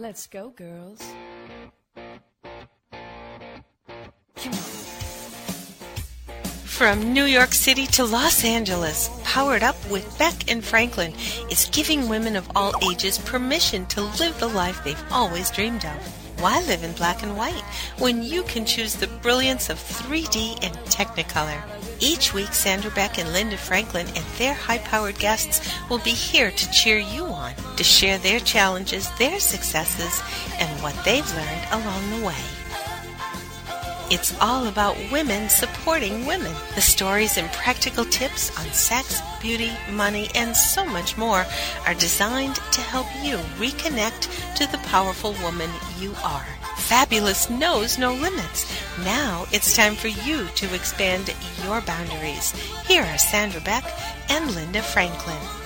Let's 0.00 0.26
go, 0.26 0.48
girls. 0.48 1.02
From 6.64 7.12
New 7.12 7.26
York 7.26 7.52
City 7.52 7.84
to 7.88 8.06
Los 8.06 8.42
Angeles, 8.42 9.10
Powered 9.24 9.62
Up 9.62 9.76
with 9.90 10.18
Beck 10.18 10.50
and 10.50 10.64
Franklin 10.64 11.12
is 11.50 11.68
giving 11.70 12.08
women 12.08 12.34
of 12.34 12.50
all 12.56 12.72
ages 12.90 13.18
permission 13.18 13.84
to 13.88 14.00
live 14.00 14.40
the 14.40 14.48
life 14.48 14.82
they've 14.82 15.12
always 15.12 15.50
dreamed 15.50 15.84
of. 15.84 16.40
Why 16.40 16.62
live 16.62 16.82
in 16.82 16.92
black 16.92 17.22
and 17.22 17.36
white 17.36 17.62
when 17.98 18.22
you 18.22 18.42
can 18.44 18.64
choose 18.64 18.94
the 18.94 19.06
brilliance 19.06 19.68
of 19.68 19.76
3D 19.76 20.64
and 20.64 20.74
Technicolor? 20.86 21.60
Each 22.00 22.32
week, 22.32 22.54
Sandra 22.54 22.90
Beck 22.92 23.18
and 23.18 23.30
Linda 23.34 23.58
Franklin 23.58 24.06
and 24.06 24.24
their 24.38 24.54
high 24.54 24.78
powered 24.78 25.18
guests 25.18 25.60
will 25.90 25.98
be 25.98 26.12
here 26.12 26.50
to 26.50 26.72
cheer 26.72 26.96
you 26.96 27.26
on, 27.26 27.52
to 27.80 27.84
share 27.84 28.18
their 28.18 28.40
challenges, 28.40 29.10
their 29.12 29.40
successes, 29.40 30.22
and 30.60 30.82
what 30.82 30.94
they've 31.02 31.34
learned 31.34 31.66
along 31.72 32.10
the 32.10 32.26
way. 32.26 32.36
It's 34.10 34.38
all 34.38 34.66
about 34.66 34.98
women 35.10 35.48
supporting 35.48 36.26
women. 36.26 36.52
The 36.74 36.82
stories 36.82 37.38
and 37.38 37.50
practical 37.52 38.04
tips 38.04 38.54
on 38.58 38.66
sex, 38.74 39.22
beauty, 39.40 39.72
money, 39.92 40.28
and 40.34 40.54
so 40.54 40.84
much 40.84 41.16
more 41.16 41.46
are 41.86 41.94
designed 41.94 42.56
to 42.56 42.82
help 42.82 43.06
you 43.22 43.36
reconnect 43.56 44.28
to 44.56 44.70
the 44.70 44.84
powerful 44.88 45.32
woman 45.42 45.70
you 45.98 46.14
are. 46.22 46.44
Fabulous 46.76 47.48
knows 47.48 47.96
no 47.96 48.12
limits. 48.12 48.70
Now 49.06 49.46
it's 49.52 49.74
time 49.74 49.94
for 49.94 50.08
you 50.08 50.48
to 50.56 50.74
expand 50.74 51.34
your 51.64 51.80
boundaries. 51.80 52.52
Here 52.86 53.04
are 53.04 53.16
Sandra 53.16 53.62
Beck 53.62 53.84
and 54.28 54.54
Linda 54.54 54.82
Franklin. 54.82 55.59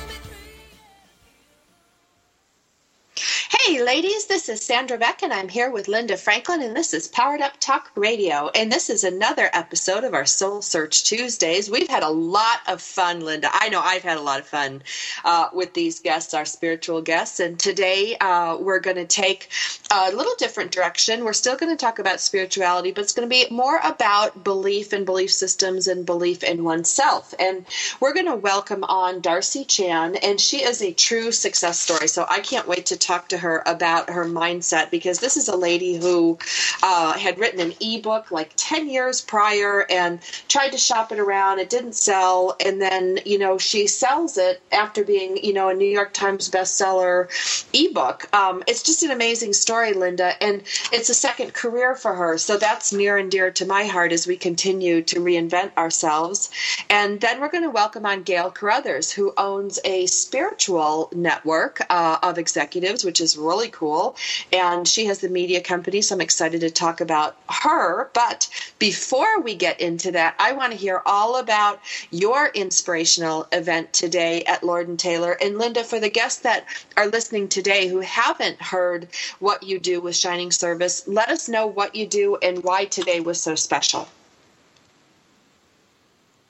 Ladies, 3.84 4.24
this 4.24 4.48
is 4.48 4.62
Sandra 4.62 4.96
Beck, 4.96 5.22
and 5.22 5.30
I'm 5.30 5.50
here 5.50 5.70
with 5.70 5.88
Linda 5.88 6.16
Franklin, 6.16 6.62
and 6.62 6.74
this 6.74 6.94
is 6.94 7.06
Powered 7.06 7.42
Up 7.42 7.52
Talk 7.60 7.90
Radio. 7.94 8.48
And 8.54 8.72
this 8.72 8.88
is 8.88 9.04
another 9.04 9.50
episode 9.52 10.04
of 10.04 10.14
our 10.14 10.24
Soul 10.24 10.62
Search 10.62 11.04
Tuesdays. 11.04 11.70
We've 11.70 11.86
had 11.86 12.02
a 12.02 12.08
lot 12.08 12.60
of 12.66 12.80
fun, 12.80 13.20
Linda. 13.20 13.50
I 13.52 13.68
know 13.68 13.82
I've 13.82 14.02
had 14.02 14.16
a 14.16 14.22
lot 14.22 14.40
of 14.40 14.46
fun 14.46 14.82
uh, 15.22 15.50
with 15.52 15.74
these 15.74 16.00
guests, 16.00 16.32
our 16.32 16.46
spiritual 16.46 17.02
guests. 17.02 17.40
And 17.40 17.58
today 17.58 18.16
uh, 18.16 18.56
we're 18.56 18.80
going 18.80 18.96
to 18.96 19.04
take 19.04 19.50
a 19.90 20.10
little 20.12 20.34
different 20.38 20.72
direction. 20.72 21.22
We're 21.22 21.34
still 21.34 21.56
going 21.56 21.70
to 21.70 21.76
talk 21.76 21.98
about 21.98 22.20
spirituality, 22.20 22.90
but 22.90 23.02
it's 23.02 23.12
going 23.12 23.28
to 23.28 23.34
be 23.34 23.54
more 23.54 23.80
about 23.84 24.42
belief 24.42 24.94
and 24.94 25.04
belief 25.04 25.30
systems 25.30 25.88
and 25.88 26.06
belief 26.06 26.42
in 26.42 26.64
oneself. 26.64 27.34
And 27.38 27.66
we're 28.00 28.14
going 28.14 28.30
to 28.30 28.36
welcome 28.36 28.82
on 28.84 29.20
Darcie 29.20 29.68
Chan, 29.68 30.16
and 30.16 30.40
she 30.40 30.62
is 30.64 30.80
a 30.80 30.94
true 30.94 31.32
success 31.32 31.78
story. 31.78 32.08
So 32.08 32.24
I 32.26 32.40
can't 32.40 32.66
wait 32.66 32.86
to 32.86 32.96
talk 32.96 33.28
to 33.28 33.36
her 33.36 33.62
about 33.74 34.08
her 34.10 34.24
mindset 34.24 34.90
because 34.90 35.18
this 35.18 35.36
is 35.36 35.48
a 35.48 35.56
lady 35.56 35.96
who 35.96 36.38
uh, 36.82 37.12
had 37.18 37.38
written 37.38 37.60
an 37.60 37.74
ebook 37.80 38.30
like 38.30 38.52
10 38.56 38.88
years 38.88 39.20
prior 39.20 39.84
and 39.90 40.20
tried 40.48 40.70
to 40.70 40.78
shop 40.78 41.12
it 41.12 41.18
around. 41.18 41.58
It 41.58 41.70
didn't 41.70 41.94
sell. 41.94 42.56
And 42.64 42.80
then, 42.80 43.18
you 43.26 43.38
know, 43.38 43.58
she 43.58 43.86
sells 43.86 44.38
it 44.38 44.62
after 44.72 45.04
being, 45.04 45.36
you 45.44 45.52
know, 45.52 45.68
a 45.68 45.74
New 45.74 45.88
York 45.88 46.12
Times 46.12 46.48
bestseller 46.48 47.28
ebook. 47.72 48.32
Um, 48.34 48.62
it's 48.66 48.82
just 48.82 49.02
an 49.02 49.10
amazing 49.10 49.52
story, 49.52 49.92
Linda. 49.92 50.42
And 50.42 50.62
it's 50.92 51.08
a 51.08 51.14
second 51.14 51.52
career 51.54 51.94
for 51.94 52.14
her. 52.14 52.38
So 52.38 52.56
that's 52.56 52.92
near 52.92 53.16
and 53.16 53.30
dear 53.30 53.50
to 53.50 53.66
my 53.66 53.84
heart 53.84 54.12
as 54.12 54.26
we 54.26 54.36
continue 54.36 55.02
to 55.02 55.20
reinvent 55.20 55.76
ourselves. 55.76 56.50
And 56.88 57.20
then 57.20 57.40
we're 57.40 57.50
going 57.50 57.64
to 57.64 57.70
welcome 57.70 58.06
on 58.06 58.22
Gail 58.22 58.50
Carruthers, 58.50 59.10
who 59.10 59.32
owns 59.36 59.78
a 59.84 60.06
spiritual 60.06 61.10
network 61.14 61.80
uh, 61.90 62.18
of 62.22 62.38
executives, 62.38 63.04
which 63.04 63.20
is 63.20 63.36
really 63.36 63.63
cool. 63.68 64.16
And 64.52 64.86
she 64.86 65.06
has 65.06 65.20
the 65.20 65.28
media 65.28 65.60
company, 65.60 66.02
so 66.02 66.14
I'm 66.14 66.20
excited 66.20 66.60
to 66.60 66.70
talk 66.70 67.00
about 67.00 67.36
her. 67.48 68.10
But 68.14 68.48
before 68.78 69.40
we 69.40 69.54
get 69.54 69.80
into 69.80 70.12
that, 70.12 70.34
I 70.38 70.52
want 70.52 70.72
to 70.72 70.78
hear 70.78 71.02
all 71.06 71.36
about 71.36 71.80
your 72.10 72.48
inspirational 72.48 73.46
event 73.52 73.92
today 73.92 74.44
at 74.44 74.62
Lord 74.62 74.88
and 74.88 74.98
Taylor. 74.98 75.36
And 75.40 75.58
Linda, 75.58 75.84
for 75.84 76.00
the 76.00 76.10
guests 76.10 76.40
that 76.42 76.66
are 76.96 77.06
listening 77.06 77.48
today 77.48 77.88
who 77.88 78.00
haven't 78.00 78.60
heard 78.60 79.08
what 79.40 79.62
you 79.62 79.78
do 79.78 80.00
with 80.00 80.16
Shining 80.16 80.50
Service, 80.50 81.06
let 81.06 81.28
us 81.28 81.48
know 81.48 81.66
what 81.66 81.94
you 81.94 82.06
do 82.06 82.36
and 82.42 82.62
why 82.62 82.84
today 82.84 83.20
was 83.20 83.40
so 83.40 83.54
special 83.54 84.08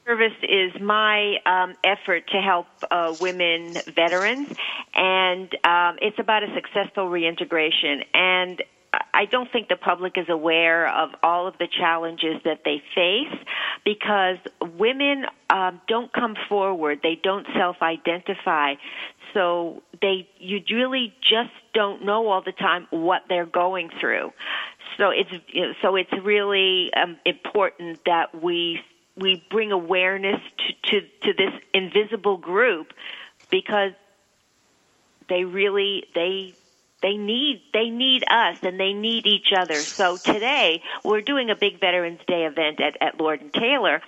service 0.07 0.33
is 0.43 0.73
my 0.81 1.37
um, 1.47 1.75
effort 1.83 2.29
to 2.29 2.41
help 2.41 2.67
uh, 2.91 3.15
women 3.21 3.75
veterans, 3.95 4.49
and 4.95 5.49
um, 5.65 5.97
it's 6.03 6.19
about 6.19 6.43
a 6.43 6.55
successful 6.55 7.09
reintegration. 7.09 8.03
And 8.13 8.63
I 9.13 9.25
don't 9.25 9.51
think 9.51 9.69
the 9.69 9.77
public 9.77 10.17
is 10.17 10.29
aware 10.29 10.89
of 10.89 11.11
all 11.23 11.47
of 11.47 11.55
the 11.59 11.67
challenges 11.67 12.37
that 12.45 12.61
they 12.65 12.83
face 12.95 13.39
because 13.85 14.39
women 14.79 15.25
um, 15.51 15.81
don't 15.89 16.13
come 16.13 16.37
forward. 16.49 17.01
They 17.03 17.19
don't 17.23 17.47
self-identify. 17.57 18.75
So 19.33 19.83
they, 20.01 20.29
you 20.39 20.61
really 20.71 21.15
just 21.21 21.51
don't 21.73 22.05
know 22.05 22.29
all 22.29 22.43
the 22.43 22.53
time 22.53 22.87
what 22.91 23.23
they're 23.29 23.47
going 23.47 23.91
through. 24.01 24.33
So 24.97 25.11
it's 25.11 25.31
so 25.83 25.97
it's 25.97 26.13
really 26.23 26.93
um, 26.95 27.17
important 27.25 28.01
that 28.07 28.43
we 28.43 28.81
we 29.17 29.45
bring 29.51 29.73
awareness 29.73 30.41
to, 30.59 31.01
to, 31.01 31.07
to 31.23 31.33
this 31.35 31.53
invisible 31.73 32.37
group 32.37 32.93
because 33.51 33.93
they 35.29 35.45
really 35.45 36.05
they 36.15 36.55
they 37.03 37.17
need 37.17 37.63
they 37.73 37.91
need 37.91 38.25
us 38.31 38.59
and 38.63 38.81
they 38.81 38.93
need 38.93 39.27
each 39.27 39.53
other. 39.57 39.75
So 39.75 40.17
today 40.17 40.83
we're 41.05 41.21
doing 41.21 41.51
a 41.51 41.57
big 41.57 41.79
Veterans 41.79 42.21
Day 42.27 42.45
event 42.45 42.81
at, 42.81 42.97
at 43.01 43.21
Lord 43.21 43.41
and 43.41 43.53
Taylor 43.53 44.01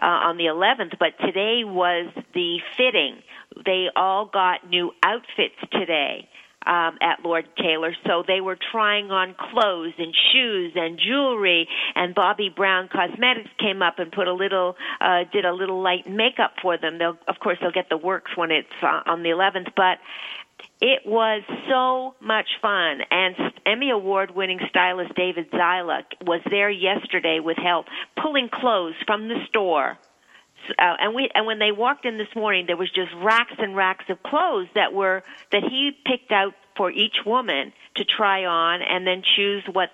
uh, 0.00 0.06
on 0.06 0.36
the 0.36 0.46
11th, 0.46 0.98
but 0.98 1.18
today 1.20 1.64
was 1.64 2.10
the 2.32 2.60
fitting. 2.76 3.16
They 3.64 3.88
all 3.94 4.26
got 4.26 4.68
new 4.68 4.92
outfits 5.02 5.56
today 5.72 6.28
um, 6.66 6.98
at 7.00 7.24
Lord 7.24 7.46
Taylor. 7.56 7.94
So 8.06 8.24
they 8.26 8.40
were 8.40 8.58
trying 8.72 9.10
on 9.10 9.34
clothes 9.34 9.94
and 9.98 10.14
shoes 10.32 10.72
and 10.74 10.98
jewelry. 10.98 11.68
And 11.94 12.14
Bobbi 12.14 12.54
Brown 12.54 12.88
Cosmetics 12.88 13.50
came 13.58 13.82
up 13.82 13.98
and 13.98 14.10
put 14.10 14.28
a 14.28 14.32
little, 14.34 14.76
uh, 15.00 15.24
did 15.32 15.44
a 15.44 15.52
little 15.52 15.82
light 15.82 16.08
makeup 16.08 16.54
for 16.62 16.76
them. 16.76 16.98
They'll, 16.98 17.18
of 17.28 17.38
course, 17.40 17.58
they'll 17.60 17.70
get 17.70 17.88
the 17.88 17.96
works 17.96 18.32
when 18.36 18.50
it's 18.50 18.68
uh, 18.82 19.02
on 19.06 19.22
the 19.22 19.30
11th. 19.30 19.72
But 19.76 19.98
it 20.80 21.02
was 21.06 21.42
so 21.68 22.14
much 22.24 22.46
fun, 22.60 23.00
and 23.10 23.34
Emmy 23.64 23.90
Award 23.90 24.34
winning 24.34 24.60
stylist 24.68 25.14
David 25.14 25.50
Zyla 25.50 26.02
was 26.26 26.40
there 26.50 26.70
yesterday 26.70 27.40
with 27.40 27.56
help, 27.56 27.86
pulling 28.20 28.48
clothes 28.48 28.94
from 29.06 29.28
the 29.28 29.36
store 29.48 29.98
uh, 30.78 30.94
and 31.00 31.14
we 31.14 31.30
and 31.34 31.46
when 31.46 31.58
they 31.58 31.72
walked 31.72 32.04
in 32.04 32.18
this 32.18 32.34
morning, 32.34 32.66
there 32.66 32.76
was 32.76 32.90
just 32.90 33.10
racks 33.22 33.54
and 33.58 33.76
racks 33.76 34.04
of 34.08 34.22
clothes 34.22 34.68
that 34.74 34.92
were 34.92 35.22
that 35.52 35.62
he 35.62 35.92
picked 36.04 36.32
out 36.32 36.54
for 36.76 36.90
each 36.90 37.16
woman 37.24 37.72
to 37.96 38.04
try 38.04 38.44
on 38.44 38.80
and 38.82 39.06
then 39.06 39.22
choose 39.36 39.62
what 39.72 39.90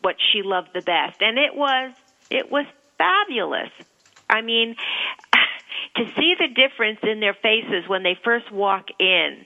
what 0.00 0.16
she 0.32 0.42
loved 0.42 0.70
the 0.74 0.80
best. 0.80 1.20
And 1.20 1.38
it 1.38 1.54
was 1.54 1.92
it 2.30 2.50
was 2.50 2.66
fabulous. 2.98 3.70
I 4.28 4.40
mean, 4.40 4.76
to 5.96 6.04
see 6.16 6.34
the 6.38 6.48
difference 6.48 7.00
in 7.02 7.20
their 7.20 7.34
faces 7.34 7.88
when 7.88 8.02
they 8.02 8.16
first 8.24 8.50
walk 8.50 8.88
in 8.98 9.44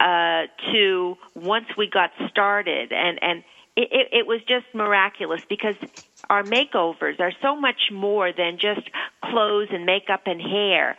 uh, 0.00 0.42
to 0.72 1.16
once 1.34 1.66
we 1.76 1.88
got 1.88 2.10
started, 2.30 2.92
and 2.92 3.18
and 3.22 3.44
it, 3.76 3.88
it, 3.90 4.08
it 4.12 4.26
was 4.26 4.40
just 4.46 4.66
miraculous 4.74 5.42
because 5.48 5.74
our 6.30 6.42
makeovers 6.42 7.20
are 7.20 7.32
so 7.42 7.56
much 7.56 7.90
more 7.92 8.32
than 8.32 8.58
just 8.58 8.88
clothes 9.24 9.68
and 9.72 9.84
makeup 9.86 10.22
and 10.26 10.40
hair. 10.40 10.96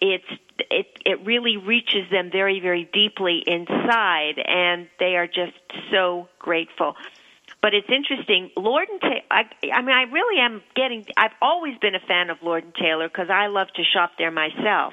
It's 0.00 0.24
it 0.70 0.86
it 1.04 1.24
really 1.24 1.56
reaches 1.56 2.10
them 2.10 2.30
very 2.30 2.60
very 2.60 2.88
deeply 2.92 3.42
inside, 3.46 4.38
and 4.44 4.88
they 4.98 5.16
are 5.16 5.26
just 5.26 5.56
so 5.90 6.28
grateful. 6.38 6.96
But 7.62 7.72
it's 7.72 7.88
interesting, 7.88 8.50
Lord 8.56 8.88
and 8.90 9.00
Taylor. 9.00 9.22
I, 9.30 9.44
I 9.72 9.80
mean, 9.80 9.96
I 9.96 10.02
really 10.02 10.38
am 10.40 10.62
getting. 10.76 11.06
I've 11.16 11.32
always 11.40 11.78
been 11.78 11.94
a 11.94 12.00
fan 12.06 12.28
of 12.28 12.36
Lord 12.42 12.64
and 12.64 12.74
Taylor 12.74 13.08
because 13.08 13.30
I 13.30 13.46
love 13.46 13.68
to 13.76 13.82
shop 13.84 14.12
there 14.18 14.30
myself. 14.30 14.92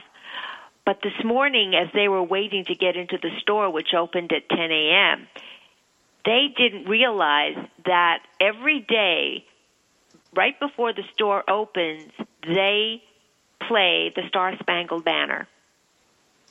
But 0.85 0.99
this 1.03 1.23
morning, 1.23 1.73
as 1.75 1.89
they 1.93 2.07
were 2.07 2.23
waiting 2.23 2.65
to 2.65 2.75
get 2.75 2.95
into 2.95 3.17
the 3.21 3.29
store, 3.41 3.69
which 3.69 3.93
opened 3.93 4.31
at 4.31 4.49
10 4.49 4.71
a.m., 4.71 5.27
they 6.25 6.47
didn't 6.55 6.85
realize 6.85 7.57
that 7.85 8.19
every 8.39 8.79
day 8.79 9.45
right 10.35 10.59
before 10.59 10.93
the 10.93 11.03
store 11.13 11.49
opens, 11.49 12.11
they 12.45 13.03
play 13.67 14.11
the 14.15 14.23
Star 14.27 14.57
Spangled 14.59 15.05
Banner. 15.05 15.47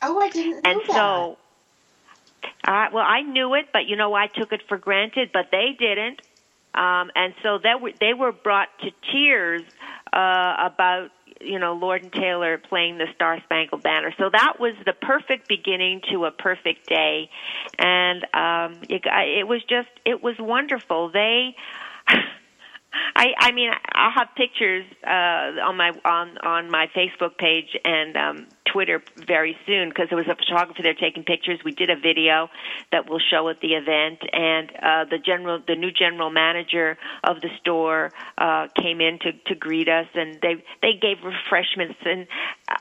Oh, 0.02 0.18
I 0.18 0.28
didn't 0.28 0.64
know 0.64 0.70
and 0.70 0.80
that. 0.88 0.94
so, 0.94 1.38
uh, 2.66 2.86
well, 2.92 3.04
I 3.06 3.22
knew 3.22 3.54
it, 3.54 3.66
but 3.72 3.86
you 3.86 3.96
know, 3.96 4.14
I 4.14 4.26
took 4.26 4.52
it 4.52 4.62
for 4.68 4.78
granted, 4.78 5.30
but 5.32 5.50
they 5.50 5.76
didn't. 5.78 6.22
Um, 6.74 7.10
and 7.16 7.34
so 7.42 7.58
they 7.58 7.74
were, 7.80 7.92
they 7.98 8.14
were 8.14 8.32
brought 8.32 8.68
to 8.80 8.90
tears 9.12 9.62
uh, 10.12 10.54
about 10.58 11.10
you 11.40 11.58
know, 11.58 11.72
Lord 11.72 12.02
and 12.02 12.12
Taylor 12.12 12.58
playing 12.58 12.98
the 12.98 13.06
Star 13.14 13.40
Spangled 13.44 13.82
Banner. 13.82 14.12
So 14.18 14.28
that 14.30 14.60
was 14.60 14.74
the 14.84 14.92
perfect 14.92 15.48
beginning 15.48 16.02
to 16.10 16.26
a 16.26 16.30
perfect 16.30 16.86
day, 16.86 17.30
and 17.78 18.24
um, 18.34 18.82
it, 18.88 19.02
it 19.06 19.48
was 19.48 19.62
just 19.64 19.88
it 20.04 20.22
was 20.22 20.36
wonderful. 20.38 21.10
They. 21.10 21.56
I 22.92 23.26
I 23.38 23.52
mean 23.52 23.70
I'll 23.92 24.12
have 24.12 24.28
pictures 24.36 24.84
uh 25.06 25.68
on 25.68 25.76
my 25.76 25.92
on 26.04 26.38
on 26.38 26.70
my 26.70 26.86
Facebook 26.96 27.38
page 27.38 27.76
and 27.84 28.16
um 28.16 28.46
Twitter 28.72 29.02
very 29.26 29.56
soon 29.66 29.88
because 29.88 30.08
there 30.08 30.18
was 30.18 30.28
a 30.28 30.34
photographer 30.34 30.82
there 30.82 30.94
taking 30.94 31.24
pictures. 31.24 31.60
We 31.64 31.72
did 31.72 31.90
a 31.90 31.96
video 31.96 32.48
that 32.92 33.08
we'll 33.08 33.20
show 33.30 33.48
at 33.48 33.60
the 33.60 33.74
event, 33.74 34.20
and 34.32 34.70
uh, 34.70 35.04
the 35.10 35.18
general, 35.18 35.60
the 35.66 35.74
new 35.74 35.90
general 35.90 36.30
manager 36.30 36.96
of 37.24 37.40
the 37.40 37.48
store 37.60 38.12
uh, 38.38 38.68
came 38.80 39.00
in 39.00 39.18
to 39.20 39.32
to 39.46 39.54
greet 39.54 39.88
us, 39.88 40.06
and 40.14 40.38
they 40.40 40.62
they 40.82 40.94
gave 41.00 41.18
refreshments, 41.24 41.98
and 42.04 42.26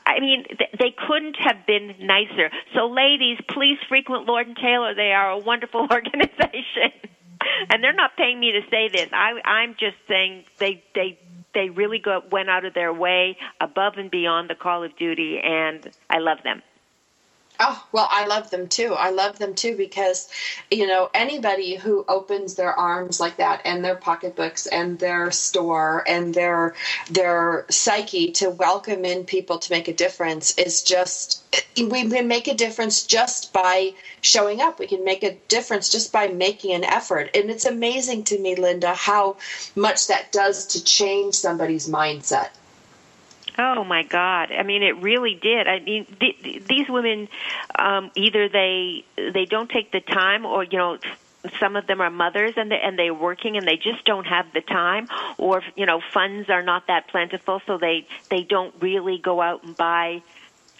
I 0.06 0.20
mean 0.20 0.44
they 0.78 0.94
couldn't 1.06 1.36
have 1.38 1.66
been 1.66 1.94
nicer. 2.00 2.50
So, 2.74 2.86
ladies, 2.86 3.38
please 3.48 3.78
frequent 3.88 4.26
Lord 4.26 4.46
and 4.46 4.56
Taylor. 4.56 4.94
They 4.94 5.12
are 5.12 5.30
a 5.30 5.38
wonderful 5.38 5.80
organization. 5.90 6.92
and 7.70 7.82
they're 7.82 7.92
not 7.92 8.16
paying 8.16 8.40
me 8.40 8.52
to 8.52 8.60
say 8.70 8.88
this. 8.88 9.08
I, 9.12 9.40
I'm 9.44 9.74
just 9.78 9.96
saying 10.08 10.44
they 10.58 10.82
they 10.94 11.18
they 11.54 11.68
really 11.70 11.98
go, 11.98 12.22
went 12.30 12.48
out 12.48 12.64
of 12.64 12.74
their 12.74 12.92
way 12.92 13.36
above 13.60 13.94
and 13.96 14.10
beyond 14.10 14.48
the 14.50 14.54
call 14.54 14.84
of 14.84 14.96
duty, 14.96 15.40
and 15.42 15.88
I 16.08 16.18
love 16.18 16.38
them. 16.44 16.62
Oh, 17.62 17.84
well, 17.92 18.08
I 18.10 18.26
love 18.26 18.50
them 18.50 18.68
too. 18.68 18.94
I 18.94 19.10
love 19.10 19.38
them 19.38 19.54
too 19.54 19.76
because, 19.76 20.28
you 20.70 20.86
know, 20.86 21.10
anybody 21.14 21.76
who 21.76 22.04
opens 22.08 22.54
their 22.54 22.72
arms 22.72 23.20
like 23.20 23.36
that 23.36 23.60
and 23.66 23.84
their 23.84 23.96
pocketbooks 23.96 24.66
and 24.66 24.98
their 24.98 25.30
store 25.30 26.02
and 26.08 26.34
their 26.34 26.74
their 27.10 27.66
psyche 27.70 28.32
to 28.32 28.50
welcome 28.50 29.04
in 29.04 29.24
people 29.24 29.58
to 29.58 29.72
make 29.72 29.88
a 29.88 29.92
difference 29.92 30.56
is 30.58 30.82
just 30.82 31.42
we 31.78 32.08
can 32.08 32.28
make 32.28 32.48
a 32.48 32.54
difference 32.54 33.06
just 33.06 33.52
by 33.52 33.92
showing 34.22 34.60
up. 34.62 34.78
We 34.78 34.86
can 34.86 35.04
make 35.04 35.22
a 35.22 35.36
difference 35.48 35.90
just 35.90 36.12
by 36.12 36.28
making 36.28 36.72
an 36.72 36.84
effort. 36.84 37.30
And 37.34 37.50
it's 37.50 37.66
amazing 37.66 38.24
to 38.24 38.38
me, 38.38 38.54
Linda, 38.54 38.94
how 38.94 39.36
much 39.76 40.06
that 40.08 40.32
does 40.32 40.66
to 40.68 40.82
change 40.84 41.34
somebody's 41.34 41.88
mindset. 41.88 42.50
Oh 43.60 43.84
my 43.84 44.02
God! 44.02 44.50
I 44.52 44.62
mean, 44.62 44.82
it 44.82 45.02
really 45.02 45.38
did. 45.40 45.66
I 45.66 45.80
mean, 45.80 46.06
th- 46.18 46.42
th- 46.42 46.62
these 46.68 46.88
women 46.88 47.28
um, 47.78 48.10
either 48.16 48.48
they 48.48 49.04
they 49.16 49.44
don't 49.44 49.70
take 49.70 49.92
the 49.92 50.00
time, 50.00 50.46
or 50.46 50.64
you 50.64 50.78
know, 50.78 50.98
some 51.60 51.76
of 51.76 51.86
them 51.86 52.00
are 52.00 52.10
mothers 52.10 52.54
and 52.56 52.70
they 52.70 52.80
and 52.82 52.98
they're 52.98 53.14
working 53.14 53.56
and 53.56 53.66
they 53.66 53.76
just 53.76 54.04
don't 54.04 54.26
have 54.26 54.46
the 54.54 54.62
time, 54.62 55.08
or 55.38 55.62
you 55.76 55.86
know, 55.86 56.00
funds 56.14 56.48
are 56.48 56.62
not 56.62 56.86
that 56.88 57.08
plentiful, 57.08 57.60
so 57.66 57.78
they 57.78 58.06
they 58.30 58.42
don't 58.48 58.74
really 58.80 59.18
go 59.22 59.40
out 59.40 59.62
and 59.62 59.76
buy 59.76 60.22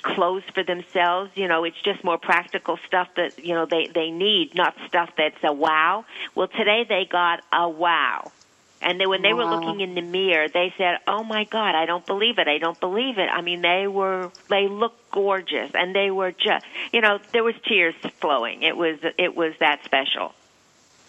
clothes 0.02 0.42
for 0.54 0.64
themselves 0.64 1.30
you 1.34 1.46
know 1.46 1.64
it's 1.64 1.76
just 1.84 2.02
more 2.02 2.16
practical 2.16 2.78
stuff 2.86 3.06
that 3.16 3.32
you 3.44 3.54
know 3.54 3.66
they 3.70 3.86
they 3.94 4.10
need 4.10 4.50
not 4.54 4.74
stuff 4.88 5.10
that's 5.18 5.36
a 5.44 5.52
wow 5.52 6.06
well 6.34 6.48
today 6.48 6.86
they 6.88 7.06
got 7.10 7.40
a 7.52 7.68
wow 7.68 8.32
and 8.82 9.00
they, 9.00 9.06
when 9.06 9.22
they 9.22 9.34
were 9.34 9.44
looking 9.44 9.80
in 9.80 9.94
the 9.94 10.00
mirror, 10.02 10.48
they 10.48 10.72
said, 10.78 10.98
"Oh 11.06 11.22
my 11.22 11.44
God, 11.44 11.74
I 11.74 11.84
don't 11.86 12.06
believe 12.06 12.38
it! 12.38 12.48
I 12.48 12.58
don't 12.58 12.80
believe 12.80 13.18
it!" 13.18 13.28
I 13.28 13.42
mean, 13.42 13.60
they 13.60 13.86
were 13.86 14.30
they 14.48 14.68
looked 14.68 15.10
gorgeous, 15.10 15.70
and 15.74 15.94
they 15.94 16.10
were 16.10 16.32
just, 16.32 16.64
you 16.92 17.00
know, 17.00 17.18
there 17.32 17.44
was 17.44 17.54
tears 17.66 17.94
flowing. 18.20 18.62
It 18.62 18.76
was 18.76 18.98
it 19.18 19.36
was 19.36 19.52
that 19.60 19.84
special. 19.84 20.34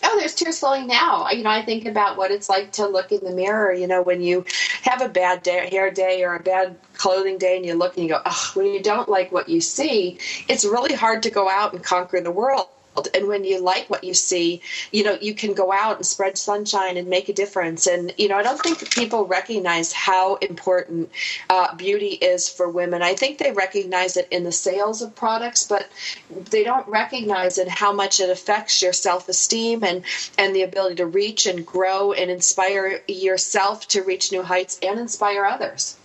Oh, 0.03 0.17
there's 0.19 0.35
tears 0.35 0.59
flowing 0.59 0.87
now. 0.87 1.29
You 1.29 1.43
know, 1.43 1.51
I 1.51 1.63
think 1.63 1.85
about 1.85 2.17
what 2.17 2.31
it's 2.31 2.49
like 2.49 2.71
to 2.73 2.87
look 2.87 3.11
in 3.11 3.23
the 3.23 3.31
mirror. 3.31 3.71
You 3.71 3.87
know, 3.87 4.01
when 4.01 4.21
you 4.21 4.43
have 4.81 5.01
a 5.01 5.07
bad 5.07 5.43
day, 5.43 5.69
hair 5.69 5.91
day 5.91 6.23
or 6.23 6.35
a 6.35 6.43
bad 6.43 6.77
clothing 6.95 7.37
day, 7.37 7.55
and 7.55 7.65
you 7.65 7.75
look 7.75 7.95
and 7.95 8.03
you 8.03 8.09
go, 8.09 8.21
"Oh," 8.25 8.51
when 8.55 8.65
you 8.67 8.83
don't 8.83 9.07
like 9.07 9.31
what 9.31 9.47
you 9.47 9.61
see, 9.61 10.17
it's 10.49 10.65
really 10.65 10.95
hard 10.95 11.23
to 11.23 11.29
go 11.29 11.49
out 11.49 11.73
and 11.73 11.81
conquer 11.83 12.19
the 12.19 12.31
world 12.31 12.67
and 13.13 13.27
when 13.27 13.43
you 13.43 13.59
like 13.61 13.89
what 13.89 14.03
you 14.03 14.13
see 14.13 14.61
you 14.91 15.03
know 15.03 15.17
you 15.21 15.33
can 15.33 15.53
go 15.53 15.71
out 15.71 15.97
and 15.97 16.05
spread 16.05 16.37
sunshine 16.37 16.97
and 16.97 17.07
make 17.07 17.29
a 17.29 17.33
difference. 17.33 17.87
And 17.87 18.13
you 18.17 18.27
know 18.27 18.37
i 18.37 18.43
don't 18.43 18.59
think 18.59 18.93
people 18.93 19.25
recognize 19.25 19.93
how 19.93 20.35
important 20.35 21.09
uh, 21.49 21.75
beauty 21.75 22.13
is 22.33 22.49
for 22.49 22.69
women. 22.69 23.01
I 23.01 23.13
think 23.15 23.37
they 23.37 23.51
recognize 23.51 24.17
it 24.17 24.27
in 24.31 24.43
the 24.43 24.51
sales 24.51 25.01
of 25.01 25.15
products 25.15 25.65
but 25.67 25.89
they 26.29 26.63
don't 26.63 26.87
recognize 26.87 27.57
it 27.57 27.67
how 27.67 27.93
much 27.93 28.19
it 28.19 28.29
affects 28.29 28.81
your 28.81 28.93
self-esteem 28.93 29.83
and 29.83 30.03
and 30.37 30.55
the 30.55 30.63
ability 30.63 30.95
to 30.95 31.05
reach 31.05 31.45
and 31.45 31.65
grow 31.65 32.13
and 32.13 32.29
inspire 32.29 33.01
yourself 33.07 33.87
to 33.89 34.01
reach 34.01 34.31
new 34.31 34.43
heights 34.43 34.79
and 34.81 34.99
inspire 34.99 35.45
others. 35.45 35.97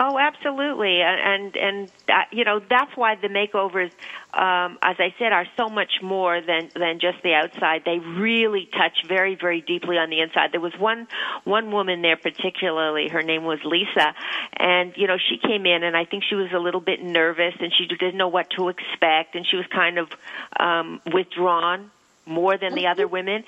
Oh, 0.00 0.18
absolutely, 0.18 1.00
and 1.02 1.54
and 1.56 1.90
uh, 2.08 2.22
you 2.32 2.44
know 2.44 2.60
that's 2.68 2.96
why 2.96 3.14
the 3.14 3.28
makeovers, 3.28 3.90
um, 4.34 4.78
as 4.80 4.96
I 4.98 5.14
said, 5.18 5.32
are 5.32 5.46
so 5.56 5.68
much 5.68 6.00
more 6.02 6.40
than 6.40 6.70
than 6.74 7.00
just 7.00 7.22
the 7.22 7.34
outside. 7.34 7.82
They 7.84 7.98
really 7.98 8.68
touch 8.72 9.06
very 9.06 9.34
very 9.34 9.60
deeply 9.60 9.98
on 9.98 10.08
the 10.08 10.20
inside. 10.20 10.52
There 10.52 10.60
was 10.60 10.72
one 10.78 11.06
one 11.44 11.70
woman 11.70 12.00
there 12.00 12.16
particularly. 12.16 13.08
Her 13.08 13.22
name 13.22 13.44
was 13.44 13.58
Lisa, 13.64 14.14
and 14.56 14.94
you 14.96 15.06
know 15.06 15.18
she 15.18 15.36
came 15.36 15.66
in, 15.66 15.82
and 15.82 15.96
I 15.96 16.06
think 16.06 16.24
she 16.28 16.34
was 16.34 16.50
a 16.52 16.58
little 16.58 16.80
bit 16.80 17.02
nervous, 17.02 17.54
and 17.60 17.72
she 17.76 17.86
didn't 17.86 18.16
know 18.16 18.28
what 18.28 18.48
to 18.56 18.68
expect, 18.68 19.34
and 19.34 19.46
she 19.46 19.56
was 19.56 19.66
kind 19.66 19.98
of 19.98 20.08
um, 20.58 21.00
withdrawn 21.12 21.90
more 22.24 22.56
than 22.56 22.74
the 22.74 22.86
other 22.86 23.08
women 23.08 23.42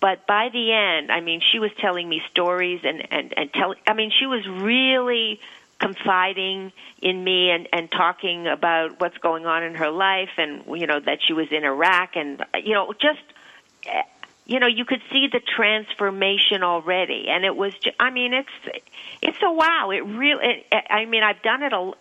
but 0.00 0.26
by 0.28 0.48
the 0.52 0.72
end 0.72 1.10
i 1.10 1.20
mean 1.20 1.40
she 1.50 1.58
was 1.58 1.72
telling 1.80 2.08
me 2.08 2.22
stories 2.30 2.80
and 2.84 3.02
and 3.10 3.34
and 3.36 3.52
tell 3.52 3.74
i 3.84 3.92
mean 3.94 4.12
she 4.16 4.26
was 4.26 4.46
really 4.46 5.40
confiding 5.82 6.72
in 7.00 7.22
me 7.22 7.50
and 7.50 7.68
and 7.72 7.90
talking 7.90 8.46
about 8.46 9.00
what's 9.00 9.18
going 9.18 9.46
on 9.46 9.64
in 9.64 9.74
her 9.74 9.90
life 9.90 10.30
and 10.38 10.62
you 10.80 10.86
know 10.86 11.00
that 11.00 11.18
she 11.26 11.32
was 11.32 11.48
in 11.50 11.64
Iraq 11.64 12.10
and 12.14 12.44
you 12.62 12.72
know 12.72 12.92
just 13.00 13.20
you 14.46 14.60
know 14.60 14.68
you 14.68 14.84
could 14.84 15.02
see 15.10 15.26
the 15.30 15.40
transformation 15.40 16.62
already. 16.62 17.26
And 17.28 17.44
it 17.44 17.56
was 17.56 17.74
just, 17.74 17.96
I 17.98 18.10
mean 18.10 18.32
it's 18.32 18.78
it's 19.20 19.38
a 19.42 19.52
wow. 19.52 19.90
It 19.90 20.04
really 20.04 20.64
it, 20.70 20.84
I 20.88 21.04
mean 21.04 21.24
I've 21.24 21.42
done 21.42 21.62
it 21.64 21.72
a 21.72 21.92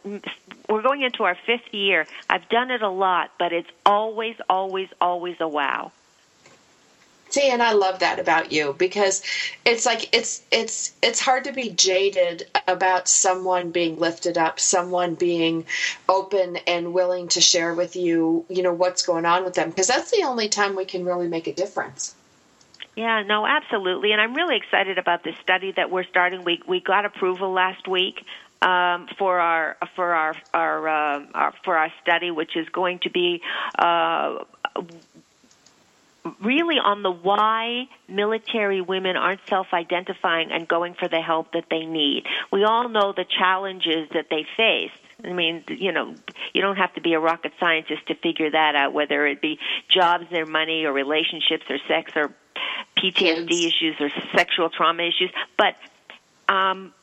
we're 0.69 0.83
going 0.83 1.01
into 1.01 1.23
our 1.23 1.35
5th 1.47 1.73
year. 1.73 2.05
I've 2.29 2.47
done 2.49 2.69
it 2.69 2.83
a 2.83 2.89
lot 2.89 3.31
but 3.39 3.51
it's 3.51 3.69
always 3.85 4.35
always 4.47 4.89
always 5.01 5.37
a 5.39 5.47
wow 5.47 5.91
See, 7.31 7.49
and 7.49 7.63
I 7.63 7.71
love 7.71 7.99
that 7.99 8.19
about 8.19 8.51
you 8.51 8.75
because 8.77 9.23
it's 9.65 9.85
like 9.85 10.13
it's 10.13 10.43
it's 10.51 10.93
it's 11.01 11.21
hard 11.21 11.45
to 11.45 11.53
be 11.53 11.69
jaded 11.69 12.47
about 12.67 13.07
someone 13.07 13.71
being 13.71 13.97
lifted 13.97 14.37
up, 14.37 14.59
someone 14.59 15.15
being 15.15 15.65
open 16.09 16.57
and 16.67 16.93
willing 16.93 17.29
to 17.29 17.39
share 17.39 17.73
with 17.73 17.95
you, 17.95 18.45
you 18.49 18.61
know, 18.61 18.73
what's 18.73 19.03
going 19.05 19.25
on 19.25 19.45
with 19.45 19.53
them 19.53 19.69
because 19.69 19.87
that's 19.87 20.11
the 20.11 20.23
only 20.23 20.49
time 20.49 20.75
we 20.75 20.83
can 20.83 21.05
really 21.05 21.29
make 21.29 21.47
a 21.47 21.53
difference. 21.53 22.15
Yeah, 22.97 23.23
no, 23.23 23.47
absolutely, 23.47 24.11
and 24.11 24.19
I'm 24.19 24.33
really 24.33 24.57
excited 24.57 24.97
about 24.97 25.23
this 25.23 25.35
study 25.41 25.71
that 25.77 25.89
we're 25.89 26.03
starting. 26.03 26.43
We 26.43 26.61
we 26.67 26.81
got 26.81 27.05
approval 27.05 27.53
last 27.53 27.87
week 27.87 28.25
um, 28.61 29.07
for 29.17 29.39
our 29.39 29.77
for 29.95 30.13
our 30.13 30.35
our, 30.53 30.89
uh, 30.89 31.25
our 31.33 31.53
for 31.63 31.77
our 31.77 31.93
study, 32.01 32.29
which 32.29 32.57
is 32.57 32.67
going 32.69 32.99
to 32.99 33.09
be. 33.09 33.41
Uh, 33.79 34.43
really 36.41 36.77
on 36.77 37.03
the 37.03 37.11
why 37.11 37.87
military 38.07 38.81
women 38.81 39.15
aren't 39.15 39.41
self-identifying 39.47 40.51
and 40.51 40.67
going 40.67 40.93
for 40.93 41.07
the 41.07 41.21
help 41.21 41.53
that 41.53 41.65
they 41.69 41.85
need. 41.85 42.25
We 42.51 42.63
all 42.63 42.89
know 42.89 43.13
the 43.13 43.25
challenges 43.25 44.09
that 44.13 44.27
they 44.29 44.45
face. 44.55 44.91
I 45.23 45.33
mean, 45.33 45.63
you 45.67 45.91
know, 45.91 46.15
you 46.53 46.61
don't 46.61 46.77
have 46.77 46.93
to 46.95 47.01
be 47.01 47.13
a 47.13 47.19
rocket 47.19 47.53
scientist 47.59 48.07
to 48.07 48.15
figure 48.15 48.49
that 48.51 48.75
out, 48.75 48.93
whether 48.93 49.25
it 49.27 49.41
be 49.41 49.59
jobs 49.87 50.25
or 50.31 50.45
money 50.45 50.85
or 50.85 50.93
relationships 50.93 51.63
or 51.69 51.77
sex 51.87 52.11
or 52.15 52.33
PTSD 52.97 53.67
issues 53.67 53.95
or 53.99 54.09
sexual 54.35 54.69
trauma 54.69 55.03
issues. 55.03 55.31
But, 55.57 55.75
um, 56.51 56.93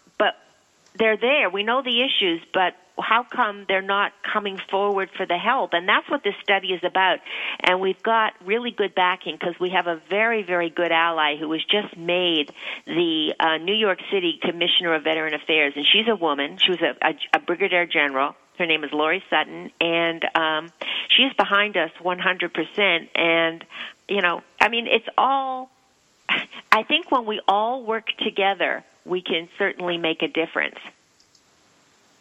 they're 0.98 1.16
there. 1.16 1.50
We 1.50 1.62
know 1.62 1.82
the 1.82 2.02
issues, 2.02 2.42
but 2.52 2.74
how 3.00 3.24
come 3.24 3.64
they're 3.68 3.80
not 3.82 4.12
coming 4.22 4.58
forward 4.70 5.10
for 5.16 5.26
the 5.26 5.38
help? 5.38 5.72
And 5.72 5.88
that's 5.88 6.08
what 6.10 6.22
this 6.24 6.34
study 6.42 6.68
is 6.68 6.80
about. 6.84 7.18
And 7.60 7.80
we've 7.80 8.02
got 8.02 8.32
really 8.44 8.70
good 8.70 8.94
backing 8.94 9.36
because 9.38 9.54
we 9.60 9.70
have 9.70 9.86
a 9.86 10.00
very, 10.10 10.42
very 10.42 10.70
good 10.70 10.92
ally 10.92 11.36
who 11.36 11.48
was 11.48 11.64
just 11.64 11.96
made 11.96 12.52
the 12.86 13.34
uh, 13.38 13.58
New 13.58 13.74
York 13.74 14.00
City 14.12 14.38
Commissioner 14.42 14.94
of 14.94 15.04
Veteran 15.04 15.34
Affairs. 15.34 15.74
And 15.76 15.86
she's 15.90 16.08
a 16.08 16.16
woman. 16.16 16.58
She 16.58 16.72
was 16.72 16.80
a, 16.80 17.06
a, 17.06 17.14
a 17.34 17.38
brigadier 17.38 17.86
general. 17.86 18.34
Her 18.58 18.66
name 18.66 18.82
is 18.82 18.90
Loree 18.90 19.22
Sutton, 19.30 19.70
and 19.80 20.24
um, 20.34 20.72
she's 21.16 21.32
behind 21.34 21.76
us 21.76 21.92
100%. 22.02 23.08
And, 23.14 23.64
you 24.08 24.20
know, 24.20 24.42
I 24.60 24.68
mean, 24.68 24.88
it's 24.88 25.06
all, 25.16 25.70
I 26.72 26.82
think 26.82 27.12
when 27.12 27.24
we 27.24 27.40
all 27.46 27.84
work 27.84 28.08
together, 28.18 28.84
we 29.04 29.22
can 29.22 29.48
certainly 29.58 29.98
make 29.98 30.22
a 30.22 30.28
difference. 30.28 30.76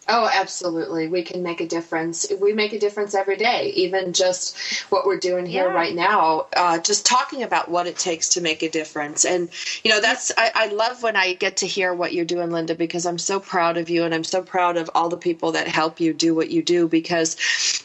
Oh, 0.10 0.30
absolutely. 0.34 1.10
We 1.10 1.22
can 1.22 1.44
make 1.44 1.60
a 1.60 1.68
difference. 1.68 2.26
We 2.40 2.54
make 2.54 2.72
a 2.72 2.80
difference 2.80 3.14
every 3.14 3.36
day, 3.36 3.74
even 3.76 4.14
just 4.14 4.58
what 4.90 5.06
we're 5.06 5.20
doing 5.20 5.46
here 5.46 5.68
yeah. 5.68 5.74
right 5.74 5.94
now, 5.94 6.48
uh, 6.56 6.80
just 6.80 7.06
talking 7.06 7.44
about 7.44 7.70
what 7.70 7.88
it 7.88 7.98
takes 7.98 8.30
to 8.30 8.42
make 8.42 8.64
a 8.64 8.70
difference. 8.70 9.26
And, 9.26 9.50
you 9.84 9.92
know, 9.92 10.00
that's, 10.00 10.32
I, 10.38 10.52
I, 10.56 10.68
love 10.68 11.04
when 11.04 11.18
I 11.18 11.34
get 11.34 11.58
to 11.58 11.68
hear 11.68 11.94
what 11.94 12.14
you're 12.14 12.24
doing, 12.24 12.52
Linda, 12.52 12.74
because 12.74 13.06
I'm 13.06 13.18
so 13.18 13.40
proud 13.40 13.76
of 13.76 13.90
you 13.90 14.06
and 14.06 14.14
I'm 14.14 14.24
so 14.24 14.42
proud 14.42 14.78
of 14.78 14.90
all 14.96 15.10
the 15.10 15.18
people 15.18 15.52
that 15.54 15.68
help 15.68 16.00
you 16.00 16.14
do 16.14 16.34
what 16.34 16.52
you 16.52 16.64
do 16.64 16.88
because 16.88 17.36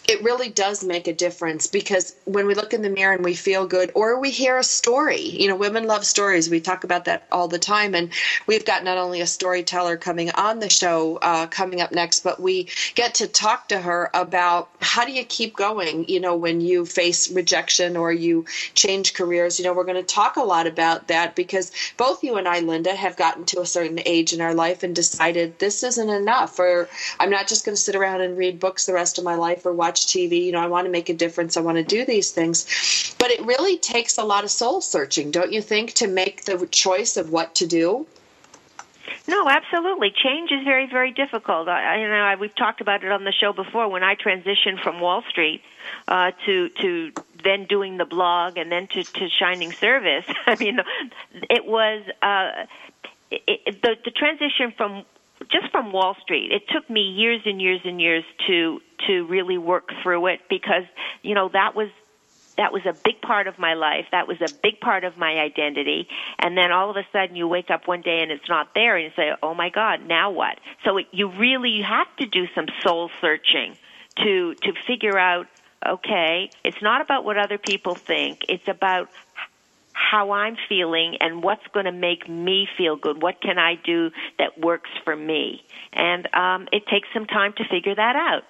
it 0.08 0.22
really 0.22 0.48
does 0.48 0.84
make 0.84 1.08
a 1.08 1.12
difference. 1.12 1.66
Because 1.66 2.14
when 2.24 2.46
we 2.46 2.54
look 2.54 2.72
in 2.72 2.82
the 2.82 2.90
mirror 2.90 3.14
and 3.14 3.24
we 3.24 3.34
feel 3.34 3.66
good, 3.66 3.90
or 3.94 4.20
we 4.20 4.30
hear 4.30 4.58
a 4.58 4.64
story, 4.64 5.20
you 5.20 5.48
know, 5.48 5.56
women 5.56 5.88
love 5.88 6.04
stories. 6.04 6.48
We 6.48 6.60
talk 6.60 6.84
about 6.84 7.06
that 7.06 7.26
all 7.32 7.48
the 7.48 7.58
time. 7.58 7.94
And 7.94 8.10
we've 8.46 8.64
got 8.64 8.84
not 8.84 8.98
only 8.98 9.20
a 9.20 9.26
storyteller 9.26 9.96
coming 9.96 10.30
on 10.32 10.60
the 10.60 10.70
show 10.70 11.16
uh, 11.16 11.46
coming 11.46 11.80
up 11.80 11.90
next, 11.90 12.11
but 12.20 12.40
we 12.40 12.68
get 12.94 13.14
to 13.14 13.26
talk 13.26 13.68
to 13.68 13.80
her 13.80 14.10
about 14.14 14.68
how 14.80 15.04
do 15.04 15.12
you 15.12 15.24
keep 15.24 15.56
going, 15.56 16.08
you 16.08 16.20
know, 16.20 16.36
when 16.36 16.60
you 16.60 16.84
face 16.84 17.30
rejection 17.30 17.96
or 17.96 18.12
you 18.12 18.44
change 18.74 19.14
careers. 19.14 19.58
You 19.58 19.64
know, 19.64 19.72
we're 19.72 19.84
going 19.84 19.96
to 19.96 20.02
talk 20.02 20.36
a 20.36 20.42
lot 20.42 20.66
about 20.66 21.08
that 21.08 21.34
because 21.34 21.72
both 21.96 22.22
you 22.22 22.36
and 22.36 22.48
I, 22.48 22.60
Linda, 22.60 22.94
have 22.94 23.16
gotten 23.16 23.44
to 23.46 23.60
a 23.60 23.66
certain 23.66 24.00
age 24.06 24.32
in 24.32 24.40
our 24.40 24.54
life 24.54 24.82
and 24.82 24.94
decided 24.94 25.58
this 25.58 25.82
isn't 25.82 26.10
enough, 26.10 26.58
or 26.58 26.88
I'm 27.18 27.30
not 27.30 27.48
just 27.48 27.64
going 27.64 27.74
to 27.74 27.80
sit 27.80 27.96
around 27.96 28.20
and 28.20 28.36
read 28.36 28.60
books 28.60 28.86
the 28.86 28.94
rest 28.94 29.18
of 29.18 29.24
my 29.24 29.34
life 29.34 29.64
or 29.66 29.72
watch 29.72 30.06
TV. 30.06 30.44
You 30.44 30.52
know, 30.52 30.60
I 30.60 30.66
want 30.66 30.86
to 30.86 30.90
make 30.90 31.08
a 31.08 31.14
difference. 31.14 31.56
I 31.56 31.60
want 31.60 31.78
to 31.78 31.84
do 31.84 32.04
these 32.04 32.30
things. 32.30 33.14
But 33.18 33.30
it 33.30 33.44
really 33.44 33.78
takes 33.78 34.18
a 34.18 34.24
lot 34.24 34.44
of 34.44 34.50
soul 34.50 34.80
searching, 34.80 35.30
don't 35.30 35.52
you 35.52 35.62
think, 35.62 35.94
to 35.94 36.06
make 36.06 36.44
the 36.44 36.66
choice 36.66 37.16
of 37.16 37.30
what 37.30 37.54
to 37.56 37.66
do? 37.66 38.06
No, 39.28 39.48
absolutely. 39.48 40.10
Change 40.10 40.50
is 40.50 40.64
very, 40.64 40.86
very 40.86 41.12
difficult. 41.12 41.68
I, 41.68 42.00
you 42.00 42.08
know, 42.08 42.14
I, 42.14 42.34
we've 42.36 42.54
talked 42.54 42.80
about 42.80 43.04
it 43.04 43.12
on 43.12 43.24
the 43.24 43.32
show 43.32 43.52
before. 43.52 43.88
When 43.88 44.02
I 44.02 44.14
transitioned 44.14 44.82
from 44.82 45.00
Wall 45.00 45.22
Street 45.30 45.62
uh, 46.08 46.32
to 46.46 46.68
to 46.68 47.12
then 47.42 47.66
doing 47.66 47.96
the 47.98 48.04
blog 48.04 48.56
and 48.56 48.70
then 48.70 48.88
to, 48.88 49.04
to 49.04 49.28
Shining 49.28 49.72
Service, 49.72 50.24
I 50.46 50.56
mean, 50.56 50.78
it 51.50 51.64
was 51.64 52.02
uh, 52.22 52.66
it, 53.30 53.60
it, 53.66 53.82
the 53.82 53.96
the 54.04 54.10
transition 54.10 54.72
from 54.76 55.04
just 55.50 55.70
from 55.72 55.92
Wall 55.92 56.16
Street. 56.22 56.52
It 56.52 56.62
took 56.68 56.88
me 56.88 57.02
years 57.02 57.42
and 57.44 57.60
years 57.60 57.80
and 57.84 58.00
years 58.00 58.24
to 58.46 58.80
to 59.06 59.26
really 59.26 59.58
work 59.58 59.90
through 60.02 60.26
it 60.26 60.40
because 60.48 60.84
you 61.22 61.34
know 61.34 61.48
that 61.52 61.74
was 61.74 61.88
that 62.56 62.72
was 62.72 62.82
a 62.86 62.92
big 62.92 63.20
part 63.22 63.46
of 63.46 63.58
my 63.58 63.74
life. 63.74 64.06
That 64.12 64.28
was 64.28 64.38
a 64.40 64.52
big 64.62 64.80
part 64.80 65.04
of 65.04 65.16
my 65.16 65.38
identity. 65.38 66.08
And 66.38 66.56
then 66.56 66.70
all 66.72 66.90
of 66.90 66.96
a 66.96 67.06
sudden 67.12 67.36
you 67.36 67.48
wake 67.48 67.70
up 67.70 67.88
one 67.88 68.02
day 68.02 68.20
and 68.22 68.30
it's 68.30 68.48
not 68.48 68.74
there 68.74 68.96
and 68.96 69.04
you 69.04 69.10
say, 69.16 69.32
"Oh 69.42 69.54
my 69.54 69.70
god, 69.70 70.06
now 70.06 70.30
what?" 70.30 70.58
So 70.84 70.98
it, 70.98 71.06
you 71.12 71.28
really 71.28 71.80
have 71.82 72.14
to 72.16 72.26
do 72.26 72.46
some 72.54 72.66
soul 72.82 73.10
searching 73.20 73.76
to 74.18 74.54
to 74.54 74.72
figure 74.86 75.18
out, 75.18 75.46
okay, 75.86 76.50
it's 76.64 76.82
not 76.82 77.00
about 77.00 77.24
what 77.24 77.38
other 77.38 77.58
people 77.58 77.94
think. 77.94 78.40
It's 78.48 78.68
about 78.68 79.08
how 79.92 80.32
I'm 80.32 80.56
feeling 80.68 81.16
and 81.20 81.42
what's 81.42 81.66
going 81.72 81.86
to 81.86 81.92
make 81.92 82.28
me 82.28 82.68
feel 82.76 82.96
good. 82.96 83.22
What 83.22 83.40
can 83.40 83.58
I 83.58 83.74
do 83.76 84.10
that 84.38 84.58
works 84.58 84.90
for 85.04 85.14
me? 85.14 85.62
And 85.92 86.28
um, 86.34 86.68
it 86.72 86.86
takes 86.86 87.08
some 87.12 87.26
time 87.26 87.52
to 87.58 87.64
figure 87.64 87.94
that 87.94 88.16
out. 88.16 88.42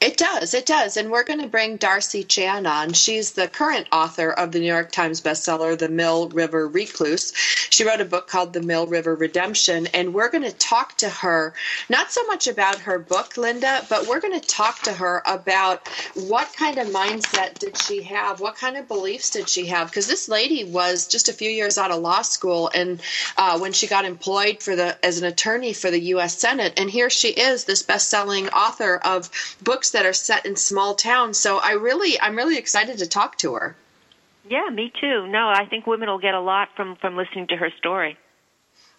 It 0.00 0.16
does, 0.16 0.54
it 0.54 0.64
does. 0.64 0.96
And 0.96 1.10
we're 1.10 1.24
going 1.24 1.40
to 1.40 1.48
bring 1.48 1.76
Darcie 1.76 2.26
Chan 2.26 2.66
on. 2.66 2.92
She's 2.92 3.32
the 3.32 3.48
current 3.48 3.88
author 3.90 4.30
of 4.30 4.52
the 4.52 4.60
New 4.60 4.66
York 4.66 4.92
Times 4.92 5.20
bestseller, 5.20 5.76
The 5.76 5.88
Mill 5.88 6.28
River 6.28 6.68
Recluse. 6.68 7.32
She 7.34 7.84
wrote 7.84 8.00
a 8.00 8.04
book 8.04 8.28
called 8.28 8.52
The 8.52 8.62
Mill 8.62 8.86
River 8.86 9.16
Redemption. 9.16 9.88
And 9.88 10.14
we're 10.14 10.30
going 10.30 10.44
to 10.44 10.52
talk 10.52 10.96
to 10.98 11.08
her, 11.08 11.52
not 11.88 12.12
so 12.12 12.24
much 12.26 12.46
about 12.46 12.78
her 12.78 13.00
book, 13.00 13.36
Linda, 13.36 13.84
but 13.90 14.06
we're 14.06 14.20
going 14.20 14.38
to 14.38 14.46
talk 14.46 14.82
to 14.82 14.92
her 14.92 15.20
about 15.26 15.88
what 16.14 16.52
kind 16.56 16.78
of 16.78 16.86
mindset 16.88 17.58
did 17.58 17.76
she 17.76 18.02
have? 18.02 18.38
What 18.38 18.54
kind 18.54 18.76
of 18.76 18.86
beliefs 18.86 19.30
did 19.30 19.48
she 19.48 19.66
have? 19.66 19.88
Because 19.88 20.06
this 20.06 20.28
lady 20.28 20.62
was 20.62 21.08
just 21.08 21.28
a 21.28 21.32
few 21.32 21.50
years 21.50 21.76
out 21.76 21.90
of 21.90 22.00
law 22.00 22.22
school 22.22 22.70
and 22.72 23.00
uh, 23.36 23.58
when 23.58 23.72
she 23.72 23.88
got 23.88 24.04
employed 24.04 24.62
for 24.62 24.76
the 24.76 25.04
as 25.04 25.18
an 25.18 25.24
attorney 25.24 25.72
for 25.72 25.90
the 25.90 26.00
U.S. 26.00 26.38
Senate. 26.38 26.74
And 26.76 26.88
here 26.88 27.10
she 27.10 27.30
is, 27.30 27.64
this 27.64 27.82
best 27.82 28.08
selling 28.08 28.48
author 28.50 29.00
of 29.04 29.28
books 29.60 29.87
books 29.88 29.92
that 29.92 30.06
are 30.06 30.12
set 30.12 30.44
in 30.44 30.56
small 30.56 30.94
towns. 30.94 31.38
So 31.38 31.58
I 31.58 31.72
really, 31.72 32.20
I'm 32.20 32.36
really 32.36 32.58
excited 32.58 32.98
to 32.98 33.06
talk 33.06 33.38
to 33.38 33.54
her. 33.54 33.76
Yeah, 34.48 34.68
me 34.70 34.92
too. 35.00 35.26
No, 35.26 35.48
I 35.48 35.66
think 35.66 35.86
women 35.86 36.08
will 36.08 36.18
get 36.18 36.34
a 36.34 36.40
lot 36.40 36.68
from 36.74 36.96
from 36.96 37.16
listening 37.16 37.46
to 37.48 37.56
her 37.56 37.70
story. 37.78 38.16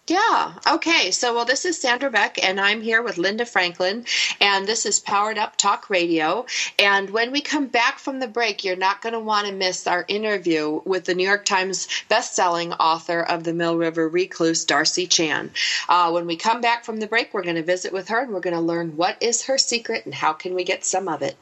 Yeah. 0.09 0.53
Okay. 0.67 1.11
So, 1.11 1.35
well, 1.35 1.45
this 1.45 1.65
is 1.65 1.79
Sandra 1.79 2.09
Beck, 2.09 2.43
and 2.43 2.59
I'm 2.59 2.81
here 2.81 3.03
with 3.03 3.19
Linda 3.19 3.45
Franklin, 3.45 4.05
and 4.41 4.65
this 4.65 4.87
is 4.87 4.99
Powered 4.99 5.37
Up 5.37 5.55
Talk 5.55 5.87
Radio. 5.91 6.47
And 6.79 7.11
when 7.11 7.31
we 7.31 7.41
come 7.41 7.67
back 7.67 7.99
from 7.99 8.19
the 8.19 8.27
break, 8.27 8.63
you're 8.63 8.75
not 8.75 9.03
going 9.03 9.13
to 9.13 9.19
want 9.19 9.45
to 9.45 9.53
miss 9.53 9.85
our 9.85 10.05
interview 10.07 10.81
with 10.83 11.05
the 11.05 11.13
New 11.13 11.27
York 11.27 11.45
Times 11.45 11.87
best-selling 12.09 12.73
author 12.73 13.21
of 13.21 13.43
The 13.43 13.53
Mill 13.53 13.77
River 13.77 14.09
Recluse, 14.09 14.65
Darcie 14.65 15.07
Chan. 15.07 15.51
Uh, 15.87 16.09
when 16.09 16.25
we 16.25 16.35
come 16.35 16.59
back 16.59 16.83
from 16.85 16.97
the 16.97 17.07
break, 17.07 17.31
we're 17.31 17.43
going 17.43 17.55
to 17.57 17.63
visit 17.63 17.93
with 17.93 18.07
her, 18.07 18.21
and 18.21 18.31
we're 18.33 18.39
going 18.39 18.55
to 18.55 18.61
learn 18.61 18.97
what 18.97 19.21
is 19.21 19.43
her 19.43 19.59
secret 19.59 20.05
and 20.05 20.15
how 20.15 20.33
can 20.33 20.55
we 20.55 20.63
get 20.63 20.83
some 20.83 21.07
of 21.07 21.21
it. 21.21 21.37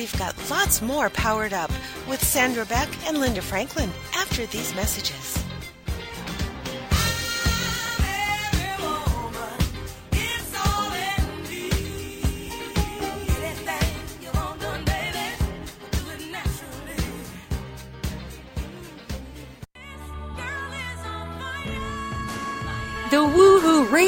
We've 0.00 0.18
got 0.18 0.34
lots 0.48 0.80
more 0.80 1.10
powered 1.10 1.52
up 1.52 1.70
with 2.08 2.24
Sandra 2.24 2.64
Beck 2.64 2.88
and 3.06 3.18
Linda 3.18 3.42
Franklin 3.42 3.90
after 4.16 4.46
these 4.46 4.74
messages. 4.74 5.39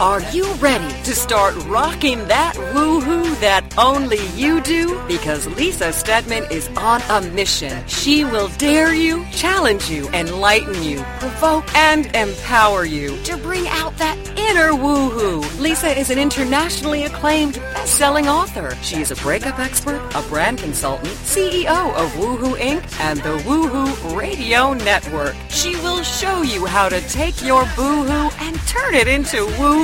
Are 0.00 0.20
you 0.32 0.52
ready 0.54 0.92
to 1.04 1.14
start 1.14 1.54
rocking 1.66 2.26
that 2.26 2.54
woohoo 2.56 3.38
that 3.38 3.78
only 3.78 4.26
you 4.34 4.60
do? 4.60 5.00
Because 5.06 5.46
Lisa 5.56 5.92
Steadman 5.92 6.50
is 6.50 6.68
on 6.76 7.00
a 7.02 7.20
mission. 7.30 7.86
She 7.86 8.24
will 8.24 8.48
dare 8.58 8.92
you, 8.92 9.24
challenge 9.30 9.88
you, 9.88 10.08
enlighten 10.08 10.82
you, 10.82 11.04
provoke, 11.20 11.72
and 11.76 12.06
empower 12.16 12.84
you 12.84 13.16
to 13.22 13.36
bring 13.36 13.68
out 13.68 13.96
that 13.98 14.18
inner 14.36 14.72
woohoo. 14.72 15.60
Lisa 15.60 15.96
is 15.96 16.10
an 16.10 16.18
internationally 16.18 17.04
acclaimed 17.04 17.54
best-selling 17.54 18.26
author. 18.26 18.76
She 18.82 19.00
is 19.00 19.12
a 19.12 19.16
breakup 19.16 19.60
expert, 19.60 20.02
a 20.16 20.22
brand 20.22 20.58
consultant, 20.58 21.14
CEO 21.18 21.94
of 21.94 22.10
Woohoo 22.14 22.56
Inc. 22.58 23.00
and 23.00 23.20
the 23.20 23.38
Woohoo 23.44 24.16
Radio 24.16 24.74
Network. 24.74 25.36
She 25.50 25.76
will 25.76 26.02
show 26.02 26.42
you 26.42 26.66
how 26.66 26.88
to 26.88 27.00
take 27.02 27.40
your 27.44 27.64
boohoo 27.76 28.30
and 28.40 28.58
turn 28.66 28.94
it 28.94 29.06
into 29.06 29.46
woohoo. 29.56 29.83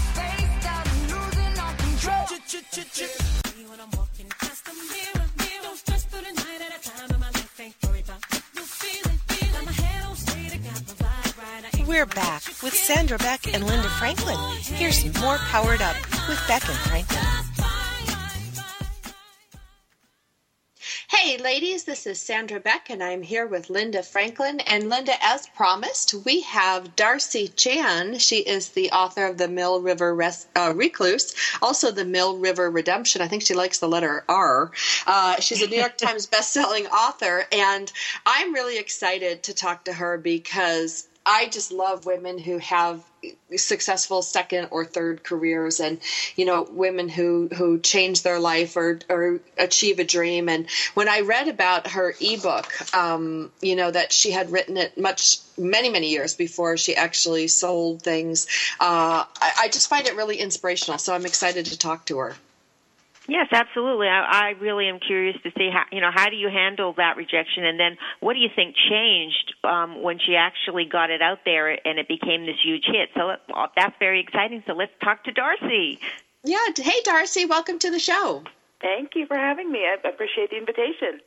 We're 11.91 12.05
back 12.05 12.43
with 12.63 12.73
Sandra 12.73 13.17
Beck 13.17 13.53
and 13.53 13.67
Linda 13.67 13.89
Franklin. 13.89 14.37
Here's 14.61 15.03
more 15.19 15.35
Powered 15.39 15.81
Up 15.81 15.97
with 16.29 16.41
Beck 16.47 16.65
and 16.65 16.77
Franklin. 16.77 17.19
Hey, 21.09 21.37
ladies, 21.37 21.83
this 21.83 22.07
is 22.07 22.17
Sandra 22.17 22.61
Beck, 22.61 22.89
and 22.89 23.03
I'm 23.03 23.21
here 23.21 23.45
with 23.45 23.69
Linda 23.69 24.03
Franklin. 24.03 24.61
And 24.61 24.89
Linda, 24.89 25.11
as 25.21 25.47
promised, 25.47 26.13
we 26.13 26.41
have 26.43 26.95
Darcie 26.95 27.53
Chan. 27.57 28.19
She 28.19 28.37
is 28.37 28.69
the 28.69 28.91
author 28.91 29.25
of 29.25 29.37
The 29.37 29.49
Mill 29.49 29.81
River 29.81 30.15
Res- 30.15 30.47
uh, 30.55 30.71
Recluse, 30.73 31.35
also 31.61 31.91
The 31.91 32.05
Mill 32.05 32.37
River 32.37 32.71
Redemption. 32.71 33.21
I 33.21 33.27
think 33.27 33.43
she 33.43 33.53
likes 33.53 33.79
the 33.79 33.89
letter 33.89 34.23
R. 34.29 34.71
Uh, 35.05 35.41
she's 35.41 35.61
a 35.61 35.67
New 35.67 35.75
York 35.75 35.97
Times 36.01 36.25
bestselling 36.25 36.89
author, 36.89 37.43
and 37.51 37.91
I'm 38.25 38.53
really 38.53 38.79
excited 38.79 39.43
to 39.43 39.53
talk 39.53 39.83
to 39.85 39.93
her 39.93 40.17
because 40.17 41.09
I 41.25 41.47
just 41.47 41.71
love 41.71 42.05
women 42.05 42.39
who 42.39 42.57
have 42.57 43.03
successful 43.55 44.21
second 44.23 44.67
or 44.71 44.83
third 44.83 45.23
careers 45.23 45.79
and 45.79 45.99
you 46.35 46.45
know 46.45 46.67
women 46.71 47.07
who 47.07 47.49
who 47.55 47.79
change 47.79 48.23
their 48.23 48.39
life 48.39 48.75
or 48.75 48.99
or 49.09 49.39
achieve 49.57 49.99
a 49.99 50.03
dream. 50.03 50.49
And 50.49 50.67
when 50.95 51.07
i 51.07 51.19
read 51.21 51.47
about 51.47 51.87
her 51.87 52.15
ebook 52.19 52.71
um 52.95 53.51
you 53.61 53.75
know 53.75 53.91
that 53.91 54.11
she 54.11 54.31
had 54.31 54.51
written 54.51 54.77
it 54.77 54.97
much 54.97 55.37
many 55.57 55.89
many 55.89 56.09
years 56.09 56.33
before 56.33 56.77
she 56.77 56.95
actually 56.95 57.47
sold 57.47 58.01
things 58.01 58.47
uh 58.79 59.23
I, 59.39 59.51
I 59.59 59.67
just 59.69 59.89
find 59.89 60.07
it 60.07 60.15
really 60.15 60.37
inspirational. 60.37 60.97
So 60.97 61.13
i'm 61.13 61.25
excited 61.25 61.65
to 61.67 61.77
talk 61.77 62.05
to 62.05 62.17
her 62.17 62.35
Yes, 63.27 63.47
absolutely. 63.51 64.07
I, 64.07 64.49
I 64.49 64.49
really 64.59 64.87
am 64.87 64.99
curious 64.99 65.37
to 65.43 65.51
see 65.57 65.69
how 65.71 65.83
you 65.91 66.01
know 66.01 66.09
how 66.13 66.29
do 66.29 66.35
you 66.35 66.49
handle 66.49 66.93
that 66.97 67.17
rejection, 67.17 67.63
and 67.65 67.79
then 67.79 67.97
what 68.19 68.33
do 68.33 68.39
you 68.39 68.49
think 68.55 68.75
changed 68.89 69.53
um, 69.63 70.01
when 70.01 70.17
she 70.19 70.35
actually 70.35 70.85
got 70.85 71.09
it 71.11 71.21
out 71.21 71.39
there 71.45 71.69
and 71.69 71.99
it 71.99 72.07
became 72.07 72.45
this 72.45 72.57
huge 72.63 72.83
hit? 72.85 73.09
So 73.15 73.35
that's 73.75 73.95
very 73.99 74.19
exciting. 74.21 74.63
So 74.65 74.73
let's 74.73 74.91
talk 75.03 75.23
to 75.25 75.31
Darcie. 75.31 75.99
Yeah. 76.43 76.57
Hey, 76.75 77.01
Darcie. 77.05 77.47
Welcome 77.47 77.77
to 77.79 77.91
the 77.91 77.99
show. 77.99 78.43
Thank 78.81 79.11
you 79.15 79.27
for 79.27 79.37
having 79.37 79.71
me. 79.71 79.85
I 79.85 79.95
appreciate 80.07 80.49
the 80.49 80.57
invitation. 80.57 81.21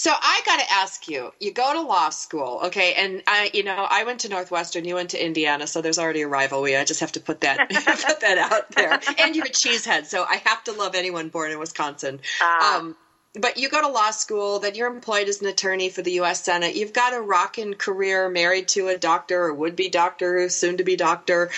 So 0.00 0.10
I 0.18 0.40
got 0.46 0.58
to 0.60 0.72
ask 0.72 1.08
you, 1.08 1.30
you 1.40 1.52
go 1.52 1.74
to 1.74 1.82
law 1.82 2.08
school, 2.08 2.60
okay? 2.64 2.94
And 2.94 3.22
I, 3.26 3.50
you 3.52 3.62
know, 3.62 3.86
I 3.90 4.04
went 4.04 4.20
to 4.20 4.30
Northwestern, 4.30 4.86
you 4.86 4.94
went 4.94 5.10
to 5.10 5.22
Indiana, 5.22 5.66
so 5.66 5.82
there's 5.82 5.98
already 5.98 6.22
a 6.22 6.26
rivalry. 6.26 6.74
I 6.74 6.84
just 6.84 7.00
have 7.00 7.12
to 7.12 7.20
put 7.20 7.42
that 7.42 7.58
put 7.68 8.20
that 8.20 8.38
out 8.38 8.70
there. 8.70 8.98
And 9.18 9.36
you're 9.36 9.44
a 9.44 9.50
cheesehead, 9.50 10.06
so 10.06 10.24
I 10.24 10.40
have 10.46 10.64
to 10.64 10.72
love 10.72 10.94
anyone 10.94 11.28
born 11.28 11.50
in 11.50 11.58
Wisconsin. 11.58 12.20
Ah. 12.40 12.78
Um, 12.78 12.96
but 13.34 13.56
you 13.56 13.68
go 13.68 13.80
to 13.80 13.88
law 13.88 14.10
school, 14.10 14.58
then 14.58 14.74
you're 14.74 14.92
employed 14.92 15.28
as 15.28 15.40
an 15.40 15.46
attorney 15.46 15.88
for 15.88 16.02
the 16.02 16.12
U.S. 16.12 16.42
Senate. 16.42 16.74
You've 16.74 16.92
got 16.92 17.14
a 17.14 17.20
rockin' 17.20 17.74
career, 17.74 18.28
married 18.28 18.66
to 18.68 18.88
a 18.88 18.98
doctor 18.98 19.44
or 19.44 19.54
would-be 19.54 19.88
doctor, 19.88 20.48
soon 20.48 20.78
to 20.78 20.84
be 20.84 20.96
doctor. 20.96 21.50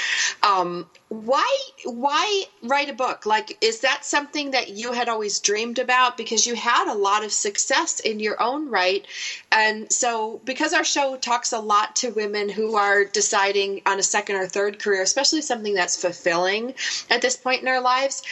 Um, 0.42 0.86
why, 1.08 1.62
why 1.84 2.44
write 2.62 2.90
a 2.90 2.94
book? 2.94 3.24
Like, 3.24 3.56
is 3.62 3.80
that 3.80 4.04
something 4.04 4.50
that 4.50 4.68
you 4.68 4.92
had 4.92 5.08
always 5.08 5.40
dreamed 5.40 5.78
about? 5.78 6.18
Because 6.18 6.46
you 6.46 6.54
had 6.54 6.92
a 6.92 6.94
lot 6.94 7.24
of 7.24 7.32
success 7.32 8.00
in 8.00 8.20
your 8.20 8.42
own 8.42 8.68
right, 8.68 9.06
and 9.50 9.90
so 9.90 10.42
because 10.44 10.74
our 10.74 10.84
show 10.84 11.16
talks 11.16 11.52
a 11.52 11.58
lot 11.58 11.96
to 11.96 12.10
women 12.10 12.50
who 12.50 12.76
are 12.76 13.04
deciding 13.04 13.80
on 13.86 13.98
a 13.98 14.02
second 14.02 14.36
or 14.36 14.46
third 14.46 14.78
career, 14.78 15.00
especially 15.00 15.40
something 15.40 15.74
that's 15.74 16.00
fulfilling 16.00 16.74
at 17.08 17.22
this 17.22 17.36
point 17.36 17.60
in 17.60 17.64
their 17.64 17.80
lives. 17.80 18.22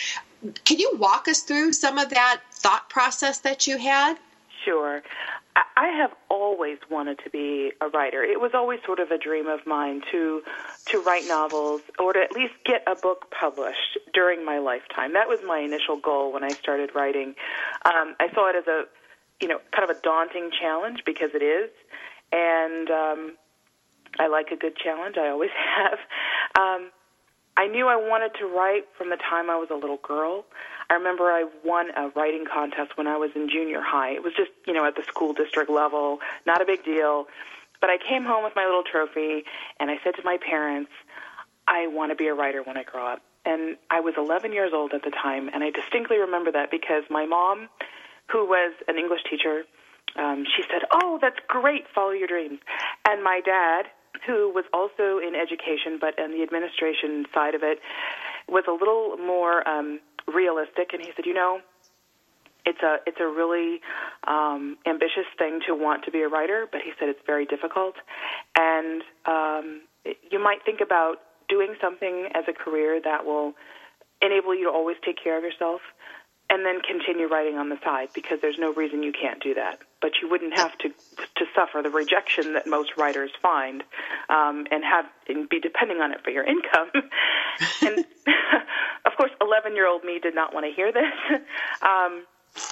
Can 0.64 0.78
you 0.78 0.97
walk 0.97 1.28
us 1.28 1.40
through 1.40 1.75
some 1.75 1.99
of 1.99 2.11
that 2.11 2.40
thought 2.61 2.88
process 2.90 3.38
that 3.40 3.67
you 3.67 3.79
had? 3.79 4.16
Sure. 4.64 5.03
I- 5.57 5.88
have 6.01 6.14
always 6.31 6.79
wanted 6.88 7.18
to 7.25 7.31
be 7.31 7.73
a 7.81 7.88
writer. 7.88 8.23
It 8.23 8.40
was 8.40 8.53
always 8.55 8.81
sort 8.87 9.01
of 9.01 9.11
a 9.11 9.18
dream 9.18 9.46
of 9.49 9.66
mine 9.66 10.03
to 10.11 10.42
to 10.87 10.99
write 11.01 11.27
novels 11.27 11.83
or 11.99 12.14
to 12.14 12.20
at 12.20 12.33
least 12.33 12.55
get 12.64 12.83
a 12.87 12.94
book 12.94 13.31
published 13.31 13.99
during 14.14 14.44
my 14.44 14.59
lifetime. 14.59 15.12
That 15.12 15.29
was 15.29 15.40
my 15.46 15.59
initial 15.59 15.96
goal 15.96 16.33
when 16.33 16.42
I 16.42 16.51
started 16.51 16.90
writing. 16.94 17.35
Um, 17.85 18.14
I 18.18 18.31
saw 18.35 18.49
it 18.49 18.57
as 18.57 18.66
a 18.66 18.85
you 19.40 19.49
know 19.49 19.61
kind 19.73 19.88
of 19.88 19.94
a 19.94 20.01
daunting 20.01 20.51
challenge 20.59 21.03
because 21.05 21.31
it 21.35 21.42
is, 21.42 21.70
and 22.33 22.90
um, 22.90 23.37
I 24.18 24.29
like 24.29 24.51
a 24.53 24.57
good 24.57 24.77
challenge. 24.77 25.16
I 25.18 25.29
always 25.29 25.51
have. 25.77 25.99
Um, 26.59 26.90
I 27.57 27.66
knew 27.66 27.88
I 27.88 27.96
wanted 27.96 28.33
to 28.38 28.46
write 28.46 28.85
from 28.96 29.11
the 29.11 29.16
time 29.16 29.51
I 29.51 29.57
was 29.57 29.68
a 29.70 29.75
little 29.75 29.99
girl. 30.03 30.46
I 30.90 30.94
remember 30.94 31.31
I 31.31 31.46
won 31.64 31.90
a 31.96 32.09
writing 32.16 32.44
contest 32.53 32.96
when 32.96 33.07
I 33.07 33.16
was 33.16 33.31
in 33.37 33.48
junior 33.48 33.81
high. 33.81 34.11
It 34.11 34.24
was 34.24 34.33
just, 34.37 34.50
you 34.66 34.74
know, 34.74 34.85
at 34.85 34.96
the 34.96 35.05
school 35.05 35.33
district 35.33 35.70
level, 35.70 36.18
not 36.46 36.61
a 36.61 36.64
big 36.64 36.85
deal. 36.85 37.26
But 37.81 37.90
I 37.90 37.96
came 37.96 38.24
home 38.24 38.42
with 38.42 38.55
my 38.57 38.64
little 38.66 38.83
trophy 38.83 39.44
and 39.79 39.90
I 39.90 39.98
said 40.03 40.16
to 40.16 40.22
my 40.24 40.37
parents, 40.37 40.90
I 41.68 41.87
want 41.87 42.11
to 42.11 42.16
be 42.16 42.26
a 42.26 42.35
writer 42.35 42.62
when 42.64 42.76
I 42.76 42.83
grow 42.83 43.07
up. 43.07 43.22
And 43.44 43.76
I 43.88 44.00
was 44.00 44.14
11 44.18 44.53
years 44.53 44.72
old 44.74 44.92
at 44.92 45.03
the 45.03 45.11
time, 45.11 45.48
and 45.55 45.64
I 45.64 45.70
distinctly 45.70 46.18
remember 46.18 46.53
that 46.53 46.70
because 46.70 47.05
my 47.09 47.24
mom, 47.24 47.70
who 48.31 48.44
was 48.44 48.74
an 48.87 48.98
English 48.98 49.22
teacher, 49.31 49.62
um, 50.16 50.44
she 50.44 50.62
said, 50.70 50.83
"Oh, 50.90 51.18
that's 51.22 51.38
great. 51.48 51.88
Follow 51.94 52.11
your 52.11 52.29
dreams." 52.29 52.59
And 53.09 53.24
my 53.24 53.40
dad, 53.40 53.87
who 54.26 54.53
was 54.53 54.64
also 54.74 55.18
in 55.18 55.35
education 55.35 55.98
but 55.98 56.18
in 56.18 56.33
the 56.33 56.42
administration 56.42 57.24
side 57.33 57.55
of 57.55 57.62
it, 57.62 57.79
was 58.48 58.64
a 58.68 58.72
little 58.72 59.16
more 59.16 59.66
um, 59.66 60.00
realistic, 60.31 60.93
and 60.93 61.03
he 61.03 61.11
said, 61.16 61.27
"You 61.27 61.35
know, 61.35 61.61
it's 62.64 62.83
a 62.83 62.97
it's 63.07 63.19
a 63.21 63.27
really 63.27 63.81
um, 64.27 64.77
ambitious 64.87 65.27
thing 65.38 65.61
to 65.66 65.75
want 65.75 66.05
to 66.05 66.11
be 66.11 66.23
a 66.23 66.29
writer, 66.29 66.66
but 66.71 66.81
he 66.83 66.93
said 66.99 67.09
it's 67.09 67.21
very 67.27 67.47
difficult, 67.47 67.95
and 68.57 69.03
um, 69.27 69.83
you 70.31 70.38
might 70.43 70.64
think 70.64 70.81
about 70.81 71.16
doing 71.49 71.75
something 71.81 72.29
as 72.35 72.45
a 72.49 72.53
career 72.53 73.01
that 73.03 73.25
will 73.25 73.55
enable 74.23 74.55
you 74.55 74.64
to 74.64 74.71
always 74.71 74.97
take 75.05 75.23
care 75.23 75.37
of 75.37 75.45
yourself." 75.45 75.81
And 76.52 76.66
then 76.66 76.80
continue 76.80 77.28
writing 77.28 77.58
on 77.58 77.68
the 77.68 77.78
side 77.84 78.08
because 78.12 78.40
there's 78.42 78.58
no 78.58 78.74
reason 78.74 79.04
you 79.04 79.12
can't 79.12 79.40
do 79.40 79.54
that. 79.54 79.78
But 80.02 80.12
you 80.20 80.28
wouldn't 80.28 80.58
have 80.58 80.76
to 80.78 80.88
to 80.88 81.44
suffer 81.54 81.80
the 81.80 81.90
rejection 81.90 82.54
that 82.54 82.66
most 82.66 82.90
writers 82.96 83.30
find, 83.40 83.84
um, 84.28 84.66
and 84.72 84.82
have 84.82 85.06
and 85.28 85.48
be 85.48 85.60
depending 85.60 85.98
on 86.00 86.10
it 86.12 86.24
for 86.24 86.30
your 86.30 86.44
income. 86.44 86.90
and 87.82 88.04
of 89.06 89.12
course, 89.16 89.30
11 89.40 89.76
year 89.76 89.86
old 89.86 90.02
me 90.02 90.18
did 90.18 90.34
not 90.34 90.52
want 90.52 90.66
to 90.66 90.72
hear 90.72 90.92
this. 90.92 91.12
Um, 91.82 92.24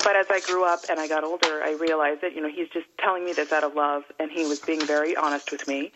but 0.05 0.17
as 0.17 0.27
I 0.29 0.41
grew 0.41 0.65
up 0.65 0.81
and 0.91 0.99
I 0.99 1.07
got 1.09 1.25
older, 1.25 1.63
I 1.63 1.77
realized 1.81 2.21
that 2.23 2.35
you 2.35 2.43
know 2.43 2.49
he's 2.49 2.69
just 2.69 2.87
telling 2.99 3.25
me 3.25 3.33
this 3.33 3.53
out 3.53 3.65
of 3.65 3.75
love, 3.75 4.03
and 4.19 4.31
he 4.31 4.45
was 4.45 4.59
being 4.59 4.81
very 4.81 5.17
honest 5.17 5.53
with 5.53 5.67
me 5.69 5.93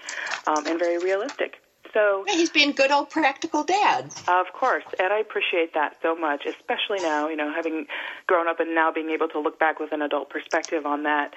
um, 0.47 0.67
and 0.67 0.79
very 0.79 0.99
realistic. 0.99 1.62
So 1.93 2.25
He's 2.29 2.51
being 2.51 2.73
good 2.73 2.91
old 2.91 3.11
practical 3.11 3.65
dad. 3.65 4.11
of 4.29 4.47
course, 4.59 4.85
and 4.99 5.13
I 5.13 5.19
appreciate 5.19 5.75
that 5.75 5.97
so 6.03 6.17
much, 6.17 6.45
especially 6.47 7.01
now, 7.01 7.29
you 7.29 7.37
know, 7.37 7.53
having 7.55 7.87
grown 8.27 8.49
up 8.49 8.61
and 8.61 8.75
now 8.75 8.91
being 8.91 9.11
able 9.11 9.29
to 9.29 9.39
look 9.39 9.59
back 9.59 9.79
with 9.79 9.93
an 9.93 10.03
adult 10.03 10.31
perspective 10.31 10.87
on 10.87 11.03
that. 11.03 11.35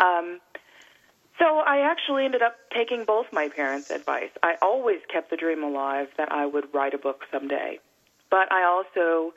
Um, 0.00 0.40
so 1.38 1.58
I 1.58 1.78
actually 1.78 2.24
ended 2.24 2.42
up 2.42 2.56
taking 2.74 3.04
both 3.04 3.26
my 3.32 3.48
parents' 3.48 3.90
advice. 3.90 4.30
I 4.42 4.54
always 4.60 4.98
kept 5.12 5.30
the 5.30 5.36
dream 5.36 5.62
alive 5.62 6.08
that 6.16 6.32
I 6.32 6.46
would 6.46 6.64
write 6.74 6.94
a 6.94 6.98
book 6.98 7.22
someday, 7.30 7.78
but 8.30 8.50
I 8.50 8.64
also 8.64 9.34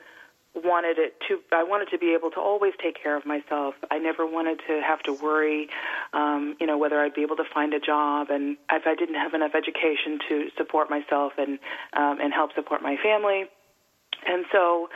wanted 0.54 0.98
it 0.98 1.14
to 1.28 1.40
I 1.52 1.62
wanted 1.62 1.88
to 1.90 1.98
be 1.98 2.14
able 2.14 2.30
to 2.32 2.40
always 2.40 2.72
take 2.82 3.02
care 3.02 3.16
of 3.16 3.24
myself. 3.24 3.74
I 3.90 3.98
never 3.98 4.26
wanted 4.26 4.60
to 4.68 4.80
have 4.86 5.02
to 5.04 5.12
worry 5.12 5.68
um, 6.12 6.56
you 6.60 6.66
know 6.66 6.76
whether 6.76 7.00
I'd 7.00 7.14
be 7.14 7.22
able 7.22 7.36
to 7.36 7.44
find 7.52 7.72
a 7.74 7.80
job 7.80 8.28
and 8.30 8.56
if 8.70 8.82
I 8.86 8.94
didn't 8.94 9.16
have 9.16 9.34
enough 9.34 9.52
education 9.54 10.18
to 10.28 10.48
support 10.56 10.90
myself 10.90 11.32
and 11.38 11.58
um, 11.94 12.20
and 12.20 12.32
help 12.32 12.54
support 12.54 12.82
my 12.82 12.96
family. 13.02 13.44
And 14.26 14.44
so 14.52 14.88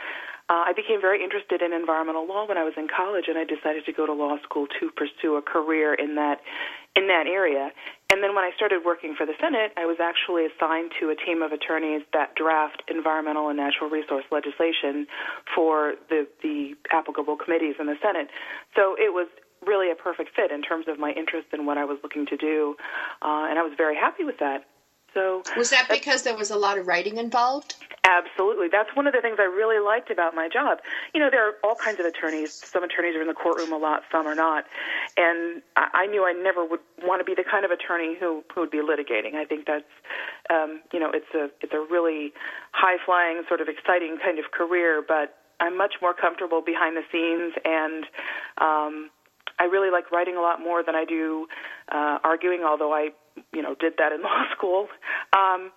uh, 0.49 0.63
I 0.67 0.73
became 0.73 1.01
very 1.01 1.21
interested 1.21 1.61
in 1.61 1.73
environmental 1.73 2.25
law 2.25 2.47
when 2.47 2.57
I 2.57 2.63
was 2.63 2.73
in 2.77 2.87
college, 2.87 3.25
and 3.27 3.37
I 3.37 3.43
decided 3.43 3.83
to 3.85 3.91
go 3.91 4.05
to 4.05 4.13
law 4.13 4.37
school 4.43 4.65
to 4.79 4.89
pursue 4.91 5.35
a 5.35 5.41
career 5.41 5.93
in 5.93 6.15
that 6.15 6.39
in 6.97 7.07
that 7.07 7.29
area. 7.29 7.69
And 8.09 8.23
then 8.23 8.33
when 8.33 8.43
I 8.43 8.51
started 8.55 8.81
working 8.83 9.13
for 9.15 9.25
the 9.25 9.37
Senate, 9.39 9.71
I 9.77 9.85
was 9.85 9.97
actually 10.01 10.49
assigned 10.49 10.91
to 10.99 11.13
a 11.13 11.15
team 11.15 11.43
of 11.43 11.51
attorneys 11.51 12.01
that 12.13 12.33
draft 12.35 12.81
environmental 12.89 13.49
and 13.49 13.57
natural 13.57 13.89
resource 13.89 14.25
legislation 14.31 15.05
for 15.53 15.93
the 16.09 16.25
the 16.41 16.73
applicable 16.91 17.37
committees 17.37 17.75
in 17.79 17.85
the 17.85 17.99
Senate. 18.01 18.29
So 18.75 18.95
it 18.97 19.13
was 19.13 19.27
really 19.65 19.91
a 19.91 19.95
perfect 19.95 20.31
fit 20.35 20.51
in 20.51 20.61
terms 20.61 20.85
of 20.87 20.97
my 20.97 21.11
interest 21.11 21.47
in 21.53 21.65
what 21.65 21.77
I 21.77 21.85
was 21.85 21.97
looking 22.01 22.25
to 22.27 22.37
do, 22.37 22.75
uh, 23.21 23.45
and 23.49 23.59
I 23.59 23.63
was 23.63 23.73
very 23.77 23.95
happy 23.95 24.23
with 24.23 24.39
that. 24.39 24.65
So 25.17 25.41
was 25.57 25.71
that 25.71 25.89
because 25.89 26.21
there 26.21 26.37
was 26.37 26.51
a 26.51 26.55
lot 26.55 26.77
of 26.77 26.85
writing 26.85 27.17
involved? 27.17 27.73
Absolutely. 28.03 28.67
That's 28.71 28.95
one 28.95 29.07
of 29.07 29.13
the 29.13 29.19
things 29.19 29.37
I 29.39 29.49
really 29.49 29.83
liked 29.83 30.11
about 30.11 30.35
my 30.35 30.47
job. 30.47 30.77
You 31.13 31.19
know, 31.19 31.29
there 31.31 31.45
are 31.49 31.53
all 31.63 31.73
kinds 31.73 31.99
of 31.99 32.05
attorneys. 32.05 32.53
Some 32.53 32.83
attorneys 32.83 33.15
are 33.15 33.21
in 33.21 33.27
the 33.27 33.33
courtroom 33.33 33.73
a 33.73 33.77
lot, 33.77 34.03
some 34.11 34.27
are 34.27 34.35
not. 34.35 34.65
And 35.17 35.63
I, 35.75 36.05
I 36.05 36.05
knew 36.05 36.23
I 36.23 36.33
never 36.33 36.63
would 36.63 36.81
want 37.01 37.19
to 37.19 37.25
be 37.25 37.33
the 37.33 37.43
kind 37.43 37.65
of 37.65 37.71
attorney 37.71 38.15
who, 38.19 38.43
who 38.53 38.61
would 38.61 38.69
be 38.69 38.77
litigating. 38.77 39.33
I 39.33 39.45
think 39.45 39.65
that's, 39.65 39.89
um, 40.51 40.81
you 40.93 40.99
know, 40.99 41.09
it's 41.11 41.33
a 41.33 41.49
it's 41.61 41.73
a 41.73 41.83
really 41.91 42.31
high 42.71 42.97
flying, 43.03 43.41
sort 43.47 43.59
of 43.59 43.67
exciting 43.67 44.19
kind 44.23 44.37
of 44.37 44.51
career. 44.51 45.03
But 45.05 45.35
I'm 45.59 45.75
much 45.75 45.95
more 45.99 46.13
comfortable 46.13 46.61
behind 46.61 46.95
the 46.95 47.03
scenes, 47.11 47.53
and 47.65 48.05
um, 48.61 49.09
I 49.59 49.63
really 49.63 49.89
like 49.89 50.11
writing 50.11 50.37
a 50.37 50.41
lot 50.41 50.61
more 50.61 50.83
than 50.83 50.95
I 50.95 51.05
do 51.05 51.47
uh, 51.91 52.19
arguing. 52.23 52.63
Although 52.63 52.93
I 52.93 53.09
you 53.53 53.61
know 53.61 53.75
did 53.75 53.93
that 53.97 54.11
in 54.11 54.21
law 54.27 54.43
school. 54.55 54.87
Um, 55.33 55.71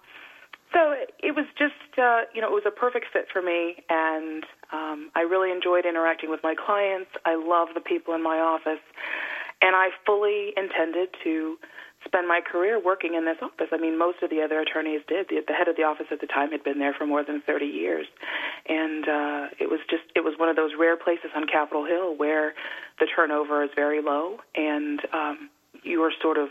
so 0.73 0.95
it 1.19 1.35
was 1.35 1.47
just 1.59 1.99
uh, 1.99 2.23
you 2.35 2.41
know 2.41 2.49
it 2.49 2.55
was 2.55 2.67
a 2.67 2.71
perfect 2.71 3.07
fit 3.13 3.27
for 3.33 3.43
me, 3.43 3.83
and 3.89 4.45
um, 4.73 5.11
I 5.15 5.23
really 5.23 5.51
enjoyed 5.51 5.85
interacting 5.85 6.31
with 6.31 6.41
my 6.43 6.55
clients. 6.55 7.11
I 7.25 7.35
love 7.35 7.69
the 7.75 7.81
people 7.81 8.15
in 8.15 8.23
my 8.23 8.39
office, 8.39 8.83
and 9.63 9.75
I 9.75 9.89
fully 10.07 10.53
intended 10.57 11.09
to 11.25 11.57
spend 12.05 12.27
my 12.27 12.41
career 12.41 12.81
working 12.83 13.15
in 13.15 13.25
this 13.25 13.37
office. 13.43 13.69
I 13.73 13.77
mean, 13.77 13.99
most 13.99 14.23
of 14.23 14.31
the 14.31 14.41
other 14.41 14.61
attorneys 14.61 15.01
did. 15.07 15.27
The, 15.29 15.43
the 15.47 15.53
head 15.53 15.69
of 15.69 15.77
the 15.77 15.83
office 15.83 16.07
at 16.11 16.21
the 16.21 16.27
time 16.27 16.51
had 16.51 16.65
been 16.65 16.79
there 16.79 16.95
for 16.97 17.07
more 17.07 17.25
than 17.25 17.43
30 17.47 17.67
years, 17.67 18.07
and 18.69 19.05
uh, 19.05 19.47
it 19.59 19.69
was 19.69 19.81
just 19.91 20.05
it 20.15 20.25
was 20.25 20.35
one 20.39 20.49
of 20.49 20.57
those 20.57 20.73
rare 20.79 20.97
places 20.97 21.31
on 21.35 21.47
Capitol 21.47 21.85
Hill 21.85 22.17
where 22.17 22.55
the 22.99 23.07
turnover 23.15 23.65
is 23.65 23.71
very 23.75 24.03
low, 24.03 24.39
and 24.55 25.01
um, 25.13 25.51
you 25.83 26.03
are 26.03 26.13
sort 26.21 26.39
of 26.39 26.51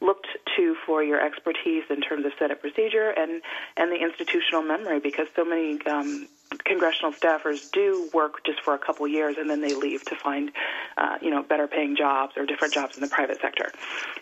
looked 0.00 0.26
to 0.56 0.76
for 0.86 1.02
your 1.02 1.20
expertise 1.20 1.84
in 1.90 2.00
terms 2.00 2.24
of 2.26 2.32
Senate 2.38 2.60
procedure 2.60 3.10
and 3.10 3.42
and 3.76 3.90
the 3.90 3.96
institutional 3.96 4.62
memory 4.62 5.00
because 5.00 5.26
so 5.34 5.44
many 5.44 5.80
um, 5.86 6.28
congressional 6.64 7.12
staffers 7.12 7.70
do 7.70 8.08
work 8.12 8.44
just 8.44 8.60
for 8.60 8.74
a 8.74 8.78
couple 8.78 9.06
years 9.08 9.36
and 9.38 9.48
then 9.48 9.60
they 9.60 9.74
leave 9.74 10.04
to 10.04 10.16
find 10.16 10.50
uh, 10.96 11.18
you 11.20 11.30
know 11.30 11.42
better 11.42 11.66
paying 11.66 11.96
jobs 11.96 12.36
or 12.36 12.46
different 12.46 12.74
jobs 12.74 12.96
in 12.96 13.02
the 13.02 13.08
private 13.08 13.40
sector. 13.40 13.70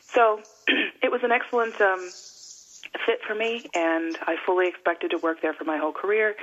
So 0.01 0.41
it 1.03 1.11
was 1.11 1.23
an 1.23 1.33
excellent. 1.33 1.81
Um, 1.81 2.11
fit 3.07 3.21
for 3.27 3.35
me 3.35 3.67
and 3.75 4.17
I 4.27 4.37
fully 4.45 4.69
expected 4.69 5.11
to 5.13 5.19
work 5.19 5.43
there 5.43 5.55
for 5.55 5.65
my 5.65 5.79
whole 5.79 5.93
career. 5.93 6.35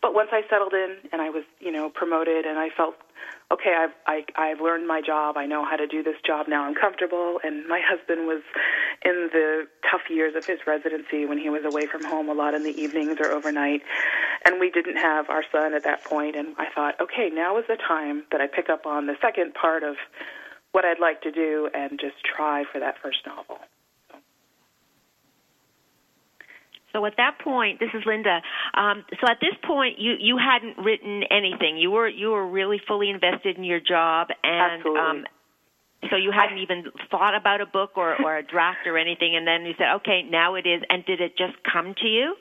But 0.00 0.14
once 0.14 0.30
I 0.32 0.42
settled 0.48 0.72
in 0.72 0.96
and 1.12 1.20
I 1.20 1.30
was, 1.30 1.44
you 1.60 1.72
know, 1.72 1.90
promoted 1.90 2.46
and 2.46 2.58
I 2.58 2.70
felt 2.70 2.94
okay, 3.50 3.74
I've 3.76 3.94
I, 4.06 4.24
I've 4.36 4.60
learned 4.60 4.86
my 4.86 5.00
job. 5.00 5.36
I 5.36 5.46
know 5.46 5.64
how 5.64 5.76
to 5.76 5.86
do 5.86 6.02
this 6.02 6.16
job 6.26 6.48
now. 6.48 6.64
I'm 6.64 6.74
comfortable. 6.74 7.40
And 7.42 7.66
my 7.66 7.80
husband 7.84 8.26
was 8.26 8.42
in 9.04 9.30
the 9.32 9.66
tough 9.90 10.02
years 10.10 10.34
of 10.36 10.44
his 10.44 10.58
residency 10.66 11.24
when 11.24 11.38
he 11.38 11.50
was 11.50 11.64
away 11.64 11.86
from 11.86 12.04
home 12.04 12.28
a 12.28 12.34
lot 12.34 12.54
in 12.54 12.62
the 12.62 12.76
evenings 12.80 13.18
or 13.20 13.30
overnight, 13.30 13.82
and 14.44 14.60
we 14.60 14.70
didn't 14.70 14.96
have 14.96 15.30
our 15.30 15.44
son 15.50 15.74
at 15.74 15.84
that 15.84 16.04
point. 16.04 16.36
And 16.36 16.54
I 16.58 16.66
thought, 16.74 17.00
okay, 17.00 17.30
now 17.32 17.58
is 17.58 17.64
the 17.68 17.76
time 17.76 18.24
that 18.32 18.40
I 18.40 18.46
pick 18.46 18.68
up 18.68 18.86
on 18.86 19.06
the 19.06 19.16
second 19.20 19.54
part 19.54 19.82
of 19.82 19.96
what 20.72 20.84
I'd 20.84 21.00
like 21.00 21.22
to 21.22 21.32
do 21.32 21.70
and 21.74 21.98
just 21.98 22.16
try 22.24 22.64
for 22.70 22.78
that 22.78 22.96
first 23.02 23.18
novel. 23.26 23.58
So 26.98 27.06
at 27.06 27.14
that 27.16 27.38
point, 27.38 27.78
this 27.78 27.90
is 27.94 28.02
Linda. 28.04 28.42
Um, 28.74 29.04
so 29.20 29.30
at 29.30 29.38
this 29.40 29.54
point, 29.64 29.98
you 29.98 30.14
you 30.18 30.36
hadn't 30.36 30.82
written 30.84 31.22
anything. 31.30 31.78
You 31.78 31.92
were 31.92 32.08
you 32.08 32.30
were 32.30 32.46
really 32.46 32.80
fully 32.88 33.08
invested 33.08 33.56
in 33.56 33.62
your 33.62 33.78
job, 33.78 34.28
and 34.42 34.82
um, 34.84 35.24
so 36.10 36.16
you 36.16 36.32
hadn't 36.32 36.58
even 36.58 36.86
thought 37.08 37.36
about 37.36 37.60
a 37.60 37.66
book 37.66 37.92
or 37.94 38.20
or 38.20 38.36
a 38.36 38.42
draft 38.42 38.86
or 38.86 38.98
anything. 38.98 39.36
And 39.36 39.46
then 39.46 39.64
you 39.64 39.74
said, 39.78 39.94
okay, 40.02 40.22
now 40.28 40.56
it 40.56 40.66
is. 40.66 40.82
And 40.90 41.04
did 41.04 41.20
it 41.20 41.38
just 41.38 41.54
come 41.62 41.94
to 42.02 42.08
you? 42.08 42.34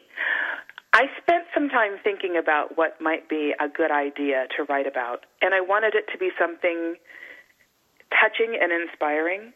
I 0.93 1.05
spent 1.21 1.45
some 1.53 1.69
time 1.69 1.99
thinking 2.03 2.35
about 2.35 2.77
what 2.77 2.99
might 2.99 3.29
be 3.29 3.53
a 3.59 3.69
good 3.69 3.91
idea 3.91 4.47
to 4.57 4.63
write 4.63 4.87
about, 4.87 5.27
and 5.39 5.53
I 5.53 5.61
wanted 5.61 5.93
it 5.93 6.05
to 6.13 6.17
be 6.17 6.31
something 6.39 6.95
touching 8.09 8.57
and 8.59 8.71
inspiring. 8.71 9.53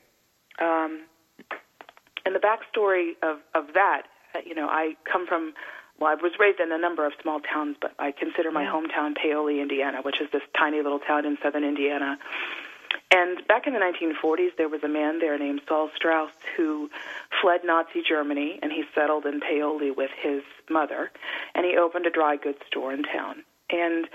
Um, 0.62 1.08
and 2.24 2.36
the 2.36 2.40
backstory 2.40 3.14
of, 3.24 3.40
of 3.56 3.74
that 3.74 4.04
you 4.46 4.56
know, 4.56 4.67
I 4.67 4.96
come 5.12 5.28
from 5.28 5.54
well, 6.00 6.10
I 6.10 6.15
was 6.15 6.32
raised 6.39 6.60
in 6.60 6.72
a 6.72 6.80
number 6.80 7.06
of 7.06 7.13
small 7.22 7.39
towns, 7.39 7.76
but 7.80 7.94
I 8.00 8.12
consider 8.12 8.50
my 8.50 8.65
hometown 8.65 9.15
Paoli, 9.15 9.62
Indiana, 9.62 10.00
which 10.02 10.20
is 10.20 10.28
this 10.34 10.41
tiny 10.58 10.78
little 10.78 10.98
town 10.98 11.26
in 11.26 11.38
southern 11.44 11.63
Indiana. 11.63 12.17
And 13.12 13.46
back 13.48 13.67
in 13.67 13.74
the 13.74 13.80
1940s, 13.80 14.58
there 14.58 14.67
was 14.67 14.82
a 14.84 14.88
man 14.88 15.20
there 15.20 15.38
named 15.38 15.62
Saul 15.67 15.91
Strauss 15.96 16.32
who 16.58 16.89
fled 17.41 17.62
Nazi 17.63 18.02
Germany, 18.08 18.58
and 18.63 18.72
he 18.72 18.84
settled 18.96 19.26
in 19.26 19.41
Paoli 19.41 19.91
with 19.91 20.10
his 20.20 20.41
mother, 20.70 21.12
and 21.54 21.65
he 21.65 21.78
opened 21.78 22.06
a 22.08 22.10
dry 22.10 22.36
goods 22.36 22.60
store 22.67 22.94
in 22.94 23.04
town. 23.04 23.44
And 23.70 24.08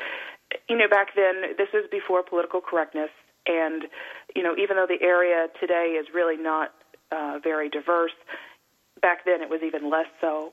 you 0.69 0.77
know, 0.77 0.89
back 0.89 1.15
then, 1.15 1.55
this 1.59 1.69
was 1.73 1.85
before 1.91 2.23
political 2.23 2.61
correctness, 2.61 3.11
and 3.47 3.85
you 4.35 4.43
know, 4.43 4.55
even 4.57 4.77
though 4.77 4.87
the 4.89 5.05
area 5.05 5.49
today 5.61 5.97
is 6.01 6.07
really 6.15 6.37
not 6.37 6.73
uh, 7.13 7.39
very 7.43 7.69
diverse, 7.69 8.17
back 9.01 9.25
then 9.25 9.43
it 9.43 9.51
was 9.51 9.61
even 9.63 9.91
less 9.91 10.07
so. 10.21 10.53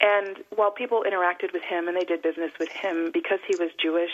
And 0.00 0.38
while 0.54 0.70
people 0.70 1.04
interacted 1.08 1.52
with 1.52 1.62
him 1.62 1.88
and 1.88 1.96
they 1.96 2.04
did 2.04 2.22
business 2.22 2.52
with 2.60 2.68
him, 2.68 3.10
because 3.12 3.38
he 3.48 3.56
was 3.56 3.70
Jewish, 3.80 4.10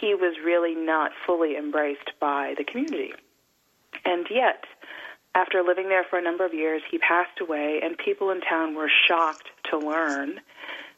he 0.00 0.14
was 0.14 0.36
really 0.44 0.74
not 0.74 1.10
fully 1.26 1.56
embraced 1.56 2.12
by 2.20 2.54
the 2.56 2.64
community. 2.64 3.12
And 4.04 4.26
yet, 4.30 4.64
after 5.34 5.62
living 5.62 5.88
there 5.88 6.04
for 6.08 6.18
a 6.18 6.22
number 6.22 6.44
of 6.44 6.54
years, 6.54 6.82
he 6.88 6.98
passed 6.98 7.40
away, 7.40 7.80
and 7.82 7.98
people 7.98 8.30
in 8.30 8.40
town 8.40 8.74
were 8.74 8.90
shocked 9.08 9.48
to 9.70 9.78
learn 9.78 10.40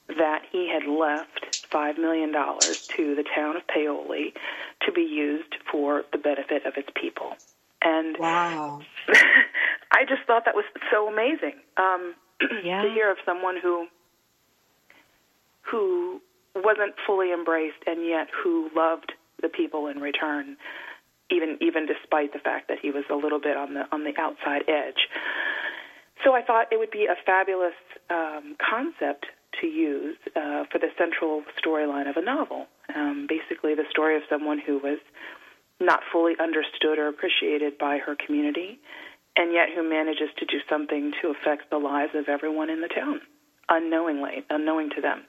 that 0.09 0.43
he 0.51 0.69
had 0.69 0.87
left 0.87 1.67
$5 1.71 1.99
million 1.99 2.33
to 2.33 3.15
the 3.15 3.25
town 3.35 3.57
of 3.57 3.67
Paoli 3.69 4.35
to 4.83 4.93
be 4.93 5.03
used 5.03 5.57
for 5.71 6.05
the 6.13 6.19
benefit 6.19 6.67
of 6.67 6.75
its 6.77 6.89
people. 7.01 7.37
And 7.83 8.17
wow. 8.19 8.81
I 9.93 10.05
just 10.09 10.23
thought 10.27 10.45
that 10.45 10.55
was 10.55 10.65
so 10.91 11.09
amazing 11.09 11.61
um, 11.77 12.15
yeah. 12.65 12.83
to 12.83 12.91
hear 12.91 13.11
of 13.11 13.19
someone 13.25 13.57
who 13.61 13.87
who 15.63 16.21
wasn't 16.55 16.95
fully 17.07 17.33
embraced 17.33 17.83
and 17.87 18.07
yet 18.07 18.29
who 18.43 18.71
loved 18.75 19.13
the 19.41 19.49
people 19.49 19.87
in 19.87 19.99
return, 19.99 20.57
even 21.31 21.59
even 21.61 21.87
despite 21.87 22.33
the 22.33 22.39
fact 22.39 22.69
that 22.69 22.79
he 22.81 22.91
was 22.91 23.05
a 23.11 23.15
little 23.15 23.41
bit 23.41 23.57
on 23.57 23.75
the 23.75 23.85
on 23.93 24.05
the 24.05 24.13
outside 24.19 24.63
edge. 24.69 25.09
So 26.25 26.35
I 26.35 26.43
thought 26.43 26.67
it 26.71 26.79
would 26.79 26.91
be 26.91 27.07
a 27.07 27.17
fabulous 27.25 27.79
um, 28.11 28.57
concept 28.59 29.27
to 29.61 29.67
use 29.67 30.17
uh, 30.37 30.65
for 30.71 30.79
the 30.79 30.89
central 30.99 31.43
storyline 31.59 32.09
of 32.09 32.17
a 32.17 32.23
novel. 32.23 32.67
Um, 32.95 33.27
basically, 33.29 33.75
the 33.75 33.85
story 33.91 34.17
of 34.17 34.23
someone 34.29 34.59
who 34.59 34.79
was 34.79 34.99
not 35.81 36.01
fully 36.13 36.35
understood 36.39 36.99
or 36.99 37.09
appreciated 37.09 37.79
by 37.79 37.99
her 37.99 38.15
community, 38.15 38.79
and 39.37 39.53
yet 39.53 39.69
who 39.75 39.89
manages 39.89 40.29
to 40.39 40.47
do 40.47 40.59
something 40.69 41.13
to 41.23 41.31
affect 41.31 41.71
the 41.71 41.79
lives 41.79 42.13
of 42.15 42.29
everyone 42.29 42.71
in 42.71 42.81
the 42.81 42.89
town 42.89 43.21
unknowingly, 43.71 44.45
unknowing 44.51 44.91
to 44.91 45.01
them. 45.01 45.23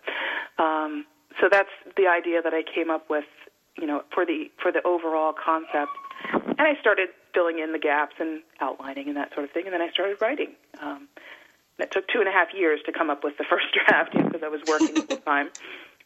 Um, 0.57 1.05
so 1.39 1.47
that's 1.49 1.69
the 1.95 2.07
idea 2.07 2.41
that 2.41 2.53
I 2.53 2.63
came 2.63 2.89
up 2.89 3.09
with, 3.09 3.23
you 3.77 3.87
know, 3.87 4.03
for 4.13 4.25
the 4.25 4.51
for 4.61 4.71
the 4.71 4.81
overall 4.85 5.31
concept. 5.33 5.91
And 6.33 6.59
I 6.59 6.73
started 6.81 7.09
filling 7.33 7.59
in 7.59 7.71
the 7.71 7.79
gaps 7.79 8.15
and 8.19 8.41
outlining 8.59 9.07
and 9.07 9.15
that 9.15 9.33
sort 9.33 9.45
of 9.45 9.51
thing, 9.51 9.63
and 9.65 9.73
then 9.73 9.81
I 9.81 9.89
started 9.91 10.17
writing. 10.19 10.53
Um, 10.81 11.07
it 11.79 11.89
took 11.91 12.07
two 12.09 12.19
and 12.19 12.27
a 12.27 12.31
half 12.31 12.49
years 12.53 12.81
to 12.85 12.91
come 12.91 13.09
up 13.09 13.23
with 13.23 13.37
the 13.37 13.45
first 13.49 13.67
draft 13.73 14.11
because 14.11 14.33
you 14.33 14.39
know, 14.41 14.47
I 14.47 14.49
was 14.49 14.61
working 14.67 15.01
full 15.03 15.17
time. 15.25 15.49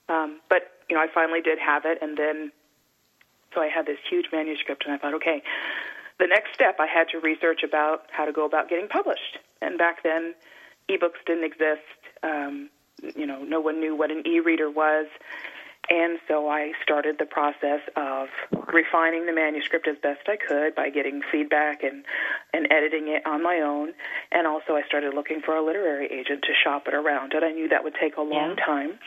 Um, 0.07 0.39
but 0.47 0.71
you 0.89 0.95
know, 0.95 1.01
I 1.01 1.07
finally 1.11 1.41
did 1.41 1.57
have 1.57 1.85
it, 1.85 1.97
and 2.01 2.17
then 2.17 2.51
so 3.55 3.61
I 3.61 3.67
had 3.67 3.85
this 3.85 3.97
huge 4.07 4.27
manuscript, 4.31 4.83
and 4.85 4.93
I 4.93 4.97
thought, 4.97 5.15
okay, 5.15 5.41
the 6.19 6.27
next 6.27 6.53
step 6.53 6.77
I 6.79 6.87
had 6.87 7.09
to 7.09 7.19
research 7.19 7.61
about 7.63 8.03
how 8.11 8.25
to 8.25 8.31
go 8.31 8.45
about 8.45 8.69
getting 8.69 8.87
published. 8.87 9.39
And 9.61 9.77
back 9.77 10.03
then, 10.03 10.33
ebooks 10.89 11.19
didn't 11.25 11.43
exist. 11.43 11.81
Um, 12.23 12.69
you 13.15 13.25
know, 13.25 13.43
no 13.43 13.59
one 13.59 13.79
knew 13.79 13.95
what 13.95 14.11
an 14.11 14.23
e-reader 14.25 14.69
was. 14.69 15.07
And 15.87 16.17
so 16.27 16.49
I 16.49 16.71
started 16.81 17.17
the 17.19 17.25
process 17.27 17.81
of 17.95 18.29
refining 18.73 19.27
the 19.27 19.33
manuscript 19.33 19.87
as 19.87 19.97
best 20.01 20.21
I 20.27 20.35
could 20.35 20.73
by 20.73 20.89
getting 20.89 21.21
feedback 21.31 21.83
and, 21.83 22.03
and 22.53 22.65
editing 22.71 23.07
it 23.09 23.23
on 23.27 23.43
my 23.43 23.57
own. 23.57 23.93
And 24.31 24.47
also 24.47 24.73
I 24.73 24.81
started 24.87 25.13
looking 25.13 25.41
for 25.41 25.55
a 25.55 25.63
literary 25.63 26.07
agent 26.07 26.41
to 26.43 26.53
shop 26.63 26.87
it 26.87 26.95
around. 26.95 27.33
And 27.33 27.45
I 27.45 27.51
knew 27.51 27.67
that 27.69 27.83
would 27.83 27.95
take 28.01 28.17
a 28.17 28.21
long 28.21 28.55
Yeah. 28.57 28.65
time. 28.65 28.99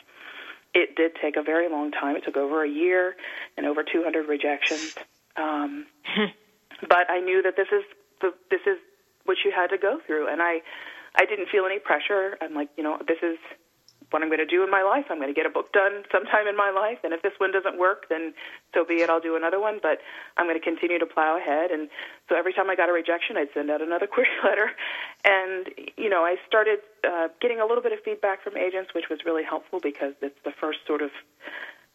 It 0.75 0.95
did 0.95 1.13
take 1.21 1.37
a 1.37 1.43
very 1.43 1.69
long 1.69 1.91
time. 1.91 2.15
It 2.15 2.25
took 2.25 2.37
over 2.37 2.63
a 2.63 2.69
year 2.69 3.17
and 3.57 3.67
over 3.67 3.83
200 3.83 4.29
rejections. 4.29 4.95
Um, 5.37 5.87
but 6.81 7.11
I 7.11 7.21
knew 7.21 7.43
that 7.43 7.57
this 7.57 7.69
is 7.73 7.85
the, 8.21 8.35
this 8.51 8.61
is 8.67 8.79
what 9.25 9.39
you 9.45 9.53
had 9.55 9.69
to 9.69 9.79
go 9.79 10.01
through, 10.07 10.29
and 10.29 10.43
I 10.43 10.61
I 11.17 11.25
didn't 11.25 11.49
feel 11.49 11.65
any 11.67 11.79
pressure. 11.79 12.37
I'm 12.41 12.55
like, 12.55 12.71
you 12.77 12.85
know, 12.85 12.99
this 13.07 13.19
is 13.23 13.39
what 14.11 14.23
I'm 14.23 14.29
going 14.29 14.41
to 14.41 14.47
do 14.47 14.65
in 14.65 14.71
my 14.71 14.83
life. 14.83 15.05
I'm 15.11 15.19
going 15.19 15.29
to 15.29 15.37
get 15.37 15.45
a 15.45 15.53
book 15.53 15.73
done 15.73 16.05
sometime 16.11 16.47
in 16.47 16.57
my 16.57 16.71
life, 16.71 16.99
and 17.05 17.13
if 17.13 17.21
this 17.23 17.33
one 17.39 17.53
doesn't 17.53 17.79
work, 17.79 18.09
then 18.09 18.33
so 18.73 18.85
be 18.85 19.03
it. 19.03 19.11
I'll 19.11 19.21
do 19.21 19.37
another 19.37 19.61
one, 19.61 19.81
but 19.83 19.99
I'm 20.37 20.47
going 20.47 20.59
to 20.59 20.65
continue 20.65 20.99
to 20.99 21.07
plow 21.07 21.37
ahead. 21.37 21.71
And 21.71 21.89
so 22.29 22.37
every 22.37 22.53
time 22.53 22.71
I 22.71 22.77
got 22.77 22.89
a 22.89 22.93
rejection, 22.93 23.37
I'd 23.37 23.53
send 23.53 23.71
out 23.71 23.83
another 23.83 24.07
query 24.13 24.33
letter, 24.45 24.71
and 25.25 25.69
you 25.97 26.09
know, 26.09 26.25
I 26.25 26.37
started 26.47 26.81
uh, 27.05 27.29
getting 27.41 27.61
a 27.61 27.67
little 27.67 27.83
bit 27.83 27.93
of 27.93 28.01
feedback 28.05 28.43
from 28.43 28.57
agents, 28.57 28.95
which 28.95 29.09
was 29.11 29.21
really 29.27 29.45
helpful 29.45 29.81
because 29.81 30.15
it's 30.23 30.39
the 30.45 30.53
first 30.59 30.79
sort 30.87 31.03
of 31.03 31.11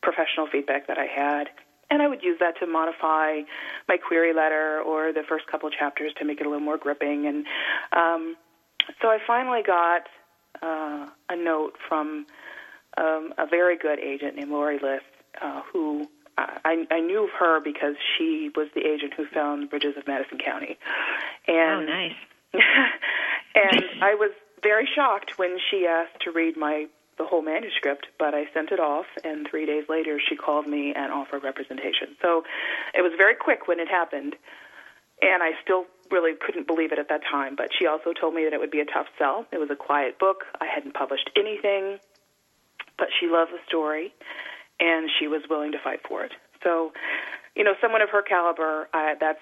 professional 0.01 0.47
feedback 0.51 0.87
that 0.87 0.97
I 0.97 1.07
had. 1.07 1.49
And 1.93 2.01
I 2.01 2.07
would 2.07 2.23
use 2.23 2.37
that 2.39 2.57
to 2.59 2.65
modify 2.65 3.41
my 3.87 3.97
query 3.97 4.33
letter 4.33 4.81
or 4.81 5.13
the 5.13 5.21
first 5.29 5.45
couple 5.45 5.67
of 5.67 5.73
chapters 5.75 6.11
to 6.17 6.25
make 6.25 6.41
it 6.41 6.47
a 6.47 6.49
little 6.49 6.65
more 6.65 6.79
gripping. 6.79 7.27
And 7.27 7.45
um, 7.95 8.35
so 8.99 9.09
I 9.09 9.19
finally 9.27 9.61
got 9.61 10.07
uh, 10.63 11.05
a 11.29 11.35
note 11.35 11.73
from 11.87 12.25
um, 12.97 13.33
a 13.37 13.45
very 13.45 13.77
good 13.77 13.99
agent 13.99 14.37
named 14.37 14.49
Laurie 14.49 14.79
Liss, 14.81 15.03
uh, 15.39 15.61
who 15.71 16.07
I, 16.35 16.87
I 16.89 16.99
knew 16.99 17.25
of 17.25 17.29
her 17.39 17.59
because 17.63 17.95
she 18.17 18.49
was 18.55 18.69
the 18.73 18.81
agent 18.81 19.13
who 19.15 19.27
found 19.31 19.69
Bridges 19.69 19.93
of 19.95 20.07
Madison 20.07 20.39
County. 20.39 20.79
And, 21.47 21.87
oh, 21.87 21.93
nice. 21.93 22.15
and 22.53 23.83
I 24.01 24.15
was 24.15 24.31
very 24.63 24.89
shocked 24.95 25.37
when 25.37 25.59
she 25.69 25.85
asked 25.85 26.21
to 26.21 26.31
read 26.31 26.57
my 26.57 26.87
the 27.17 27.25
whole 27.25 27.41
manuscript, 27.41 28.07
but 28.17 28.33
I 28.33 28.45
sent 28.53 28.71
it 28.71 28.79
off, 28.79 29.05
and 29.23 29.47
three 29.49 29.65
days 29.65 29.85
later 29.89 30.19
she 30.19 30.35
called 30.35 30.67
me 30.67 30.93
and 30.95 31.11
offered 31.11 31.43
representation. 31.43 32.15
So 32.21 32.43
it 32.93 33.01
was 33.01 33.11
very 33.17 33.35
quick 33.35 33.67
when 33.67 33.79
it 33.79 33.87
happened, 33.87 34.35
and 35.21 35.43
I 35.43 35.51
still 35.63 35.85
really 36.11 36.33
couldn't 36.35 36.67
believe 36.67 36.91
it 36.91 36.99
at 36.99 37.09
that 37.09 37.21
time. 37.29 37.55
But 37.55 37.69
she 37.77 37.85
also 37.85 38.13
told 38.13 38.33
me 38.33 38.43
that 38.43 38.53
it 38.53 38.59
would 38.59 38.71
be 38.71 38.81
a 38.81 38.85
tough 38.85 39.07
sell. 39.17 39.45
It 39.51 39.57
was 39.57 39.69
a 39.71 39.75
quiet 39.75 40.19
book. 40.19 40.43
I 40.59 40.65
hadn't 40.65 40.93
published 40.93 41.29
anything, 41.35 41.99
but 42.97 43.07
she 43.19 43.27
loved 43.27 43.51
the 43.51 43.59
story, 43.67 44.13
and 44.79 45.09
she 45.19 45.27
was 45.27 45.41
willing 45.49 45.71
to 45.71 45.79
fight 45.83 46.01
for 46.07 46.23
it. 46.23 46.31
So, 46.63 46.93
you 47.55 47.63
know, 47.63 47.73
someone 47.81 48.01
of 48.01 48.09
her 48.09 48.21
caliber, 48.21 48.87
I, 48.93 49.15
that's 49.19 49.39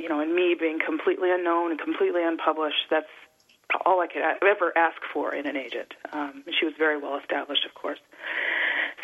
you 0.00 0.08
know, 0.08 0.20
and 0.20 0.34
me 0.34 0.54
being 0.58 0.78
completely 0.84 1.30
unknown 1.30 1.70
and 1.70 1.80
completely 1.80 2.22
unpublished, 2.22 2.86
that's 2.90 3.06
all 3.84 4.00
I 4.00 4.06
could 4.06 4.22
ever 4.22 4.76
ask 4.76 5.00
for 5.12 5.34
in 5.34 5.46
an 5.46 5.56
agent. 5.56 5.94
Um, 6.12 6.44
she 6.58 6.64
was 6.64 6.74
very 6.78 6.98
well 6.98 7.18
established, 7.18 7.64
of 7.64 7.74
course. 7.74 7.98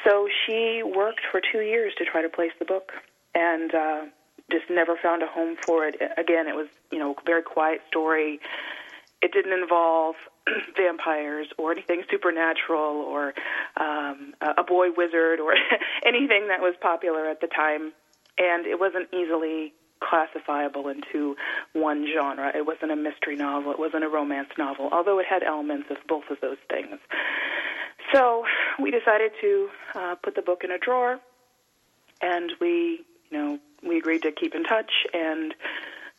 So 0.05 0.29
she 0.47 0.83
worked 0.83 1.23
for 1.31 1.41
two 1.41 1.61
years 1.61 1.93
to 1.99 2.05
try 2.05 2.23
to 2.23 2.29
place 2.29 2.53
the 2.59 2.65
book, 2.65 2.93
and 3.35 3.75
uh, 3.75 4.01
just 4.51 4.65
never 4.71 4.97
found 5.03 5.23
a 5.23 5.27
home 5.27 5.57
for 5.61 5.85
it. 5.87 5.97
Again, 6.17 6.47
it 6.49 6.55
was 6.55 6.69
you 6.91 6.99
know 6.99 7.13
a 7.13 7.25
very 7.25 7.43
quiet 7.43 7.81
story. 7.89 8.41
It 9.21 9.33
didn't 9.33 9.53
involve 9.53 10.15
vampires 10.77 11.49
or 11.59 11.73
anything 11.73 12.05
supernatural 12.11 13.03
or 13.03 13.35
um, 13.77 14.35
a 14.41 14.63
boy 14.63 14.89
wizard 14.97 15.41
or 15.41 15.55
anything 16.07 16.49
that 16.49 16.61
was 16.61 16.75
popular 16.81 17.29
at 17.29 17.41
the 17.41 17.49
time, 17.49 17.93
and 18.39 18.67
it 18.67 18.79
wasn't 18.79 19.09
easily 19.13 19.73
classifiable 20.01 20.89
into 20.89 21.37
one 21.73 22.07
genre. 22.15 22.51
It 22.55 22.67
wasn't 22.67 22.93
a 22.93 22.97
mystery 22.97 23.37
novel, 23.37 23.73
it 23.73 23.79
wasn't 23.79 24.05
a 24.05 24.09
romance 24.09 24.51
novel, 24.59 24.89
although 24.93 25.19
it 25.19 25.27
had 25.29 25.43
elements 25.43 25.87
of 25.91 25.99
both 26.07 26.25
of 26.31 26.41
those 26.41 26.59
things. 26.69 26.99
So 28.13 28.45
we 28.81 28.91
decided 28.91 29.33
to 29.41 29.69
uh, 29.95 30.15
put 30.23 30.35
the 30.35 30.43
book 30.43 30.65
in 30.65 30.71
a 30.71 30.79
drawer, 30.79 31.21
and 32.21 32.53
we, 32.61 33.05
you 33.31 33.39
know, 33.39 33.59
we 33.83 33.99
agreed 33.99 34.23
to 34.23 34.33
keep 34.33 34.55
in 34.55 34.65
touch. 34.65 34.91
And 35.13 35.55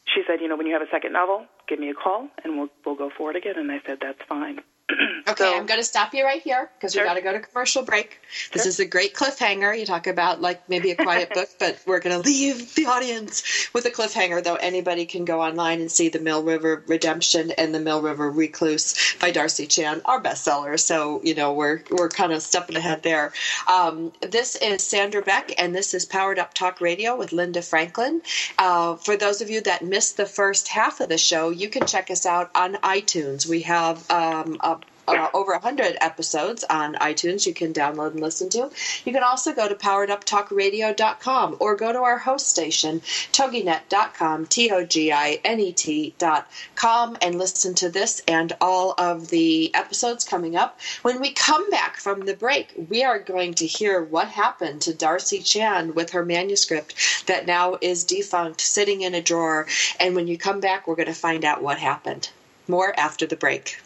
she 0.06 0.22
said, 0.28 0.42
you 0.42 0.48
know, 0.48 0.56
when 0.56 0.68
you 0.68 0.74
have 0.74 0.82
a 0.82 0.90
second 0.92 1.14
novel, 1.14 1.46
give 1.68 1.80
me 1.80 1.90
a 1.90 1.94
call, 1.94 2.28
and 2.44 2.58
we'll 2.58 2.70
we'll 2.86 2.96
go 2.96 3.10
forward 3.10 3.36
again. 3.36 3.58
And 3.58 3.72
I 3.72 3.82
said, 3.86 3.98
that's 4.02 4.22
fine. 4.28 4.62
okay, 5.28 5.44
so, 5.44 5.58
I'm 5.58 5.66
going 5.66 5.80
to 5.80 5.86
stop 5.86 6.14
you 6.14 6.24
right 6.24 6.42
here 6.42 6.70
because 6.78 6.94
sure. 6.94 7.04
we 7.04 7.08
got 7.08 7.16
to 7.16 7.22
go 7.22 7.32
to 7.34 7.40
commercial 7.40 7.84
break. 7.84 8.20
This 8.54 8.66
is 8.66 8.80
a 8.80 8.86
great 8.86 9.14
cliffhanger. 9.14 9.78
You 9.78 9.86
talk 9.86 10.08
about 10.08 10.42
like 10.42 10.68
maybe 10.70 10.92
a 10.92 10.96
quiet 10.96 11.34
book, 11.34 11.50
but 11.60 11.80
we're 11.86 12.00
going 12.00 12.20
to 12.20 12.28
leave 12.28 12.74
the 12.76 12.86
audience 12.86 13.70
with 13.74 13.86
a 13.86 13.92
cliffhanger. 13.92 14.44
Though 14.44 14.56
anybody 14.56 15.06
can 15.06 15.26
go 15.26 15.42
online 15.42 15.82
and 15.82 15.92
see 15.92 16.10
the 16.10 16.20
Mill 16.20 16.44
River 16.44 16.84
Redemption 16.88 17.52
and 17.52 17.74
the 17.74 17.80
Mill 17.80 18.02
River 18.02 18.30
Recluse 18.32 19.16
by 19.20 19.32
Darcie 19.32 19.70
Chan, 19.70 20.02
our 20.06 20.22
bestsellers. 20.22 20.82
So 20.82 21.22
you 21.24 21.36
know 21.36 21.54
we're 21.54 21.82
we're 21.92 22.10
kind 22.10 22.34
of 22.34 22.42
stepping 22.42 22.76
ahead 22.76 23.04
there. 23.04 23.34
Um, 23.72 24.12
this 24.22 24.56
is 24.56 24.84
Sandra 24.84 25.22
Beck, 25.22 25.52
and 25.62 25.76
this 25.76 25.94
is 25.94 26.06
Powered 26.06 26.40
Up 26.40 26.54
Talk 26.54 26.82
Radio 26.82 27.16
with 27.18 27.32
Linda 27.32 27.62
Franklin. 27.62 28.22
Uh, 28.58 28.96
for 28.96 29.16
those 29.18 29.42
of 29.42 29.50
you 29.50 29.62
that 29.62 29.84
missed 29.84 30.18
the 30.18 30.26
first 30.26 30.68
half 30.68 31.00
of 31.00 31.10
the 31.10 31.18
show, 31.18 31.50
you 31.50 31.70
can 31.70 31.86
check 31.86 32.10
us 32.10 32.26
out 32.26 32.50
on 32.56 32.76
iTunes. 32.76 33.48
We 33.48 33.62
have 33.62 34.10
um, 34.10 34.58
a 34.62 34.79
uh, 35.10 35.30
over 35.34 35.54
100 35.54 35.98
episodes 36.02 36.64
on 36.70 36.96
iTunes 36.96 37.46
you 37.46 37.54
can 37.54 37.74
download 37.74 38.12
and 38.12 38.22
listen 38.22 38.50
to. 38.50 38.70
You 39.06 39.14
can 39.14 39.24
also 39.24 39.54
go 39.54 39.68
to 39.68 39.76
powereduptalkradio.com 39.76 41.58
or 41.60 41.76
go 41.76 41.92
to 41.92 42.00
our 42.00 42.18
host 42.18 42.48
station, 42.48 43.02
toginet.com, 43.32 44.46
T 44.48 44.72
O 44.72 44.86
G 44.86 45.12
I 45.12 45.40
N 45.44 45.60
E 45.60 45.72
T.com, 45.72 47.18
and 47.22 47.38
listen 47.38 47.74
to 47.76 47.90
this 47.90 48.22
and 48.28 48.54
all 48.62 48.94
of 48.98 49.30
the 49.30 49.74
episodes 49.76 50.24
coming 50.24 50.56
up. 50.56 50.80
When 51.02 51.20
we 51.20 51.32
come 51.32 51.70
back 51.70 51.98
from 51.98 52.22
the 52.22 52.36
break, 52.36 52.74
we 52.90 53.04
are 53.04 53.20
going 53.20 53.54
to 53.56 53.66
hear 53.66 54.04
what 54.04 54.28
happened 54.28 54.82
to 54.82 54.94
Darcie 54.94 55.44
Chan 55.44 55.94
with 55.94 56.12
her 56.12 56.26
manuscript 56.26 57.26
that 57.28 57.48
now 57.48 57.78
is 57.82 58.04
defunct, 58.04 58.62
sitting 58.62 59.02
in 59.02 59.14
a 59.14 59.22
drawer. 59.22 59.68
And 60.00 60.16
when 60.16 60.28
you 60.28 60.38
come 60.38 60.60
back, 60.60 60.88
we're 60.88 60.96
going 60.96 61.08
to 61.08 61.14
find 61.14 61.46
out 61.46 61.62
what 61.62 61.80
happened. 61.80 62.30
More 62.68 62.98
after 63.00 63.26
the 63.26 63.36
break. 63.36 63.80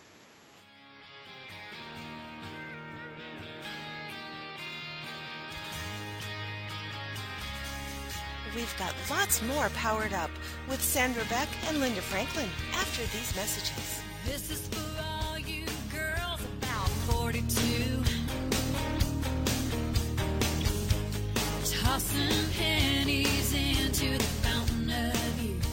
We've 8.73 8.87
got 8.87 8.95
lots 9.11 9.41
more 9.43 9.69
powered 9.75 10.13
up 10.13 10.31
with 10.67 10.81
Sandra 10.81 11.23
Beck 11.29 11.47
and 11.67 11.79
Linda 11.79 12.01
Franklin 12.01 12.49
after 12.73 13.03
these 13.15 13.35
messages. 13.35 14.01
This 14.25 14.49
is 14.49 14.67
for 14.69 14.81
all 15.03 15.37
you 15.37 15.65
girls 15.91 16.41
about 16.59 16.89
42. 16.89 17.43
Tossing 21.81 22.49
pennies 22.57 23.53
into 23.53 24.17
the 24.17 24.23
fountain 24.23 24.89
of 24.89 25.43
youth. 25.43 25.67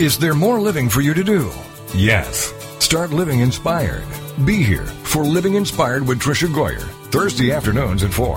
Is 0.00 0.18
there 0.18 0.34
more 0.34 0.60
living 0.60 0.88
for 0.88 1.02
you 1.02 1.14
to 1.14 1.22
do? 1.22 1.52
Yes. 1.94 2.52
Start 2.80 3.12
living 3.12 3.38
inspired. 3.38 4.02
Be 4.44 4.60
here 4.62 4.86
for 4.86 5.22
Living 5.22 5.54
Inspired 5.54 6.04
with 6.08 6.18
Tricia 6.18 6.48
Goyer 6.48 6.88
Thursday 7.10 7.50
afternoons 7.50 8.04
at 8.04 8.12
4, 8.12 8.36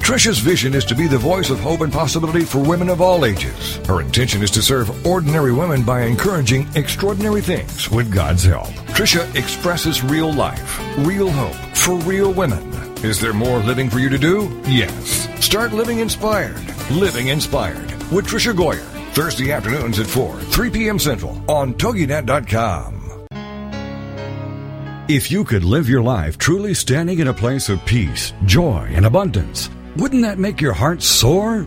Tricia's 0.00 0.40
vision 0.40 0.74
is 0.74 0.84
to 0.86 0.94
be 0.96 1.06
the 1.06 1.18
voice 1.18 1.50
of 1.50 1.60
hope 1.60 1.82
and 1.82 1.92
possibility 1.92 2.44
for 2.44 2.58
women 2.58 2.88
of 2.88 3.00
all 3.00 3.24
ages. 3.24 3.76
Her 3.86 4.00
intention 4.00 4.42
is 4.42 4.50
to 4.52 4.62
serve 4.62 5.06
ordinary 5.06 5.52
women 5.52 5.84
by 5.84 6.02
encouraging 6.02 6.66
extraordinary 6.74 7.40
things 7.40 7.88
with 7.90 8.12
God's 8.12 8.42
help. 8.42 8.66
Tricia 8.96 9.32
expresses 9.36 10.02
real 10.02 10.32
life, 10.32 10.80
real 10.98 11.30
hope 11.30 11.54
for 11.76 11.94
real 11.98 12.32
women. 12.32 12.72
Is 13.04 13.20
there 13.20 13.32
more 13.32 13.60
living 13.60 13.88
for 13.88 14.00
you 14.00 14.08
to 14.08 14.18
do? 14.18 14.60
Yes. 14.66 15.28
Start 15.44 15.72
living 15.72 16.00
inspired. 16.00 16.60
Living 16.90 17.28
inspired 17.28 17.90
with 18.10 18.26
Tricia 18.26 18.52
Goyer. 18.52 18.84
Thursday 19.12 19.52
afternoons 19.52 19.98
at 19.98 20.06
4, 20.06 20.38
3 20.38 20.70
p.m. 20.70 20.98
Central 20.98 21.32
on 21.48 21.74
TogiNet.com. 21.74 23.00
If 25.08 25.30
you 25.30 25.44
could 25.44 25.64
live 25.64 25.88
your 25.88 26.02
life 26.02 26.38
truly 26.38 26.72
standing 26.72 27.18
in 27.18 27.28
a 27.28 27.34
place 27.34 27.68
of 27.68 27.84
peace, 27.84 28.32
joy, 28.44 28.88
and 28.92 29.04
abundance, 29.04 29.68
wouldn't 29.96 30.22
that 30.22 30.38
make 30.38 30.60
your 30.60 30.72
heart 30.72 31.02
soar? 31.02 31.66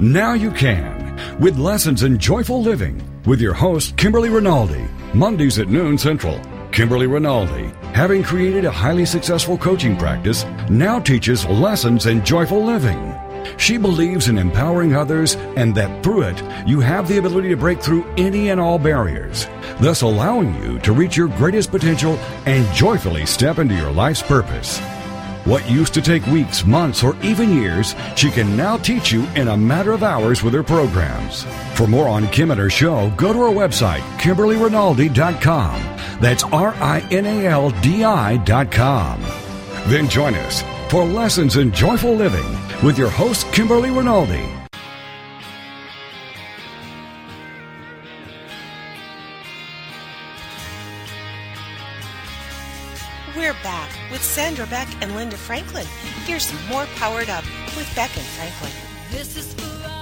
Now 0.00 0.32
you 0.32 0.50
can, 0.50 1.38
with 1.38 1.58
lessons 1.58 2.02
in 2.02 2.18
joyful 2.18 2.62
living, 2.62 3.00
with 3.26 3.40
your 3.40 3.54
host, 3.54 3.96
Kimberly 3.96 4.28
Rinaldi, 4.28 4.84
Mondays 5.14 5.58
at 5.58 5.68
noon 5.68 5.96
Central. 5.96 6.40
Kimberly 6.72 7.06
Rinaldi, 7.06 7.72
having 7.92 8.22
created 8.22 8.64
a 8.64 8.70
highly 8.70 9.04
successful 9.04 9.58
coaching 9.58 9.96
practice, 9.96 10.44
now 10.68 10.98
teaches 11.00 11.44
lessons 11.46 12.06
in 12.06 12.24
joyful 12.24 12.64
living. 12.64 13.14
She 13.56 13.76
believes 13.76 14.28
in 14.28 14.38
empowering 14.38 14.94
others 14.94 15.34
and 15.56 15.74
that 15.74 16.02
through 16.02 16.22
it, 16.22 16.42
you 16.66 16.80
have 16.80 17.08
the 17.08 17.18
ability 17.18 17.48
to 17.50 17.56
break 17.56 17.80
through 17.80 18.04
any 18.16 18.50
and 18.50 18.60
all 18.60 18.78
barriers, 18.78 19.46
thus 19.80 20.02
allowing 20.02 20.54
you 20.62 20.78
to 20.80 20.92
reach 20.92 21.16
your 21.16 21.28
greatest 21.28 21.70
potential 21.70 22.16
and 22.46 22.72
joyfully 22.74 23.26
step 23.26 23.58
into 23.58 23.74
your 23.74 23.90
life's 23.92 24.22
purpose. 24.22 24.80
What 25.44 25.68
used 25.70 25.94
to 25.94 26.02
take 26.02 26.26
weeks, 26.26 26.66
months, 26.66 27.02
or 27.02 27.16
even 27.22 27.52
years, 27.52 27.94
she 28.14 28.30
can 28.30 28.56
now 28.56 28.76
teach 28.76 29.10
you 29.10 29.24
in 29.34 29.48
a 29.48 29.56
matter 29.56 29.92
of 29.92 30.02
hours 30.02 30.42
with 30.42 30.52
her 30.52 30.62
programs. 30.62 31.44
For 31.74 31.86
more 31.86 32.08
on 32.08 32.28
Kim 32.28 32.50
and 32.50 32.60
her 32.60 32.68
show, 32.68 33.10
go 33.16 33.32
to 33.32 33.40
her 33.40 33.48
website, 33.48 34.00
KimberlyRinaldi.com. 34.18 35.80
That's 36.20 36.44
R 36.44 36.74
I 36.74 37.00
N 37.10 37.24
A 37.24 37.46
L 37.46 37.70
D 37.80 38.04
I.com. 38.04 39.22
Then 39.86 40.08
join 40.08 40.34
us 40.34 40.62
for 40.90 41.04
Lessons 41.04 41.56
in 41.56 41.72
Joyful 41.72 42.14
Living 42.14 42.58
with 42.84 42.98
your 42.98 43.10
host, 43.10 43.50
Kimberly 43.52 43.90
Rinaldi. 43.90 44.59
With 54.20 54.28
Sandra 54.28 54.66
Beck 54.66 54.88
and 55.00 55.14
Linda 55.14 55.36
Franklin. 55.36 55.86
Here's 56.26 56.52
more 56.68 56.84
Powered 56.96 57.30
Up 57.30 57.44
with 57.74 57.90
Beck 57.96 58.14
and 58.16 58.26
Franklin. 58.26 58.72
This 59.10 59.36
is 59.36 59.54
for 59.54 59.99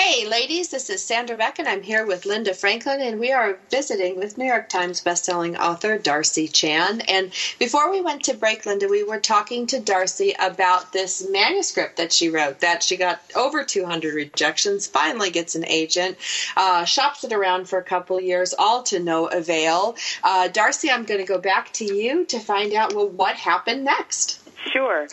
Hey, 0.00 0.28
ladies, 0.28 0.68
this 0.68 0.90
is 0.90 1.04
Sandra 1.04 1.36
Beck, 1.36 1.58
and 1.58 1.66
I'm 1.66 1.82
here 1.82 2.06
with 2.06 2.24
Linda 2.24 2.54
Franklin, 2.54 3.00
and 3.00 3.18
we 3.18 3.32
are 3.32 3.58
visiting 3.68 4.16
with 4.16 4.38
New 4.38 4.44
York 4.44 4.68
Times 4.68 5.02
bestselling 5.02 5.58
author 5.58 5.98
Darcie 5.98 6.50
Chan. 6.52 7.00
And 7.08 7.32
before 7.58 7.90
we 7.90 8.00
went 8.00 8.22
to 8.24 8.34
break, 8.34 8.64
Linda, 8.64 8.86
we 8.86 9.02
were 9.02 9.18
talking 9.18 9.66
to 9.66 9.80
Darcie 9.80 10.36
about 10.38 10.92
this 10.92 11.28
manuscript 11.28 11.96
that 11.96 12.12
she 12.12 12.28
wrote, 12.28 12.60
that 12.60 12.84
she 12.84 12.96
got 12.96 13.20
over 13.34 13.64
200 13.64 14.14
rejections, 14.14 14.86
finally 14.86 15.30
gets 15.30 15.56
an 15.56 15.66
agent, 15.66 16.16
uh, 16.56 16.84
shops 16.84 17.24
it 17.24 17.32
around 17.32 17.68
for 17.68 17.80
a 17.80 17.84
couple 17.84 18.20
years, 18.20 18.54
all 18.56 18.84
to 18.84 19.00
no 19.00 19.26
avail. 19.26 19.96
Uh, 20.22 20.48
Darcie, 20.48 20.92
I'm 20.92 21.06
going 21.06 21.20
to 21.20 21.26
go 21.26 21.40
back 21.40 21.72
to 21.72 21.84
you 21.84 22.24
to 22.26 22.38
find 22.38 22.72
out 22.72 22.94
well, 22.94 23.08
what 23.08 23.34
happened 23.34 23.84
next. 23.84 24.48
Sure. 24.72 25.08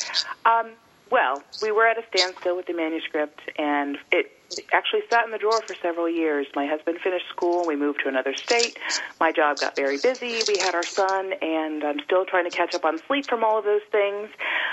Um, 0.45 0.73
well, 1.09 1.41
we 1.63 1.71
were 1.71 1.87
at 1.87 1.97
a 1.97 2.03
standstill 2.15 2.55
with 2.55 2.67
the 2.67 2.73
manuscript, 2.73 3.41
and 3.57 3.97
it 4.11 4.31
actually 4.73 5.01
sat 5.09 5.25
in 5.25 5.31
the 5.31 5.37
drawer 5.37 5.61
for 5.61 5.75
several 5.81 6.09
years. 6.09 6.47
My 6.55 6.65
husband 6.65 6.99
finished 7.03 7.27
school, 7.29 7.65
we 7.65 7.75
moved 7.75 8.01
to 8.03 8.09
another 8.09 8.33
state. 8.33 8.77
My 9.19 9.31
job 9.31 9.57
got 9.59 9.75
very 9.75 9.97
busy. 9.97 10.41
We 10.47 10.57
had 10.59 10.75
our 10.75 10.83
son, 10.83 11.33
and 11.41 11.83
I'm 11.83 11.99
still 12.01 12.25
trying 12.25 12.49
to 12.49 12.55
catch 12.55 12.73
up 12.75 12.85
on 12.85 12.99
sleep 13.07 13.27
from 13.27 13.43
all 13.43 13.59
of 13.59 13.65
those 13.65 13.81
things. 13.91 14.29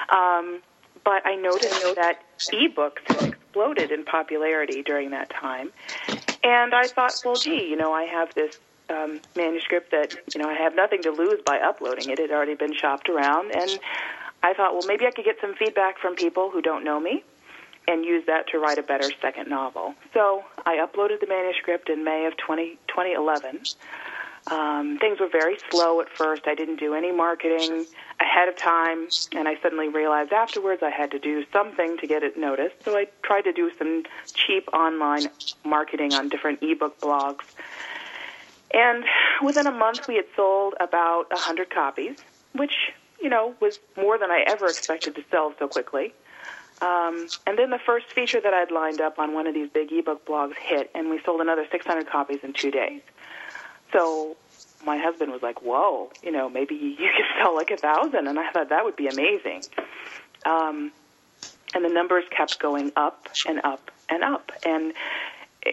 Um, 0.09 0.61
but 1.05 1.27
I 1.27 1.35
noticed 1.35 1.81
that 1.97 2.23
ebooks 2.53 3.01
had 3.07 3.33
exploded 3.33 3.91
in 3.91 4.05
popularity 4.05 4.83
during 4.83 5.11
that 5.11 5.31
time. 5.31 5.73
And 6.45 6.75
I 6.75 6.87
thought, 6.87 7.15
well, 7.25 7.35
gee, 7.35 7.67
you 7.69 7.77
know, 7.77 7.93
I 7.93 8.05
have 8.05 8.35
this 8.35 8.59
um, 8.89 9.21
manuscript 9.37 9.91
that, 9.91 10.15
you 10.35 10.41
know, 10.41 10.49
I 10.49 10.55
have 10.55 10.75
nothing 10.75 11.03
to 11.03 11.11
lose 11.11 11.41
by 11.45 11.59
uploading 11.59 12.11
it. 12.11 12.19
It 12.19 12.31
had 12.31 12.37
already 12.37 12.55
been 12.55 12.75
shopped 12.75 13.09
around. 13.09 13.53
And 13.55 13.79
I 14.43 14.55
thought, 14.55 14.73
well, 14.75 14.87
maybe 14.87 15.07
I 15.07 15.11
could 15.11 15.25
get 15.25 15.37
some 15.41 15.55
feedback 15.55 15.99
from 15.99 16.15
people 16.15 16.51
who 16.51 16.63
don't 16.63 16.85
know 16.85 17.01
me 17.01 17.25
and 17.89 18.05
use 18.05 18.25
that 18.27 18.49
to 18.49 18.59
write 18.59 18.79
a 18.79 18.83
better 18.83 19.11
second 19.21 19.49
novel. 19.49 19.95
So 20.15 20.45
I 20.65 20.77
uploaded 20.77 21.21
the 21.21 21.27
manuscript 21.27 21.89
in 21.89 22.05
May 22.05 22.27
of 22.27 22.37
20, 22.37 22.79
2011. 22.89 23.63
Um, 24.51 24.99
things 24.99 25.21
were 25.21 25.29
very 25.29 25.57
slow 25.71 26.01
at 26.01 26.09
first. 26.09 26.43
I 26.47 26.55
didn't 26.55 26.81
do 26.81 26.95
any 26.95 27.13
marketing 27.13 27.87
ahead 28.19 28.49
of 28.49 28.57
time, 28.57 29.09
and 29.37 29.47
I 29.47 29.57
suddenly 29.63 29.89
realized 29.89 30.33
afterwards 30.33 30.83
I 30.83 30.91
had 30.91 31.13
to 31.13 31.19
do 31.19 31.45
something 31.53 31.97
to 31.99 32.07
get 32.07 32.23
it 32.23 32.37
noticed. 32.37 32.77
So 32.85 32.97
I 32.97 33.07
tried 33.23 33.43
to 33.43 33.53
do 33.53 33.71
some 33.79 34.03
cheap 34.35 34.69
online 34.73 35.29
marketing 35.65 36.15
on 36.15 36.29
different 36.29 36.61
ebook 36.63 37.01
blogs. 37.01 37.45
And 38.75 39.05
within 39.43 39.67
a 39.67 39.73
month, 39.73 40.09
we 40.09 40.17
had 40.17 40.25
sold 40.35 40.75
about 40.81 41.27
a 41.31 41.37
100 41.37 41.71
copies, 41.71 42.17
which, 42.55 42.93
you 43.21 43.29
know, 43.29 43.55
was 43.61 43.79
more 43.97 44.19
than 44.19 44.31
I 44.31 44.45
ever 44.47 44.67
expected 44.67 45.15
to 45.17 45.25
sell 45.31 45.55
so 45.59 45.69
quickly. 45.69 46.15
Um, 46.83 47.29
and 47.47 47.57
then 47.57 47.71
the 47.71 47.79
first 47.79 48.07
feature 48.13 48.41
that 48.41 48.53
I'd 48.53 48.73
lined 48.73 49.01
up 49.01 49.19
on 49.21 49.35
one 49.35 49.47
of 49.47 49.55
these 49.55 49.71
big 49.71 49.93
ebook 49.93 50.27
blogs 50.27 50.57
hit, 50.57 50.91
and 50.95 51.11
we 51.11 51.21
sold 51.25 51.41
another 51.41 51.65
600 51.71 52.09
copies 52.09 52.41
in 52.43 52.53
two 52.53 52.73
days. 52.73 53.01
So 53.93 54.37
my 54.85 54.99
husband 54.99 55.31
was 55.31 55.43
like, 55.43 55.63
"Whoa, 55.63 56.11
you 56.23 56.33
know, 56.33 56.49
maybe 56.49 56.75
you 56.75 56.97
could 56.97 57.27
sell 57.41 57.55
like 57.55 57.71
a 57.71 57.77
thousand. 57.77 58.27
And 58.27 58.39
I 58.39 58.51
thought 58.51 58.69
that 58.71 58.85
would 58.85 58.97
be 58.97 59.07
amazing. 59.07 59.63
Um, 60.45 60.91
and 61.75 61.85
the 61.85 61.89
numbers 61.89 62.25
kept 62.31 62.59
going 62.59 62.93
up 62.97 63.29
and 63.47 63.61
up 63.65 63.91
and 64.09 64.25
up. 64.25 64.51
And 64.67 64.93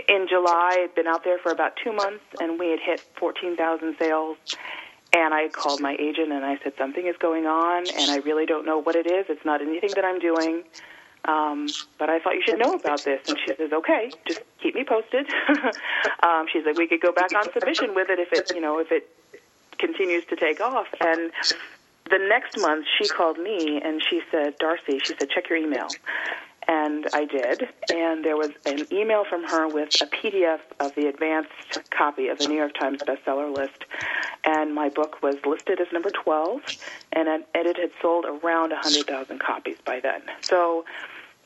in 0.08 0.28
July, 0.30 0.82
I'd 0.84 0.96
been 0.96 1.08
out 1.08 1.24
there 1.24 1.40
for 1.40 1.52
about 1.52 1.74
two 1.84 1.92
months, 1.92 2.24
and 2.40 2.60
we 2.60 2.70
had 2.70 2.80
hit 2.80 3.02
14,000 3.18 3.96
sales. 4.00 4.38
And 5.12 5.34
I 5.34 5.50
called 5.50 5.82
my 5.82 5.96
agent 6.00 6.32
and 6.32 6.46
I 6.46 6.60
said, 6.64 6.74
Something 6.78 7.08
is 7.08 7.18
going 7.18 7.48
on, 7.48 7.80
and 7.98 8.12
I 8.12 8.18
really 8.18 8.46
don't 8.46 8.64
know 8.64 8.78
what 8.78 8.96
it 8.96 9.08
is. 9.08 9.26
It's 9.28 9.44
not 9.44 9.60
anything 9.60 9.90
that 9.96 10.06
I'm 10.06 10.20
doing. 10.20 10.64
Um, 11.26 11.68
but 11.98 12.10
I 12.10 12.20
thought 12.20 12.36
you 12.36 12.42
should 12.46 12.60
know 12.60 12.74
about 12.74 13.04
this. 13.04 13.22
And 13.28 13.38
she 13.46 13.54
says, 13.56 13.72
okay, 13.72 14.12
just 14.26 14.42
keep 14.62 14.76
me 14.76 14.84
posted. 14.84 15.28
um, 16.24 16.48
she's 16.52 16.66
like, 16.66 16.78
we 16.78 16.88
could 16.88 17.02
go 17.02 17.12
back 17.12 17.34
on 17.36 17.52
submission 17.54 17.94
with 17.94 18.10
it 18.10 18.20
if 18.20 18.32
it, 18.32 18.52
you 18.56 18.62
know, 18.62 18.80
if 18.80 18.92
it 18.92 19.10
continues 19.78 20.26
to 20.26 20.36
take 20.36 20.62
off. 20.62 20.88
And 21.02 21.32
the 22.10 22.18
next 22.18 22.58
month 22.58 22.86
she 22.98 23.08
called 23.08 23.38
me 23.38 23.82
and 23.84 24.02
she 24.10 24.22
said, 24.32 24.58
Darcie, 24.60 25.04
she 25.04 25.14
said, 25.20 25.30
check 25.30 25.50
your 25.50 25.60
email. 25.60 25.88
And 26.70 27.08
I 27.14 27.26
did, 27.26 27.68
and 27.92 28.24
there 28.24 28.38
was 28.38 28.52
an 28.68 28.86
email 28.94 29.26
from 29.28 29.44
her 29.48 29.68
with 29.68 29.90
a 30.04 30.06
PDF 30.06 30.60
of 30.80 30.94
the 30.94 31.08
advanced 31.08 31.80
copy 31.90 32.28
of 32.28 32.38
the 32.38 32.48
New 32.48 32.58
York 32.58 32.76
Times 32.80 33.02
bestseller 33.02 33.52
list. 33.52 33.86
And 34.46 34.76
my 34.76 34.90
book 34.90 35.24
was 35.24 35.38
listed 35.48 35.82
as 35.82 35.88
number 35.92 36.12
12, 36.12 36.62
and 37.14 37.44
it, 37.56 37.78
had 37.78 37.90
sold 38.04 38.26
around 38.26 38.70
100,000 38.70 39.40
copies 39.40 39.78
by 39.84 40.00
then. 40.00 40.22
So 40.42 40.86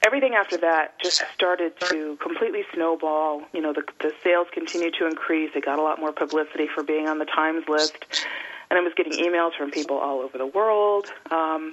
everything 0.05 0.33
after 0.33 0.57
that 0.57 0.99
just 0.99 1.23
started 1.33 1.79
to 1.89 2.17
completely 2.21 2.65
snowball. 2.73 3.43
You 3.53 3.61
know, 3.61 3.71
the, 3.71 3.83
the 4.01 4.11
sales 4.25 4.47
continued 4.51 4.93
to 4.99 5.07
increase. 5.07 5.51
It 5.55 5.63
got 5.63 5.79
a 5.79 5.83
lot 5.83 6.01
more 6.01 6.11
publicity 6.11 6.67
for 6.67 6.83
being 6.83 7.07
on 7.07 7.19
the 7.19 7.25
Times 7.25 7.63
list. 7.69 7.95
And 8.69 8.77
I 8.77 8.81
was 8.81 8.91
getting 8.97 9.13
emails 9.13 9.55
from 9.57 9.71
people 9.71 9.97
all 9.97 10.19
over 10.19 10.37
the 10.37 10.47
world. 10.47 11.07
Um, 11.31 11.71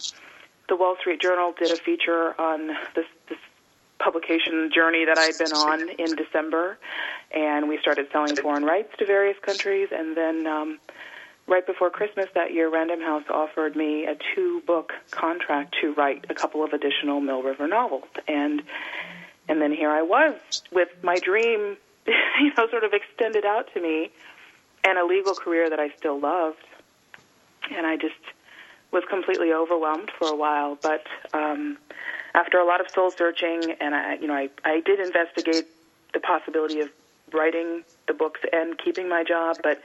the 0.71 0.77
Wall 0.77 0.97
Street 1.01 1.21
Journal 1.21 1.53
did 1.59 1.71
a 1.73 1.77
feature 1.77 2.41
on 2.41 2.69
this, 2.95 3.05
this 3.29 3.39
publication 3.99 4.71
journey 4.73 5.05
that 5.05 5.19
I'd 5.19 5.37
been 5.37 5.53
on 5.53 5.91
in 5.91 6.15
December, 6.15 6.79
and 7.33 7.69
we 7.69 7.77
started 7.79 8.07
selling 8.13 8.37
foreign 8.37 8.65
rights 8.65 8.89
to 8.99 9.05
various 9.05 9.37
countries. 9.43 9.89
And 9.93 10.17
then, 10.17 10.47
um, 10.47 10.79
right 11.49 11.67
before 11.67 11.91
Christmas 11.91 12.27
that 12.35 12.55
year, 12.55 12.71
Random 12.71 13.01
House 13.01 13.25
offered 13.29 13.75
me 13.75 14.07
a 14.07 14.17
two-book 14.35 14.93
contract 15.11 15.77
to 15.83 15.93
write 15.95 16.25
a 16.31 16.35
couple 16.35 16.65
of 16.65 16.73
additional 16.73 17.21
Mill 17.21 17.43
River 17.43 17.67
novels, 17.67 18.09
and 18.27 18.63
and 19.49 19.61
then 19.61 19.73
here 19.73 19.91
I 19.91 20.03
was 20.03 20.63
with 20.71 20.91
my 21.03 21.17
dream, 21.17 21.77
you 22.07 22.53
know, 22.57 22.69
sort 22.71 22.85
of 22.85 22.93
extended 22.93 23.45
out 23.45 23.69
to 23.75 23.81
me, 23.83 24.11
and 24.85 24.97
a 24.97 25.05
legal 25.05 25.35
career 25.35 25.69
that 25.69 25.81
I 25.81 25.91
still 25.99 26.21
loved, 26.21 26.65
and 27.75 27.85
I 27.85 27.97
just 27.97 28.15
was 28.93 29.05
completely 29.09 29.53
overwhelmed 29.53 30.11
for 30.19 30.29
a 30.29 30.37
while, 30.37 30.77
but 30.83 31.07
um, 31.33 31.79
after 32.35 32.59
a 32.59 32.65
lot 32.65 32.81
of 32.81 32.91
soul 32.91 33.11
searching, 33.11 33.75
and 33.81 33.95
I, 33.95 34.15
you 34.15 34.27
know, 34.27 34.35
I, 34.35 34.49
I 34.65 34.81
did 34.81 35.01
investigate 35.01 35.67
the 36.13 36.21
possibility 36.21 36.81
of 36.81 36.91
writing 37.33 37.85
the 38.09 38.15
books 38.15 38.41
and 38.53 38.77
keeping 38.79 39.09
my 39.09 39.23
job, 39.23 39.59
but 39.63 39.81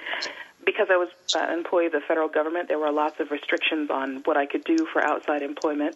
because 0.65 0.87
I 0.89 0.97
was 0.97 1.09
an 1.35 1.53
employee 1.53 1.87
of 1.87 1.91
the 1.91 2.01
federal 2.07 2.27
government, 2.27 2.67
there 2.67 2.79
were 2.79 2.91
lots 2.91 3.19
of 3.19 3.29
restrictions 3.29 3.89
on 3.91 4.21
what 4.25 4.37
I 4.37 4.45
could 4.45 4.63
do 4.63 4.87
for 4.91 5.03
outside 5.03 5.43
employment. 5.43 5.95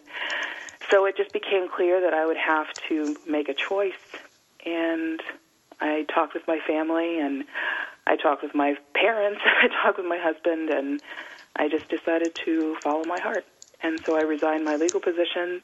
So 0.90 1.04
it 1.06 1.16
just 1.16 1.32
became 1.32 1.68
clear 1.68 2.00
that 2.00 2.14
I 2.14 2.26
would 2.26 2.36
have 2.36 2.72
to 2.88 3.16
make 3.26 3.48
a 3.48 3.54
choice. 3.54 3.92
And 4.64 5.20
I 5.80 6.06
talked 6.14 6.34
with 6.34 6.46
my 6.46 6.58
family, 6.66 7.18
and 7.18 7.44
I 8.06 8.16
talked 8.16 8.42
with 8.42 8.54
my 8.54 8.76
parents, 8.94 9.40
and 9.44 9.72
I 9.72 9.82
talked 9.82 9.98
with 9.98 10.06
my 10.06 10.18
husband, 10.18 10.70
and 10.70 11.02
I 11.56 11.68
just 11.68 11.88
decided 11.88 12.34
to 12.46 12.76
follow 12.82 13.04
my 13.04 13.20
heart. 13.20 13.44
And 13.82 14.00
so 14.04 14.16
I 14.16 14.22
resigned 14.22 14.64
my 14.64 14.76
legal 14.76 15.00
position, 15.00 15.62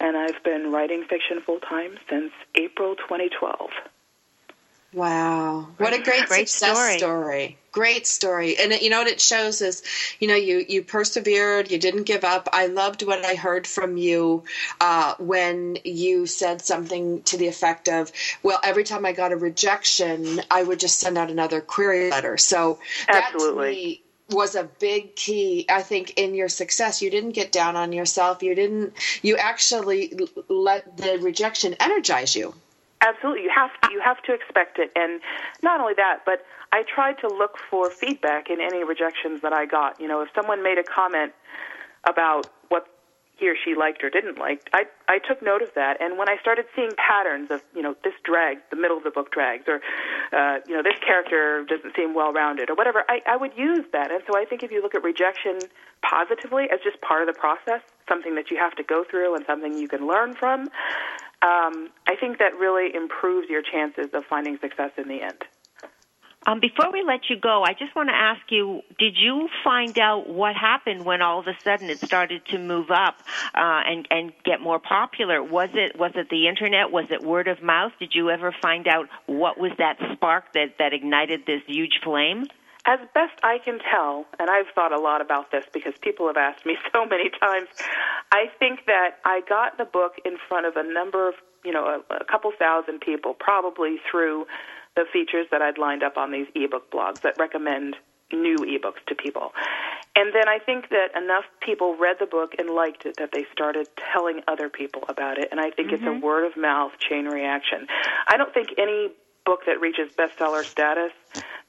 and 0.00 0.16
I've 0.16 0.42
been 0.42 0.72
writing 0.72 1.04
fiction 1.04 1.40
full 1.40 1.60
time 1.60 1.98
since 2.08 2.32
April 2.56 2.96
2012. 2.96 3.70
Wow. 4.92 5.68
What 5.78 5.94
a 5.94 6.02
great, 6.02 6.26
Great 6.26 6.48
success 6.50 6.76
story. 6.76 6.98
story. 6.98 7.58
Great 7.70 8.06
story. 8.06 8.58
And 8.58 8.72
it, 8.72 8.82
you 8.82 8.90
know 8.90 8.98
what 8.98 9.06
it 9.06 9.22
shows 9.22 9.62
is, 9.62 9.82
you 10.20 10.28
know, 10.28 10.34
you, 10.34 10.62
you 10.68 10.82
persevered, 10.82 11.70
you 11.70 11.78
didn't 11.78 12.02
give 12.02 12.24
up. 12.24 12.50
I 12.52 12.66
loved 12.66 13.02
what 13.02 13.24
I 13.24 13.34
heard 13.34 13.66
from 13.66 13.96
you 13.96 14.44
uh, 14.82 15.14
when 15.18 15.78
you 15.84 16.26
said 16.26 16.60
something 16.60 17.22
to 17.22 17.38
the 17.38 17.46
effect 17.46 17.88
of, 17.88 18.12
well, 18.42 18.60
every 18.62 18.84
time 18.84 19.06
I 19.06 19.12
got 19.12 19.32
a 19.32 19.36
rejection, 19.36 20.42
I 20.50 20.62
would 20.62 20.78
just 20.78 20.98
send 20.98 21.16
out 21.16 21.30
another 21.30 21.62
query 21.62 22.10
letter. 22.10 22.36
So 22.36 22.78
that 23.08 23.30
to 23.30 23.34
Absolutely. 23.36 23.70
me 23.70 24.01
was 24.32 24.54
a 24.54 24.64
big 24.78 25.14
key 25.16 25.66
i 25.68 25.82
think 25.82 26.14
in 26.16 26.34
your 26.34 26.48
success. 26.48 27.02
You 27.02 27.10
didn't 27.10 27.32
get 27.32 27.52
down 27.52 27.76
on 27.76 27.92
yourself. 27.92 28.42
You 28.42 28.54
didn't 28.54 28.94
you 29.22 29.36
actually 29.36 30.12
let 30.48 30.96
the 30.96 31.18
rejection 31.18 31.74
energize 31.80 32.34
you. 32.36 32.54
Absolutely, 33.00 33.42
you 33.42 33.50
have 33.52 33.70
to, 33.80 33.92
you 33.92 34.00
have 34.00 34.22
to 34.22 34.32
expect 34.32 34.78
it, 34.78 34.92
and 34.94 35.20
not 35.62 35.80
only 35.80 35.94
that, 35.94 36.20
but 36.24 36.46
I 36.72 36.84
tried 36.84 37.18
to 37.18 37.28
look 37.28 37.58
for 37.68 37.90
feedback 37.90 38.48
in 38.48 38.60
any 38.60 38.84
rejections 38.84 39.42
that 39.42 39.52
I 39.52 39.66
got. 39.66 40.00
You 40.00 40.06
know, 40.06 40.22
if 40.22 40.28
someone 40.34 40.62
made 40.62 40.78
a 40.78 40.84
comment 40.84 41.32
about 42.04 42.48
he 43.36 43.48
or 43.48 43.54
she 43.56 43.74
liked 43.74 44.04
or 44.04 44.10
didn't 44.10 44.38
like, 44.38 44.68
I 44.72 44.84
I 45.08 45.18
took 45.18 45.42
note 45.42 45.62
of 45.62 45.70
that. 45.74 46.00
And 46.00 46.18
when 46.18 46.28
I 46.28 46.36
started 46.40 46.66
seeing 46.76 46.90
patterns 46.96 47.50
of 47.50 47.62
you 47.74 47.82
know 47.82 47.94
this 48.04 48.14
drags, 48.24 48.60
the 48.70 48.76
middle 48.76 48.96
of 48.96 49.04
the 49.04 49.10
book 49.10 49.32
drags, 49.32 49.64
or 49.66 49.80
uh, 50.32 50.58
you 50.66 50.74
know 50.74 50.82
this 50.82 50.98
character 51.04 51.64
doesn't 51.64 51.96
seem 51.96 52.14
well 52.14 52.32
rounded, 52.32 52.70
or 52.70 52.74
whatever, 52.74 53.04
I, 53.08 53.20
I 53.26 53.36
would 53.36 53.56
use 53.56 53.84
that. 53.92 54.10
And 54.10 54.22
so 54.26 54.36
I 54.36 54.44
think 54.44 54.62
if 54.62 54.70
you 54.70 54.82
look 54.82 54.94
at 54.94 55.02
rejection 55.02 55.58
positively 56.02 56.64
as 56.70 56.80
just 56.84 57.00
part 57.00 57.26
of 57.26 57.34
the 57.34 57.38
process, 57.38 57.80
something 58.08 58.34
that 58.34 58.50
you 58.50 58.58
have 58.58 58.74
to 58.76 58.82
go 58.82 59.04
through 59.08 59.34
and 59.34 59.44
something 59.46 59.76
you 59.76 59.88
can 59.88 60.06
learn 60.06 60.34
from, 60.34 60.68
um, 61.42 61.90
I 62.06 62.14
think 62.20 62.38
that 62.38 62.54
really 62.58 62.94
improves 62.94 63.48
your 63.48 63.62
chances 63.62 64.10
of 64.12 64.24
finding 64.24 64.58
success 64.58 64.92
in 64.96 65.08
the 65.08 65.22
end. 65.22 65.42
Um, 66.46 66.58
before 66.58 66.90
we 66.92 67.04
let 67.06 67.30
you 67.30 67.36
go, 67.36 67.62
I 67.62 67.72
just 67.72 67.94
want 67.94 68.08
to 68.08 68.14
ask 68.14 68.40
you: 68.50 68.82
Did 68.98 69.16
you 69.16 69.48
find 69.62 69.96
out 69.98 70.28
what 70.28 70.56
happened 70.56 71.04
when 71.04 71.22
all 71.22 71.38
of 71.38 71.46
a 71.46 71.54
sudden 71.62 71.88
it 71.88 71.98
started 71.98 72.44
to 72.46 72.58
move 72.58 72.90
up 72.90 73.16
uh, 73.54 73.82
and 73.86 74.08
and 74.10 74.32
get 74.44 74.60
more 74.60 74.80
popular? 74.80 75.42
Was 75.42 75.70
it 75.74 75.98
was 75.98 76.12
it 76.16 76.28
the 76.30 76.48
internet? 76.48 76.90
Was 76.90 77.06
it 77.10 77.22
word 77.22 77.46
of 77.46 77.62
mouth? 77.62 77.92
Did 78.00 78.14
you 78.14 78.30
ever 78.30 78.54
find 78.60 78.88
out 78.88 79.08
what 79.26 79.58
was 79.58 79.72
that 79.78 79.98
spark 80.14 80.52
that 80.54 80.78
that 80.78 80.92
ignited 80.92 81.46
this 81.46 81.62
huge 81.66 82.00
flame? 82.02 82.46
As 82.84 82.98
best 83.14 83.38
I 83.44 83.58
can 83.64 83.78
tell, 83.78 84.26
and 84.40 84.50
I've 84.50 84.66
thought 84.74 84.90
a 84.90 84.98
lot 84.98 85.20
about 85.20 85.52
this 85.52 85.64
because 85.72 85.94
people 86.00 86.26
have 86.26 86.36
asked 86.36 86.66
me 86.66 86.76
so 86.92 87.06
many 87.06 87.30
times, 87.30 87.68
I 88.32 88.46
think 88.58 88.86
that 88.86 89.18
I 89.24 89.42
got 89.48 89.78
the 89.78 89.84
book 89.84 90.14
in 90.24 90.36
front 90.48 90.66
of 90.66 90.74
a 90.74 90.82
number 90.82 91.28
of, 91.28 91.34
you 91.64 91.72
know, 91.72 92.02
a, 92.10 92.14
a 92.16 92.24
couple 92.24 92.50
thousand 92.58 93.00
people, 93.00 93.34
probably 93.34 93.98
through 94.10 94.46
the 94.96 95.04
features 95.12 95.46
that 95.50 95.62
I'd 95.62 95.78
lined 95.78 96.02
up 96.02 96.16
on 96.16 96.30
these 96.30 96.46
ebook 96.54 96.90
blogs 96.90 97.20
that 97.22 97.36
recommend 97.38 97.96
new 98.32 98.56
ebooks 98.56 99.04
to 99.08 99.14
people. 99.14 99.52
And 100.14 100.34
then 100.34 100.48
I 100.48 100.58
think 100.58 100.90
that 100.90 101.08
enough 101.16 101.44
people 101.60 101.96
read 101.96 102.16
the 102.20 102.26
book 102.26 102.54
and 102.58 102.70
liked 102.70 103.06
it 103.06 103.16
that 103.16 103.30
they 103.32 103.46
started 103.52 103.88
telling 104.12 104.40
other 104.46 104.68
people 104.68 105.04
about 105.08 105.38
it. 105.38 105.48
And 105.50 105.60
I 105.60 105.70
think 105.70 105.90
it's 105.92 106.04
a 106.04 106.12
word 106.12 106.46
of 106.46 106.56
mouth 106.56 106.92
chain 106.98 107.26
reaction. 107.26 107.86
I 108.28 108.36
don't 108.36 108.52
think 108.52 108.68
any 108.76 109.10
book 109.44 109.60
that 109.66 109.80
reaches 109.80 110.12
bestseller 110.12 110.64
status 110.64 111.12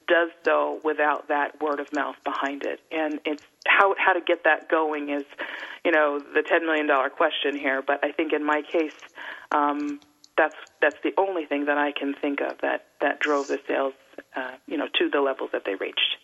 does 0.06 0.28
so 0.44 0.80
without 0.84 1.28
that 1.28 1.60
word 1.62 1.80
of 1.80 1.90
mouth 1.94 2.16
behind 2.24 2.64
it. 2.64 2.80
And 2.92 3.18
it's 3.24 3.42
how 3.66 3.94
how 3.98 4.12
to 4.12 4.20
get 4.20 4.44
that 4.44 4.68
going 4.68 5.08
is, 5.08 5.24
you 5.84 5.90
know, 5.90 6.18
the 6.18 6.42
ten 6.42 6.66
million 6.66 6.86
dollar 6.86 7.08
question 7.08 7.56
here. 7.56 7.80
But 7.80 8.04
I 8.04 8.12
think 8.12 8.34
in 8.34 8.44
my 8.44 8.60
case, 8.60 8.94
um, 9.52 10.00
that's 10.36 10.54
that's 10.80 10.96
the 11.04 11.12
only 11.18 11.46
thing 11.46 11.66
that 11.66 11.78
I 11.78 11.92
can 11.92 12.14
think 12.20 12.40
of 12.40 12.58
that 12.62 12.86
that 13.00 13.20
drove 13.20 13.46
the 13.48 13.58
sales, 13.68 13.94
uh, 14.36 14.52
you 14.66 14.76
know, 14.76 14.88
to 14.98 15.08
the 15.10 15.20
levels 15.20 15.50
that 15.52 15.62
they 15.64 15.74
reached. 15.74 16.16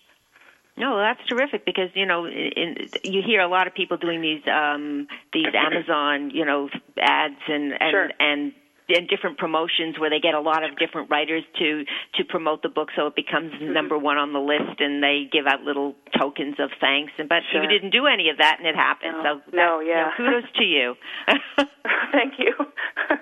No, 0.77 0.97
that's 0.99 1.21
terrific 1.29 1.65
because 1.67 1.91
you 1.95 2.07
know 2.07 2.27
in, 2.27 2.77
you 3.05 3.23
hear 3.27 3.41
a 3.41 3.49
lot 3.49 3.67
of 3.67 3.75
people 3.75 3.97
doing 3.99 4.21
these 4.23 4.43
um, 4.49 5.07
these 5.33 5.47
Amazon 5.55 6.31
you 6.31 6.45
know 6.45 6.69
ads 6.99 7.35
and 7.49 7.73
and 7.73 7.91
Sure. 7.91 8.09
and 8.19 8.53
and 8.93 9.09
different 9.09 9.39
promotions 9.39 10.01
where 10.01 10.11
they 10.11 10.19
get 10.19 10.35
a 10.35 10.41
lot 10.41 10.65
of 10.65 10.77
different 10.77 11.11
writers 11.11 11.45
to 11.59 11.85
to 12.17 12.25
promote 12.25 12.63
the 12.63 12.69
book 12.69 12.89
so 12.97 13.07
it 13.07 13.15
becomes 13.15 13.53
Mm-hmm. 13.53 13.73
number 13.73 13.97
one 13.99 14.17
on 14.19 14.33
the 14.33 14.41
list 14.41 14.81
and 14.81 15.01
they 15.03 15.29
give 15.31 15.47
out 15.47 15.63
little 15.63 15.95
tokens 16.19 16.57
of 16.59 16.71
thanks 16.81 17.13
and 17.19 17.29
but 17.29 17.43
Sure. 17.53 17.63
you 17.63 17.69
didn't 17.69 17.91
do 17.91 18.07
any 18.07 18.31
of 18.31 18.39
that 18.39 18.57
and 18.59 18.67
it 18.67 18.75
happened 18.75 19.13
No. 19.23 19.23
so 19.23 19.57
No, 19.57 19.79
that- 19.79 19.87
you 19.87 19.95
know, 19.95 20.01
yeah. 20.01 20.11
kudos 20.17 20.51
to 20.57 20.65
you 20.65 20.95
Thank 22.13 22.35
you. 22.39 22.55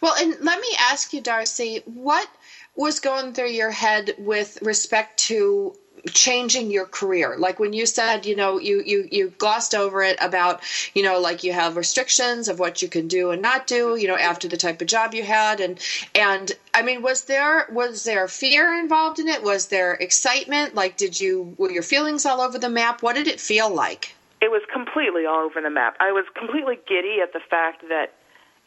Well, 0.00 0.14
and 0.18 0.36
let 0.40 0.60
me 0.60 0.68
ask 0.78 1.12
you, 1.12 1.22
Darcie, 1.22 1.82
what 1.86 2.28
was 2.76 3.00
going 3.00 3.32
through 3.32 3.50
your 3.50 3.70
head 3.70 4.14
with 4.18 4.58
respect 4.62 5.18
to 5.28 5.74
changing 6.12 6.70
your 6.70 6.86
career? 6.86 7.36
Like 7.38 7.58
when 7.58 7.72
you 7.72 7.86
said 7.86 8.26
you 8.26 8.36
know 8.36 8.58
you 8.58 8.82
you 8.84 9.08
you 9.10 9.32
glossed 9.38 9.74
over 9.74 10.02
it 10.02 10.16
about 10.20 10.62
you 10.94 11.02
know 11.02 11.18
like 11.20 11.44
you 11.44 11.52
have 11.52 11.76
restrictions 11.76 12.48
of 12.48 12.58
what 12.58 12.82
you 12.82 12.88
can 12.88 13.08
do 13.08 13.30
and 13.30 13.40
not 13.40 13.66
do 13.66 13.96
you 13.96 14.06
know 14.06 14.16
after 14.16 14.48
the 14.48 14.56
type 14.56 14.80
of 14.80 14.86
job 14.86 15.14
you 15.14 15.22
had. 15.22 15.60
And 15.60 15.80
and 16.14 16.52
i 16.74 16.82
mean 16.82 17.02
was 17.02 17.22
there 17.22 17.66
was 17.70 18.04
there 18.04 18.28
fear 18.28 18.74
involved 18.74 19.18
in 19.18 19.28
it? 19.28 19.42
Was 19.42 19.68
there 19.68 19.94
excitement? 19.94 20.74
Like 20.74 20.96
did 20.96 21.20
you 21.20 21.54
were 21.58 21.70
your 21.70 21.82
feelings 21.82 22.26
all 22.26 22.40
over 22.40 22.58
the 22.58 22.70
map? 22.70 23.02
What 23.02 23.16
did 23.16 23.28
it 23.28 23.40
feel 23.40 23.70
like? 23.72 24.14
It 24.42 24.50
was 24.50 24.62
completely 24.70 25.24
all 25.24 25.40
over 25.40 25.62
the 25.62 25.70
map. 25.70 25.96
I 26.00 26.12
was 26.12 26.26
completely 26.38 26.78
giddy 26.86 27.20
at 27.22 27.32
the 27.32 27.40
fact 27.40 27.82
that 27.88 28.12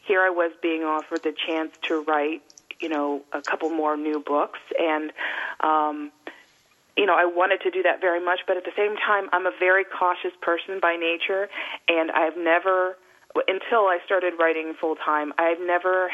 here 0.08 0.22
I 0.22 0.30
was 0.30 0.50
being 0.60 0.82
offered 0.82 1.22
the 1.22 1.34
chance 1.46 1.72
to 1.82 2.02
write, 2.02 2.42
you 2.80 2.88
know, 2.88 3.22
a 3.32 3.42
couple 3.42 3.70
more 3.70 3.96
new 3.96 4.18
books, 4.18 4.58
and 4.80 5.12
um, 5.60 6.10
you 6.96 7.06
know, 7.06 7.14
I 7.14 7.26
wanted 7.26 7.60
to 7.60 7.70
do 7.70 7.84
that 7.84 8.00
very 8.00 8.24
much. 8.24 8.40
But 8.46 8.56
at 8.56 8.64
the 8.64 8.72
same 8.76 8.96
time, 8.96 9.28
I'm 9.32 9.46
a 9.46 9.52
very 9.56 9.84
cautious 9.84 10.32
person 10.40 10.80
by 10.80 10.96
nature, 10.96 11.48
and 11.86 12.10
I've 12.10 12.36
never, 12.36 12.96
until 13.46 13.86
I 13.86 14.00
started 14.04 14.34
writing 14.38 14.74
full 14.74 14.96
time, 14.96 15.32
I've 15.38 15.60
never 15.60 16.10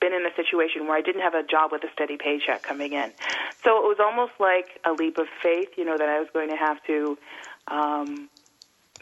been 0.00 0.12
in 0.12 0.24
a 0.24 0.34
situation 0.36 0.86
where 0.86 0.96
I 0.96 1.00
didn't 1.00 1.22
have 1.22 1.34
a 1.34 1.42
job 1.42 1.72
with 1.72 1.82
a 1.82 1.90
steady 1.92 2.16
paycheck 2.16 2.62
coming 2.62 2.92
in. 2.92 3.10
So 3.64 3.78
it 3.78 3.88
was 3.88 3.96
almost 3.98 4.32
like 4.38 4.78
a 4.84 4.92
leap 4.92 5.18
of 5.18 5.26
faith, 5.42 5.70
you 5.76 5.84
know, 5.84 5.98
that 5.98 6.08
I 6.08 6.20
was 6.20 6.28
going 6.32 6.50
to 6.50 6.56
have 6.56 6.82
to. 6.84 7.18
Um, 7.66 8.28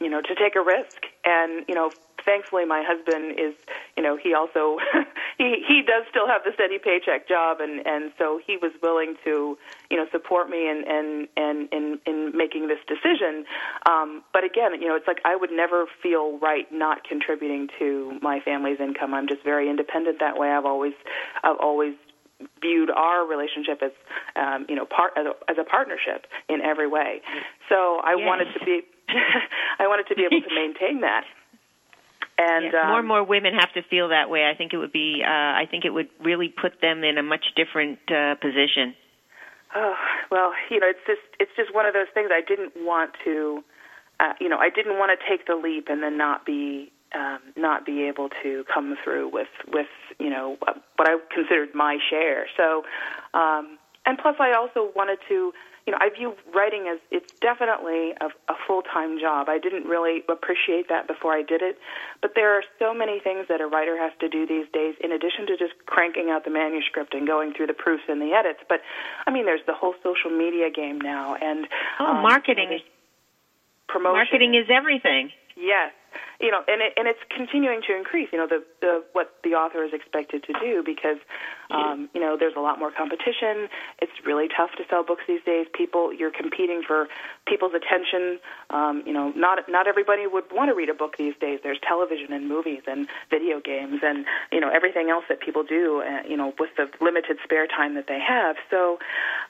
you 0.00 0.10
know, 0.10 0.20
to 0.20 0.34
take 0.34 0.56
a 0.56 0.62
risk. 0.62 1.06
And, 1.24 1.64
you 1.68 1.74
know, 1.74 1.90
thankfully 2.24 2.64
my 2.64 2.82
husband 2.86 3.38
is, 3.38 3.54
you 3.96 4.02
know, 4.02 4.16
he 4.16 4.34
also, 4.34 4.78
he, 5.38 5.62
he 5.66 5.82
does 5.82 6.04
still 6.10 6.26
have 6.26 6.42
the 6.44 6.52
steady 6.54 6.78
paycheck 6.78 7.28
job. 7.28 7.58
And, 7.60 7.86
and 7.86 8.12
so 8.18 8.40
he 8.44 8.56
was 8.56 8.72
willing 8.82 9.14
to, 9.24 9.56
you 9.90 9.96
know, 9.96 10.06
support 10.10 10.50
me 10.50 10.68
and, 10.68 10.84
and 10.86 11.28
and 11.36 11.68
in, 11.72 11.98
in 12.06 12.36
making 12.36 12.68
this 12.68 12.78
decision. 12.86 13.44
Um, 13.88 14.22
but 14.32 14.44
again, 14.44 14.80
you 14.80 14.88
know, 14.88 14.96
it's 14.96 15.06
like 15.06 15.20
I 15.24 15.36
would 15.36 15.52
never 15.52 15.86
feel 16.02 16.38
right 16.38 16.66
not 16.72 17.04
contributing 17.04 17.68
to 17.78 18.18
my 18.20 18.40
family's 18.40 18.80
income. 18.80 19.14
I'm 19.14 19.28
just 19.28 19.42
very 19.44 19.70
independent 19.70 20.18
that 20.20 20.36
way. 20.36 20.50
I've 20.50 20.66
always, 20.66 20.94
I've 21.44 21.58
always 21.60 21.94
viewed 22.60 22.90
our 22.90 23.26
relationship 23.26 23.82
as 23.82 23.92
um, 24.36 24.66
you 24.68 24.74
know 24.74 24.84
part 24.84 25.12
as 25.16 25.24
a, 25.26 25.50
as 25.50 25.56
a 25.58 25.64
partnership 25.64 26.26
in 26.48 26.60
every 26.60 26.86
way. 26.86 27.22
So 27.68 28.00
I 28.04 28.14
wanted 28.14 28.52
to 28.58 28.64
be 28.64 28.82
I 29.78 29.86
wanted 29.86 30.06
to 30.08 30.14
be 30.14 30.22
able 30.22 30.40
to 30.40 30.54
maintain 30.54 31.00
that. 31.00 31.24
And 32.38 32.72
Yeah, 32.72 32.82
um, 32.82 32.88
more 32.88 32.98
and 32.98 33.08
more 33.08 33.24
women 33.24 33.54
have 33.54 33.72
to 33.74 33.82
feel 33.88 34.10
that 34.10 34.28
way. 34.28 34.48
I 34.48 34.54
think 34.54 34.74
it 34.74 34.76
would 34.78 34.92
be. 34.92 35.22
Uh, 35.24 35.30
I 35.30 35.66
think 35.70 35.84
it 35.84 35.90
would 35.90 36.08
really 36.22 36.48
put 36.48 36.80
them 36.82 37.02
in 37.02 37.16
a 37.16 37.22
much 37.22 37.44
different 37.56 37.98
uh, 38.10 38.34
position. 38.36 38.94
Oh, 39.74 39.94
well, 40.30 40.52
you 40.70 40.78
know, 40.78 40.86
it's 40.88 41.00
just 41.06 41.20
it's 41.40 41.50
just 41.56 41.74
one 41.74 41.86
of 41.86 41.94
those 41.94 42.08
things. 42.12 42.30
I 42.32 42.42
didn't 42.46 42.72
want 42.76 43.12
to, 43.24 43.64
uh, 44.20 44.32
you 44.40 44.48
know, 44.48 44.58
I 44.58 44.68
didn't 44.68 44.98
want 44.98 45.18
to 45.18 45.28
take 45.28 45.46
the 45.46 45.54
leap 45.54 45.88
and 45.88 46.02
then 46.02 46.18
not 46.18 46.44
be 46.44 46.92
um, 47.14 47.40
not 47.56 47.86
be 47.86 48.02
able 48.02 48.28
to 48.42 48.64
come 48.72 48.96
through 49.02 49.28
with 49.32 49.48
with 49.68 49.88
you 50.18 50.30
know 50.30 50.56
what 50.60 51.08
I 51.08 51.16
considered 51.32 51.74
my 51.74 51.98
share. 52.10 52.46
So, 52.56 52.84
um, 53.32 53.75
and 54.06 54.18
plus, 54.18 54.36
I 54.40 54.52
also 54.52 54.90
wanted 54.94 55.18
to. 55.28 55.52
You 55.86 55.92
know, 55.92 55.98
I 56.00 56.10
view 56.10 56.34
writing 56.52 56.90
as 56.92 56.98
it's 57.12 57.32
definitely 57.38 58.10
a, 58.20 58.26
a 58.50 58.56
full-time 58.66 59.20
job. 59.20 59.48
I 59.48 59.60
didn't 59.60 59.84
really 59.86 60.24
appreciate 60.28 60.88
that 60.88 61.06
before 61.06 61.32
I 61.32 61.42
did 61.42 61.62
it, 61.62 61.78
but 62.20 62.32
there 62.34 62.50
are 62.58 62.64
so 62.80 62.92
many 62.92 63.20
things 63.20 63.46
that 63.48 63.60
a 63.60 63.68
writer 63.68 63.96
has 63.96 64.10
to 64.18 64.28
do 64.28 64.48
these 64.48 64.66
days, 64.72 64.96
in 64.98 65.12
addition 65.12 65.46
to 65.46 65.56
just 65.56 65.74
cranking 65.86 66.28
out 66.28 66.42
the 66.44 66.50
manuscript 66.50 67.14
and 67.14 67.24
going 67.24 67.54
through 67.54 67.68
the 67.68 67.78
proofs 67.78 68.02
and 68.08 68.20
the 68.20 68.32
edits. 68.34 68.58
But 68.68 68.80
I 69.28 69.30
mean, 69.30 69.44
there's 69.44 69.62
the 69.68 69.74
whole 69.74 69.94
social 70.02 70.30
media 70.36 70.70
game 70.74 71.00
now, 71.00 71.36
and 71.36 71.68
Oh, 72.00 72.06
um, 72.06 72.22
marketing 72.22 72.80
promotion. 73.86 74.14
Marketing 74.18 74.54
is 74.56 74.66
everything. 74.68 75.30
Yes, 75.56 75.92
you 76.40 76.50
know, 76.50 76.60
and 76.68 76.82
it, 76.82 76.92
and 76.96 77.08
it's 77.08 77.20
continuing 77.34 77.82
to 77.88 77.96
increase. 77.96 78.28
You 78.32 78.38
know, 78.38 78.46
the, 78.46 78.64
the 78.80 79.04
what 79.12 79.34
the 79.44 79.54
author 79.54 79.84
is 79.84 79.92
expected 79.92 80.44
to 80.44 80.52
do 80.60 80.82
because, 80.84 81.18
um, 81.70 82.08
you 82.14 82.20
know, 82.20 82.36
there's 82.38 82.56
a 82.56 82.60
lot 82.60 82.78
more 82.78 82.90
competition. 82.90 83.68
It's 84.00 84.12
really 84.24 84.48
tough 84.48 84.70
to 84.78 84.84
sell 84.88 85.04
books 85.04 85.22
these 85.26 85.42
days. 85.44 85.66
People, 85.72 86.12
you're 86.12 86.30
competing 86.30 86.82
for 86.86 87.08
people's 87.46 87.72
attention. 87.74 88.38
Um, 88.70 89.02
you 89.06 89.12
know, 89.12 89.32
not 89.36 89.58
not 89.68 89.86
everybody 89.86 90.26
would 90.26 90.44
want 90.52 90.68
to 90.68 90.74
read 90.74 90.88
a 90.88 90.94
book 90.94 91.16
these 91.16 91.34
days. 91.40 91.60
There's 91.62 91.80
television 91.86 92.32
and 92.32 92.48
movies 92.48 92.82
and 92.86 93.08
video 93.30 93.60
games 93.60 94.00
and 94.02 94.26
you 94.52 94.60
know 94.60 94.70
everything 94.70 95.10
else 95.10 95.24
that 95.28 95.40
people 95.40 95.64
do. 95.64 96.02
Uh, 96.02 96.22
you 96.28 96.36
know, 96.36 96.52
with 96.58 96.70
the 96.76 96.88
limited 97.00 97.38
spare 97.44 97.66
time 97.66 97.94
that 97.94 98.06
they 98.08 98.20
have. 98.20 98.56
So. 98.70 98.98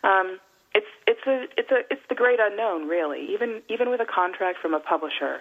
Um, 0.04 0.38
it's 0.76 0.86
it's 1.06 1.26
a 1.26 1.46
it's 1.56 1.70
a 1.70 1.80
it's 1.90 2.02
the 2.10 2.14
great 2.14 2.38
unknown 2.38 2.86
really 2.86 3.26
even 3.32 3.62
even 3.70 3.88
with 3.88 4.00
a 4.00 4.04
contract 4.04 4.58
from 4.60 4.74
a 4.74 4.80
publisher 4.80 5.40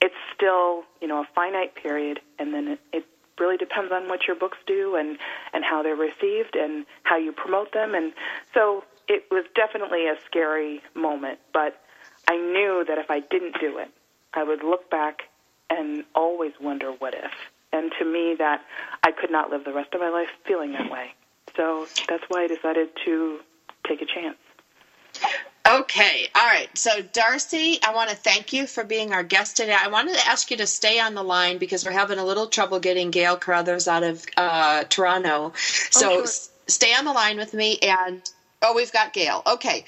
it's 0.00 0.14
still 0.34 0.84
you 1.00 1.08
know 1.08 1.20
a 1.20 1.28
finite 1.34 1.74
period 1.74 2.20
and 2.38 2.54
then 2.54 2.68
it, 2.68 2.80
it 2.92 3.04
really 3.38 3.56
depends 3.56 3.92
on 3.92 4.08
what 4.08 4.26
your 4.26 4.36
books 4.36 4.58
do 4.66 4.96
and 4.96 5.18
and 5.52 5.64
how 5.64 5.82
they're 5.82 5.96
received 5.96 6.56
and 6.56 6.84
how 7.04 7.16
you 7.16 7.32
promote 7.32 7.72
them. 7.72 7.94
And 7.94 8.12
so 8.52 8.84
it 9.06 9.24
was 9.30 9.44
definitely 9.54 10.06
a 10.06 10.16
scary 10.26 10.82
moment 10.94 11.38
but 11.52 11.80
i 12.28 12.36
knew 12.36 12.84
that 12.86 12.98
if 12.98 13.10
i 13.10 13.20
didn't 13.20 13.58
do 13.60 13.78
it 13.78 13.88
i 14.34 14.42
would 14.42 14.62
look 14.62 14.90
back 14.90 15.22
and 15.70 16.04
always 16.14 16.52
wonder 16.60 16.90
what 16.92 17.14
if. 17.14 17.30
And 17.72 17.92
to 17.98 18.04
me 18.04 18.34
that 18.38 18.62
i 19.02 19.12
could 19.12 19.30
not 19.30 19.50
live 19.50 19.64
the 19.64 19.72
rest 19.72 19.94
of 19.94 20.00
my 20.00 20.10
life 20.10 20.28
feeling 20.46 20.72
that 20.72 20.90
way. 20.90 21.14
So 21.56 21.86
that's 22.08 22.24
why 22.28 22.44
i 22.44 22.46
decided 22.46 22.90
to 23.04 23.40
take 23.86 24.02
a 24.02 24.06
chance 24.06 24.36
Okay, 25.68 26.28
all 26.34 26.46
right. 26.46 26.68
So, 26.78 27.02
Darcie, 27.02 27.78
I 27.84 27.94
want 27.94 28.10
to 28.10 28.16
thank 28.16 28.52
you 28.52 28.66
for 28.66 28.84
being 28.84 29.12
our 29.12 29.24
guest 29.24 29.56
today. 29.58 29.76
I 29.78 29.88
wanted 29.88 30.14
to 30.16 30.28
ask 30.28 30.50
you 30.50 30.58
to 30.58 30.66
stay 30.66 31.00
on 31.00 31.14
the 31.14 31.24
line 31.24 31.58
because 31.58 31.84
we're 31.84 31.92
having 31.92 32.18
a 32.18 32.24
little 32.24 32.48
trouble 32.48 32.80
getting 32.80 33.10
Gail 33.10 33.36
Carruthers 33.38 33.88
out 33.88 34.04
of 34.04 34.24
uh, 34.36 34.84
Toronto. 34.90 35.52
So, 35.90 36.10
sure. 36.10 36.22
s- 36.24 36.50
stay 36.68 36.94
on 36.94 37.04
the 37.06 37.12
line 37.14 37.38
with 37.38 37.54
me. 37.54 37.78
And 37.82 38.22
oh, 38.62 38.74
we've 38.74 38.92
got 38.92 39.12
Gail. 39.14 39.42
Okay. 39.46 39.84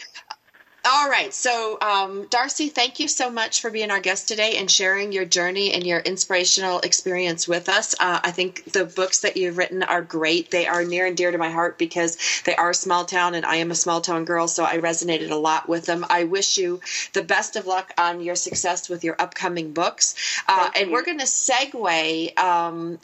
All 0.83 1.11
right. 1.11 1.33
So, 1.35 1.77
um, 1.83 2.25
Darcie, 2.29 2.73
thank 2.73 3.01
you 3.01 3.07
so 3.07 3.31
much 3.31 3.61
for 3.61 3.71
being 3.71 3.91
our 3.91 4.01
guest 4.01 4.29
today 4.29 4.57
and 4.57 4.71
sharing 4.71 5.13
your 5.13 5.27
journey 5.27 5.75
and 5.75 5.87
your 5.87 6.01
inspirational 6.01 6.81
experience 6.81 7.47
with 7.47 7.69
us. 7.69 7.95
Uh, 8.01 8.21
I 8.25 8.31
think 8.31 8.73
the 8.73 8.87
books 8.87 9.21
that 9.21 9.37
you've 9.37 9.59
written 9.59 9.83
are 9.83 10.01
great. 10.01 10.51
They 10.51 10.67
are 10.67 10.83
near 10.83 11.05
and 11.05 11.15
dear 11.15 11.33
to 11.33 11.37
my 11.37 11.51
heart 11.51 11.77
because 11.77 12.17
they 12.47 12.57
are 12.57 12.73
small 12.73 13.05
town 13.05 13.35
and 13.35 13.45
I 13.45 13.57
am 13.57 13.71
a 13.71 13.75
small 13.75 14.01
town 14.01 14.25
girl, 14.25 14.49
so 14.49 14.65
I 14.65 14.79
resonated 14.79 15.31
a 15.31 15.35
lot 15.35 15.69
with 15.69 15.85
them. 15.85 16.07
I 16.09 16.25
wish 16.25 16.57
you 16.57 16.81
the 17.13 17.23
best 17.23 17.57
of 17.57 17.67
luck 17.67 17.93
on 17.99 18.23
your 18.23 18.35
success 18.35 18.89
with 18.89 19.05
your 19.05 19.17
upcoming 19.19 19.73
books. 19.73 20.15
Uh, 20.49 20.71
and 20.75 20.91
we're 20.91 21.05
going 21.05 21.19
to 21.19 21.25
segue 21.27 22.39
um, 22.39 22.99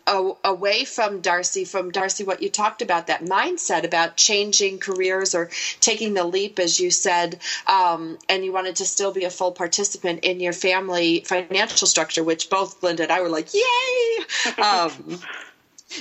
away 0.44 0.84
from 0.86 1.20
Darcie, 1.20 1.68
from 1.68 1.92
Darcie, 1.92 2.26
what 2.26 2.42
you 2.42 2.48
talked 2.48 2.80
about, 2.80 3.08
that 3.08 3.22
mindset 3.22 3.84
about 3.84 4.16
changing 4.16 4.78
careers 4.78 5.34
or 5.34 5.50
taking 5.82 6.14
the 6.14 6.24
leap, 6.24 6.58
as 6.58 6.80
you 6.80 6.90
said 6.90 7.38
um, 7.66 8.18
and 8.28 8.44
you 8.44 8.52
wanted 8.52 8.76
to 8.76 8.84
still 8.84 9.12
be 9.12 9.24
a 9.24 9.30
full 9.30 9.52
participant 9.52 10.20
in 10.24 10.40
your 10.40 10.52
family 10.52 11.20
financial 11.20 11.86
structure, 11.86 12.22
which 12.22 12.48
both 12.50 12.82
Linda 12.82 13.04
and 13.04 13.12
I 13.12 13.20
were 13.20 13.28
like, 13.28 13.52
yay! 13.54 13.62
Um, 14.58 15.20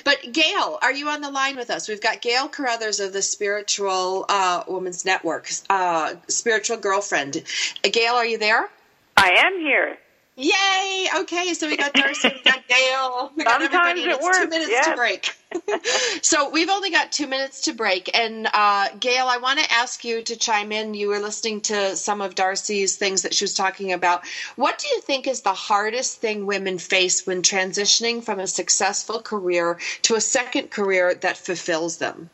but 0.04 0.18
Gail, 0.32 0.80
are 0.82 0.92
you 0.92 1.10
on 1.10 1.22
the 1.22 1.30
line 1.30 1.56
with 1.56 1.70
us? 1.70 1.88
We've 1.88 2.02
got 2.02 2.22
Gail 2.22 2.48
Carruthers 2.48 3.00
of 3.00 3.14
the 3.14 3.22
Spiritual 3.22 4.26
uh, 4.30 4.64
Women's 4.68 5.06
Network, 5.06 5.50
uh, 5.70 6.16
Spiritual 6.28 6.78
Girlfriend. 6.78 7.44
Uh, 7.84 7.90
Gail, 7.92 8.14
are 8.14 8.26
you 8.26 8.38
there? 8.38 8.70
I 9.18 9.30
am 9.46 9.60
here. 9.60 9.98
Yay! 10.38 11.08
Okay, 11.20 11.54
so 11.54 11.68
we 11.68 11.78
got 11.78 11.94
Darcie, 11.94 12.34
we 12.34 12.42
got 12.44 12.68
Gail, 12.68 13.32
we 13.38 13.46
got 13.46 13.62
Sometimes 13.62 14.00
everybody. 14.00 14.02
it 14.02 14.18
it's 14.20 14.38
two 14.38 14.50
minutes 14.50 14.70
yes. 14.70 14.88
to 14.88 14.96
break. 14.96 16.22
so 16.22 16.50
we've 16.50 16.70
only 16.70 16.90
got 16.92 17.14
two 17.14 17.26
minutes 17.26 17.62
to 17.62 17.74
break. 17.74 18.10
And 18.14 18.50
uh, 18.54 18.90
Gail, 19.00 19.28
I 19.28 19.38
want 19.38 19.60
to 19.60 19.72
ask 19.72 20.04
you 20.04 20.22
to 20.24 20.36
chime 20.36 20.74
in. 20.74 20.94
You 20.94 21.08
were 21.08 21.20
listening 21.20 21.62
to 21.62 21.96
some 21.96 22.20
of 22.20 22.36
Darcie's 22.36 22.98
things 22.98 23.22
that 23.22 23.34
she 23.34 23.46
was 23.46 23.54
talking 23.54 23.94
about. 23.94 24.28
What 24.58 24.78
do 24.78 24.90
you 24.90 25.00
think 25.00 25.26
is 25.26 25.42
the 25.42 25.54
hardest 25.54 26.20
thing 26.20 26.46
women 26.46 26.80
face 26.80 27.26
when 27.26 27.42
transitioning 27.42 28.22
from 28.22 28.40
a 28.40 28.48
successful 28.48 29.22
career 29.22 29.80
to 30.02 30.16
a 30.16 30.22
second 30.22 30.70
career 30.70 31.14
that 31.16 31.38
fulfills 31.38 31.98
them? 31.98 32.30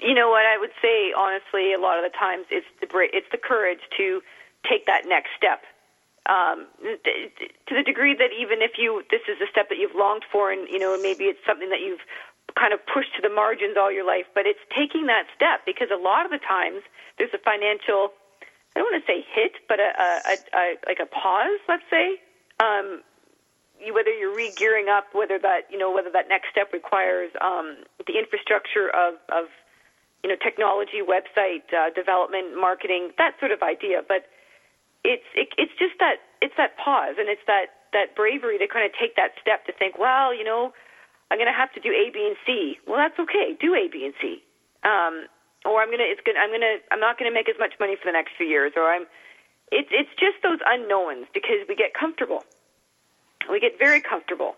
You 0.00 0.14
know 0.14 0.28
what 0.28 0.44
I 0.44 0.58
would 0.58 0.72
say 0.82 1.12
honestly 1.16 1.72
a 1.72 1.78
lot 1.78 2.04
of 2.04 2.10
the 2.10 2.18
times 2.18 2.46
it's 2.50 2.66
the 2.80 2.88
it's 3.12 3.28
the 3.30 3.38
courage 3.38 3.80
to 3.96 4.20
take 4.68 4.86
that 4.86 5.06
next 5.06 5.30
step. 5.36 5.62
Um, 6.26 6.66
to 6.82 7.72
the 7.74 7.82
degree 7.86 8.14
that 8.18 8.34
even 8.34 8.60
if 8.60 8.78
you 8.78 9.02
this 9.10 9.22
is 9.30 9.38
a 9.40 9.46
step 9.50 9.68
that 9.68 9.78
you've 9.78 9.94
longed 9.94 10.24
for 10.30 10.50
and 10.50 10.66
you 10.68 10.78
know 10.78 10.98
maybe 11.00 11.24
it's 11.30 11.38
something 11.46 11.70
that 11.70 11.78
you've 11.80 12.02
kind 12.58 12.72
of 12.72 12.80
pushed 12.86 13.14
to 13.14 13.22
the 13.22 13.28
margins 13.28 13.76
all 13.78 13.92
your 13.92 14.06
life, 14.06 14.26
but 14.34 14.46
it's 14.46 14.62
taking 14.74 15.06
that 15.06 15.26
step 15.34 15.62
because 15.66 15.88
a 15.92 16.00
lot 16.00 16.24
of 16.24 16.32
the 16.32 16.42
times 16.42 16.82
there's 17.18 17.34
a 17.34 17.38
financial 17.38 18.10
I 18.76 18.80
don't 18.80 18.92
want 18.92 19.06
to 19.06 19.08
say 19.08 19.24
hit, 19.32 19.56
but 19.68 19.80
a, 19.80 19.88
a, 19.88 20.10
a, 20.28 20.34
a 20.52 20.64
like 20.86 21.00
a 21.00 21.06
pause, 21.06 21.60
let's 21.66 21.86
say. 21.88 22.20
Um, 22.60 23.00
you, 23.80 23.94
whether 23.94 24.10
you're 24.10 24.34
re-gearing 24.34 24.88
up, 24.88 25.08
whether 25.12 25.38
that 25.38 25.68
you 25.70 25.78
know 25.78 25.90
whether 25.90 26.10
that 26.12 26.28
next 26.28 26.50
step 26.50 26.72
requires 26.72 27.30
um, 27.40 27.84
the 28.06 28.18
infrastructure 28.18 28.88
of, 28.92 29.14
of 29.28 29.46
you 30.22 30.28
know 30.28 30.36
technology, 30.36 31.00
website 31.00 31.64
uh, 31.72 31.88
development, 31.94 32.58
marketing, 32.58 33.12
that 33.16 33.32
sort 33.40 33.50
of 33.50 33.62
idea. 33.62 34.02
But 34.06 34.28
it's 35.06 35.28
it, 35.38 35.48
it's 35.56 35.72
just 35.78 35.94
that 36.02 36.18
it's 36.42 36.54
that 36.58 36.74
pause 36.76 37.14
and 37.18 37.30
it's 37.30 37.46
that 37.46 37.86
that 37.94 38.18
bravery 38.18 38.58
to 38.58 38.66
kind 38.66 38.84
of 38.84 38.92
take 38.98 39.14
that 39.16 39.38
step 39.40 39.64
to 39.66 39.72
think, 39.72 39.96
well, 39.96 40.34
you 40.34 40.42
know, 40.42 40.74
I'm 41.30 41.38
going 41.38 41.48
to 41.48 41.56
have 41.56 41.72
to 41.72 41.80
do 41.80 41.88
A, 41.94 42.10
B, 42.12 42.26
and 42.26 42.36
C. 42.44 42.76
Well, 42.86 42.98
that's 42.98 43.16
okay. 43.18 43.56
Do 43.58 43.72
A, 43.72 43.88
B, 43.88 44.04
and 44.04 44.14
C. 44.20 44.42
Um, 44.84 45.30
or 45.64 45.82
I'm 45.82 45.90
gonna 45.90 46.06
it's 46.06 46.20
gonna 46.22 46.38
I'm 46.38 46.50
gonna 46.50 46.78
I'm 46.92 47.00
not 47.00 47.18
gonna 47.18 47.34
make 47.34 47.48
as 47.48 47.58
much 47.58 47.74
money 47.80 47.96
for 47.96 48.06
the 48.06 48.14
next 48.14 48.38
few 48.38 48.46
years. 48.46 48.72
Or 48.76 48.90
I'm 48.90 49.06
it's 49.72 49.88
it's 49.90 50.10
just 50.14 50.38
those 50.42 50.58
unknowns 50.66 51.26
because 51.34 51.66
we 51.68 51.74
get 51.74 51.94
comfortable. 51.94 52.44
We 53.50 53.58
get 53.58 53.78
very 53.78 54.00
comfortable. 54.00 54.54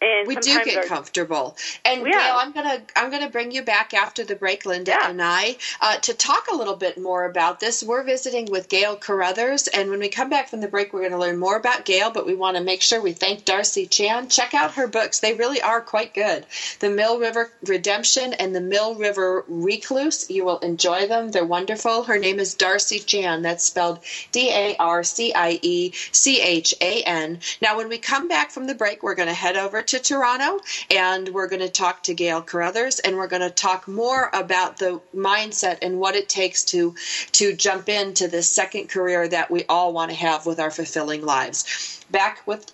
And 0.00 0.28
we 0.28 0.36
do 0.36 0.62
get 0.62 0.76
our- 0.76 0.82
comfortable. 0.84 1.56
And 1.84 2.06
Yeah. 2.06 2.12
Gail, 2.12 2.36
I'm 2.36 2.52
gonna 2.52 2.82
I'm 2.94 3.10
gonna 3.10 3.28
bring 3.28 3.50
you 3.50 3.62
back 3.62 3.92
after 3.94 4.22
the 4.22 4.36
break, 4.36 4.64
Linda 4.64 4.96
and 5.04 5.20
I, 5.20 5.56
uh, 5.80 5.96
to 5.98 6.14
talk 6.14 6.48
a 6.50 6.54
little 6.54 6.76
bit 6.76 6.98
more 6.98 7.24
about 7.24 7.58
this. 7.58 7.82
We're 7.82 8.04
visiting 8.04 8.46
with 8.46 8.68
Gail 8.68 8.94
Carruthers, 8.96 9.66
and 9.66 9.90
when 9.90 9.98
we 9.98 10.08
come 10.08 10.30
back 10.30 10.48
from 10.48 10.60
the 10.60 10.68
break, 10.68 10.92
we're 10.92 11.00
going 11.00 11.12
to 11.12 11.18
learn 11.18 11.36
more 11.38 11.56
about 11.56 11.84
Gail. 11.84 12.10
But 12.10 12.26
we 12.26 12.34
want 12.34 12.56
to 12.56 12.62
make 12.62 12.80
sure 12.82 13.00
we 13.00 13.12
thank 13.12 13.44
Darcie 13.44 13.90
Chan. 13.90 14.28
Check 14.28 14.54
out 14.54 14.74
her 14.74 14.86
books; 14.86 15.18
they 15.18 15.34
really 15.34 15.60
are 15.60 15.80
quite 15.80 16.14
good. 16.14 16.46
The 16.78 16.90
Mill 16.90 17.18
River 17.18 17.50
Redemption 17.64 18.34
and 18.34 18.54
the 18.54 18.60
Mill 18.60 18.94
River 18.94 19.44
Recluse. 19.48 20.30
You 20.30 20.44
will 20.44 20.58
enjoy 20.58 21.08
them; 21.08 21.32
they're 21.32 21.44
wonderful. 21.44 22.04
Her 22.04 22.18
name 22.18 22.38
is 22.38 22.54
Darcie 22.54 23.04
Chan. 23.04 23.42
That's 23.42 23.64
spelled 23.64 23.98
D 24.30 24.50
A 24.52 24.76
R 24.78 25.02
C 25.02 25.32
I 25.34 25.58
E 25.60 25.92
C 26.12 26.40
H 26.40 26.74
A 26.80 27.02
N. 27.02 27.40
Now, 27.60 27.76
when 27.76 27.88
we 27.88 27.98
come 27.98 28.28
back 28.28 28.52
from 28.52 28.66
the 28.68 28.74
break, 28.74 29.02
we're 29.02 29.16
going 29.16 29.28
to 29.28 29.34
head 29.34 29.56
over 29.56 29.82
to 29.88 29.98
Toronto 29.98 30.60
and 30.90 31.28
we're 31.30 31.48
going 31.48 31.62
to 31.62 31.68
talk 31.68 32.02
to 32.04 32.14
Gail 32.14 32.42
Carruthers 32.42 32.98
and 32.98 33.16
we're 33.16 33.26
going 33.26 33.42
to 33.42 33.50
talk 33.50 33.88
more 33.88 34.30
about 34.34 34.76
the 34.76 35.00
mindset 35.14 35.78
and 35.80 35.98
what 35.98 36.14
it 36.14 36.28
takes 36.28 36.62
to 36.64 36.94
to 37.32 37.54
jump 37.56 37.88
into 37.88 38.28
this 38.28 38.50
second 38.52 38.88
career 38.88 39.26
that 39.28 39.50
we 39.50 39.64
all 39.68 39.92
want 39.92 40.10
to 40.10 40.16
have 40.16 40.44
with 40.44 40.60
our 40.60 40.70
fulfilling 40.70 41.24
lives. 41.24 42.04
Back 42.10 42.46
with 42.46 42.70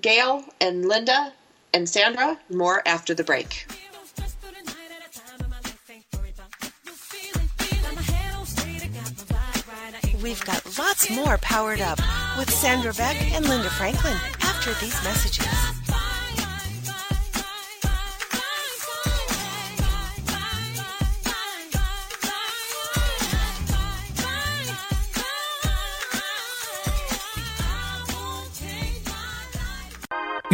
Gail 0.00 0.44
and 0.60 0.86
Linda 0.86 1.32
and 1.72 1.88
Sandra, 1.88 2.38
more 2.50 2.82
after 2.86 3.14
the 3.14 3.24
break. 3.24 3.66
We've 10.22 10.44
got 10.44 10.78
lots 10.78 11.08
more 11.10 11.38
powered 11.38 11.80
up 11.80 11.98
with 12.36 12.50
Sandra 12.50 12.92
Beck 12.92 13.16
and 13.32 13.48
Linda 13.48 13.70
Franklin 13.70 14.16
after 14.40 14.74
these 14.74 15.02
messages. 15.04 15.67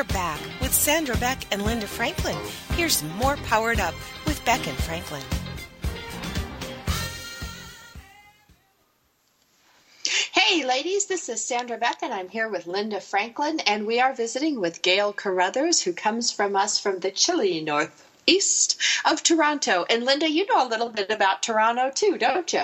We're 0.00 0.04
back 0.04 0.40
with 0.62 0.72
Sandra 0.72 1.14
Beck 1.18 1.40
and 1.52 1.62
Linda 1.62 1.86
Franklin. 1.86 2.38
Here's 2.70 3.02
more 3.18 3.36
Powered 3.36 3.80
Up 3.80 3.92
with 4.24 4.42
Beck 4.46 4.66
and 4.66 4.78
Franklin. 4.78 5.20
Hey, 10.32 10.64
ladies, 10.64 11.04
this 11.04 11.28
is 11.28 11.44
Sandra 11.44 11.76
Beck, 11.76 12.02
and 12.02 12.14
I'm 12.14 12.30
here 12.30 12.48
with 12.48 12.66
Linda 12.66 12.98
Franklin, 12.98 13.60
and 13.60 13.86
we 13.86 14.00
are 14.00 14.14
visiting 14.14 14.58
with 14.58 14.80
Gail 14.80 15.12
Carruthers, 15.12 15.82
who 15.82 15.92
comes 15.92 16.32
from 16.32 16.56
us 16.56 16.78
from 16.78 17.00
the 17.00 17.10
chilly 17.10 17.60
northeast 17.60 18.80
of 19.04 19.22
Toronto. 19.22 19.84
And 19.90 20.06
Linda, 20.06 20.30
you 20.30 20.46
know 20.46 20.66
a 20.66 20.70
little 20.70 20.88
bit 20.88 21.10
about 21.10 21.42
Toronto 21.42 21.90
too, 21.90 22.16
don't 22.16 22.50
you? 22.54 22.62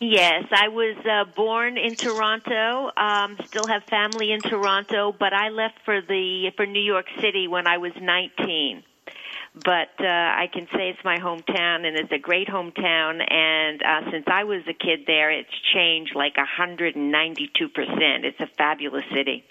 Yes, 0.00 0.44
I 0.52 0.68
was 0.68 0.96
uh, 1.04 1.24
born 1.34 1.76
in 1.76 1.96
Toronto. 1.96 2.90
Um, 2.96 3.36
still 3.48 3.66
have 3.66 3.82
family 3.84 4.30
in 4.30 4.40
Toronto, 4.40 5.12
but 5.12 5.32
I 5.32 5.48
left 5.48 5.80
for 5.84 6.00
the 6.00 6.52
for 6.56 6.66
New 6.66 6.82
York 6.82 7.06
City 7.20 7.48
when 7.48 7.66
I 7.66 7.78
was 7.78 7.92
19. 8.00 8.84
But 9.54 9.88
uh, 9.98 10.06
I 10.06 10.48
can 10.52 10.68
say 10.72 10.90
it's 10.90 11.02
my 11.04 11.18
hometown, 11.18 11.84
and 11.84 11.96
it's 11.96 12.12
a 12.12 12.18
great 12.18 12.46
hometown. 12.46 13.28
And 13.28 13.82
uh, 13.82 14.10
since 14.12 14.24
I 14.28 14.44
was 14.44 14.62
a 14.68 14.72
kid 14.72 15.00
there, 15.08 15.32
it's 15.32 15.50
changed 15.74 16.14
like 16.14 16.36
192 16.36 17.68
percent. 17.68 18.24
It's 18.24 18.38
a 18.38 18.46
fabulous 18.56 19.04
city. 19.12 19.44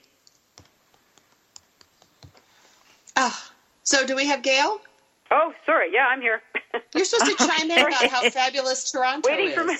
Oh, 3.17 3.37
so 3.83 4.05
do 4.05 4.15
we 4.15 4.27
have 4.27 4.43
Gail? 4.43 4.79
Oh, 5.29 5.51
sorry. 5.65 5.89
Yeah, 5.91 6.05
I'm 6.07 6.21
here. 6.21 6.41
You're 6.95 7.03
supposed 7.03 7.37
to 7.37 7.47
chime 7.47 7.69
in 7.69 7.79
about 7.79 8.05
how 8.05 8.29
fabulous 8.29 8.89
Toronto 8.89 9.27
Waiting 9.27 9.49
is. 9.49 9.53
for 9.53 9.63
me. 9.65 9.75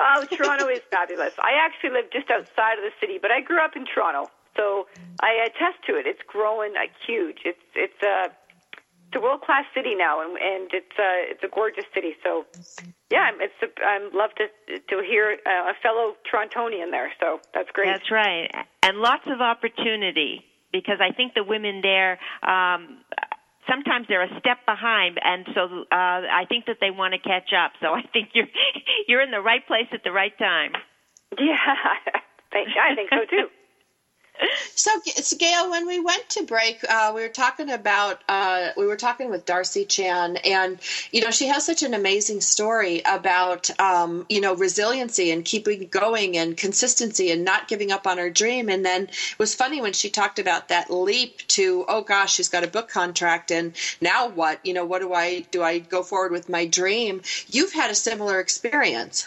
Oh, 0.00 0.24
Toronto 0.24 0.66
is 0.68 0.80
fabulous. 0.90 1.34
I 1.38 1.60
actually 1.60 1.90
live 1.90 2.10
just 2.10 2.30
outside 2.30 2.80
of 2.80 2.84
the 2.88 2.94
city, 3.00 3.18
but 3.20 3.30
I 3.30 3.40
grew 3.42 3.60
up 3.62 3.76
in 3.76 3.84
Toronto, 3.84 4.30
so 4.56 4.88
I 5.20 5.44
attest 5.44 5.84
to 5.86 5.96
it. 5.96 6.06
It's 6.06 6.22
growing 6.26 6.72
like 6.74 6.92
huge. 7.06 7.44
It's 7.44 7.60
it's 7.74 8.02
a 8.02 8.32
it's 9.06 9.16
a 9.16 9.20
world 9.20 9.42
class 9.42 9.64
city 9.74 9.94
now, 9.94 10.22
and 10.22 10.38
and 10.38 10.70
it's 10.72 10.96
a 10.98 11.10
it's 11.28 11.44
a 11.44 11.48
gorgeous 11.48 11.84
city. 11.92 12.16
So 12.24 12.46
yeah, 13.10 13.30
it's 13.38 13.60
a, 13.60 13.68
I'm 13.84 14.10
love 14.14 14.30
to 14.40 14.48
to 14.78 15.02
hear 15.04 15.36
uh, 15.44 15.70
a 15.70 15.74
fellow 15.82 16.16
Torontonian 16.24 16.90
there. 16.90 17.12
So 17.20 17.40
that's 17.52 17.70
great. 17.72 17.88
That's 17.92 18.10
right, 18.10 18.48
and 18.82 18.98
lots 18.98 19.24
of 19.26 19.42
opportunity 19.42 20.44
because 20.72 20.98
I 21.00 21.12
think 21.12 21.34
the 21.34 21.44
women 21.44 21.80
there. 21.82 22.18
Um, 22.42 23.04
Sometimes 23.68 24.06
they're 24.08 24.24
a 24.24 24.40
step 24.40 24.58
behind, 24.66 25.18
and 25.22 25.46
so 25.54 25.84
uh, 25.92 26.24
I 26.26 26.44
think 26.48 26.66
that 26.66 26.78
they 26.80 26.90
want 26.90 27.14
to 27.14 27.20
catch 27.20 27.52
up. 27.52 27.72
So 27.80 27.88
I 27.92 28.02
think 28.12 28.30
you're 28.32 28.48
you're 29.08 29.22
in 29.22 29.30
the 29.30 29.40
right 29.40 29.66
place 29.66 29.88
at 29.92 30.02
the 30.04 30.12
right 30.12 30.36
time. 30.38 30.72
Yeah, 31.38 31.56
thank, 32.52 32.68
I 32.76 32.94
think 32.94 33.10
so 33.10 33.24
too. 33.28 33.46
So, 34.74 34.90
so, 35.06 35.36
Gail, 35.36 35.70
when 35.70 35.86
we 35.86 36.00
went 36.00 36.28
to 36.30 36.44
break, 36.44 36.82
uh, 36.88 37.12
we 37.14 37.22
were 37.22 37.28
talking 37.28 37.70
about 37.70 38.22
uh, 38.28 38.70
we 38.76 38.86
were 38.86 38.96
talking 38.96 39.30
with 39.30 39.46
Darcie 39.46 39.88
Chan, 39.88 40.38
and 40.38 40.78
you 41.12 41.20
know 41.20 41.30
she 41.30 41.46
has 41.48 41.64
such 41.64 41.82
an 41.82 41.94
amazing 41.94 42.40
story 42.40 43.02
about 43.04 43.70
um, 43.78 44.26
you 44.28 44.40
know 44.40 44.54
resiliency 44.54 45.30
and 45.30 45.44
keeping 45.44 45.86
going 45.88 46.36
and 46.36 46.56
consistency 46.56 47.30
and 47.30 47.44
not 47.44 47.68
giving 47.68 47.92
up 47.92 48.06
on 48.06 48.18
her 48.18 48.30
dream. 48.30 48.68
And 48.68 48.84
then 48.84 49.04
it 49.04 49.38
was 49.38 49.54
funny 49.54 49.80
when 49.80 49.92
she 49.92 50.10
talked 50.10 50.38
about 50.38 50.68
that 50.68 50.90
leap 50.90 51.46
to 51.48 51.84
oh 51.88 52.02
gosh, 52.02 52.34
she's 52.34 52.48
got 52.48 52.64
a 52.64 52.68
book 52.68 52.88
contract, 52.88 53.50
and 53.50 53.74
now 54.00 54.28
what? 54.28 54.64
You 54.64 54.74
know, 54.74 54.84
what 54.84 55.00
do 55.00 55.12
I 55.12 55.40
do? 55.50 55.62
I 55.62 55.78
go 55.78 56.02
forward 56.02 56.32
with 56.32 56.48
my 56.48 56.66
dream. 56.66 57.22
You've 57.48 57.72
had 57.72 57.90
a 57.90 57.94
similar 57.94 58.40
experience. 58.40 59.26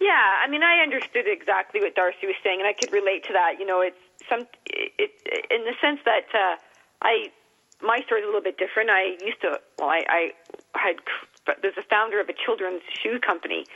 Yeah, 0.00 0.40
I 0.40 0.48
mean, 0.48 0.62
I 0.62 0.80
understood 0.80 1.28
exactly 1.28 1.80
what 1.80 1.94
Darcie 1.94 2.24
was 2.24 2.40
saying, 2.42 2.58
and 2.58 2.66
I 2.66 2.72
could 2.72 2.90
relate 2.90 3.22
to 3.28 3.34
that. 3.36 3.60
You 3.60 3.66
know, 3.66 3.84
it's 3.84 4.00
some, 4.28 4.48
it, 4.72 4.96
it 4.96 5.44
in 5.52 5.68
the 5.68 5.76
sense 5.76 6.00
that 6.08 6.24
uh, 6.32 6.56
I, 7.04 7.28
my 7.84 8.00
story 8.08 8.22
is 8.22 8.24
a 8.24 8.28
little 8.32 8.42
bit 8.42 8.56
different. 8.56 8.88
I 8.88 9.20
used 9.20 9.44
to, 9.44 9.60
well, 9.78 9.92
I, 9.92 10.00
I 10.08 10.22
had, 10.72 10.96
there's 11.60 11.76
a 11.76 11.84
founder 11.92 12.18
of 12.18 12.32
a 12.32 12.32
children's 12.32 12.80
shoe 12.96 13.20
company, 13.20 13.68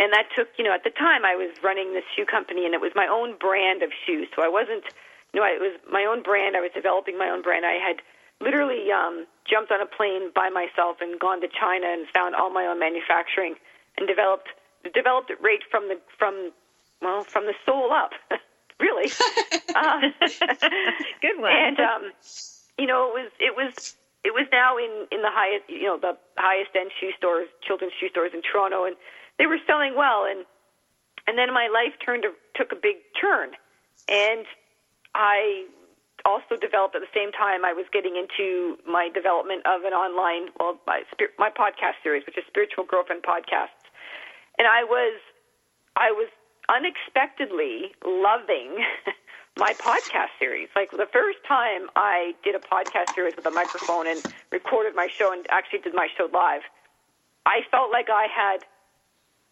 and 0.00 0.12
that 0.16 0.32
took, 0.34 0.48
you 0.56 0.64
know, 0.64 0.72
at 0.72 0.82
the 0.82 0.96
time 0.96 1.28
I 1.28 1.36
was 1.36 1.52
running 1.62 1.92
this 1.92 2.08
shoe 2.16 2.24
company, 2.24 2.64
and 2.64 2.72
it 2.72 2.80
was 2.80 2.92
my 2.96 3.06
own 3.06 3.36
brand 3.36 3.82
of 3.82 3.92
shoes. 3.92 4.28
So 4.34 4.40
I 4.40 4.48
wasn't, 4.48 4.88
you 5.36 5.40
know, 5.40 5.46
it 5.46 5.60
was 5.60 5.76
my 5.92 6.08
own 6.08 6.22
brand. 6.22 6.56
I 6.56 6.64
was 6.64 6.72
developing 6.72 7.18
my 7.18 7.28
own 7.28 7.42
brand. 7.42 7.68
I 7.68 7.76
had 7.76 8.00
literally 8.40 8.88
um, 8.88 9.26
jumped 9.44 9.70
on 9.70 9.84
a 9.84 9.86
plane 9.86 10.32
by 10.32 10.48
myself 10.48 11.04
and 11.04 11.20
gone 11.20 11.44
to 11.44 11.48
China 11.52 11.84
and 11.84 12.08
found 12.16 12.34
all 12.34 12.48
my 12.48 12.64
own 12.64 12.80
manufacturing 12.80 13.60
and 13.98 14.08
developed 14.08 14.48
developed 14.94 15.30
it 15.30 15.38
right 15.40 15.60
from 15.70 15.88
the 15.88 16.00
from 16.18 16.50
well 17.02 17.24
from 17.24 17.46
the 17.46 17.54
soul 17.66 17.92
up 17.92 18.12
really. 18.80 19.10
Uh, 19.72 20.00
good 21.22 21.38
one. 21.38 21.52
and 21.52 21.78
um 21.78 22.10
you 22.76 22.86
know 22.86 23.14
it 23.16 23.22
was 23.22 23.30
it 23.38 23.54
was 23.56 23.94
it 24.24 24.34
was 24.34 24.46
now 24.50 24.76
in 24.76 25.06
in 25.12 25.22
the 25.22 25.30
highest 25.30 25.62
you 25.68 25.84
know 25.84 25.96
the 25.96 26.18
highest 26.36 26.70
end 26.74 26.90
shoe 26.98 27.12
stores 27.16 27.46
children's 27.62 27.92
shoe 28.00 28.08
stores 28.08 28.32
in 28.34 28.42
Toronto 28.42 28.84
and 28.84 28.96
they 29.38 29.46
were 29.46 29.58
selling 29.66 29.94
well 29.94 30.26
and 30.28 30.44
and 31.26 31.38
then 31.38 31.54
my 31.54 31.68
life 31.68 31.94
turned 32.04 32.24
to, 32.24 32.32
took 32.56 32.72
a 32.72 32.80
big 32.80 32.96
turn. 33.14 33.50
And 34.08 34.46
I 35.14 35.66
also 36.24 36.56
developed 36.60 36.94
at 36.96 37.00
the 37.00 37.14
same 37.14 37.32
time 37.32 37.64
I 37.64 37.72
was 37.72 37.86
getting 37.92 38.16
into 38.16 38.76
my 38.84 39.08
development 39.08 39.62
of 39.64 39.84
an 39.84 39.94
online 39.94 40.52
well 40.58 40.76
my 40.86 41.00
my 41.38 41.48
podcast 41.48 41.96
series 42.02 42.26
which 42.26 42.36
is 42.36 42.44
spiritual 42.46 42.84
girlfriend 42.84 43.22
podcasts 43.22 43.79
and 44.60 44.68
I 44.68 44.84
was 44.84 45.18
I 45.96 46.12
was 46.12 46.28
unexpectedly 46.68 47.96
loving 48.04 48.84
my 49.56 49.72
podcast 49.72 50.36
series. 50.38 50.68
Like 50.76 50.90
the 50.90 51.08
first 51.10 51.38
time 51.48 51.88
I 51.96 52.34
did 52.44 52.54
a 52.54 52.60
podcast 52.60 53.14
series 53.14 53.34
with 53.34 53.46
a 53.46 53.50
microphone 53.50 54.06
and 54.06 54.22
recorded 54.52 54.94
my 54.94 55.08
show 55.08 55.32
and 55.32 55.46
actually 55.50 55.80
did 55.80 55.94
my 55.94 56.08
show 56.16 56.28
live, 56.30 56.60
I 57.46 57.62
felt 57.70 57.90
like 57.90 58.10
I 58.10 58.28
had 58.28 58.58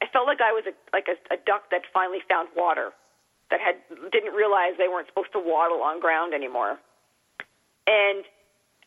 I 0.02 0.06
felt 0.12 0.26
like 0.26 0.42
I 0.42 0.52
was 0.52 0.64
a, 0.68 0.76
like 0.92 1.08
a, 1.08 1.16
a 1.34 1.38
duck 1.38 1.70
that 1.70 1.82
finally 1.92 2.20
found 2.28 2.50
water 2.54 2.92
that 3.50 3.60
had 3.60 3.76
didn't 4.12 4.34
realize 4.34 4.76
they 4.76 4.88
weren't 4.88 5.08
supposed 5.08 5.32
to 5.32 5.40
waddle 5.40 5.82
on 5.82 6.00
ground 6.00 6.34
anymore. 6.34 6.78
And 7.86 8.24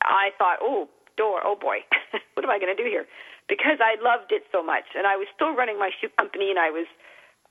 I 0.03 0.29
thought, 0.37 0.59
oh, 0.61 0.87
door, 1.17 1.41
oh 1.43 1.55
boy, 1.55 1.77
what 2.35 2.45
am 2.45 2.51
I 2.51 2.59
going 2.59 2.75
to 2.75 2.81
do 2.81 2.87
here? 2.87 3.07
Because 3.51 3.83
I 3.83 3.99
loved 3.99 4.31
it 4.31 4.47
so 4.47 4.63
much, 4.63 4.95
and 4.95 5.03
I 5.03 5.19
was 5.19 5.27
still 5.35 5.51
running 5.51 5.75
my 5.75 5.91
shoe 5.99 6.07
company, 6.15 6.55
and 6.55 6.59
I 6.59 6.71
was, 6.71 6.87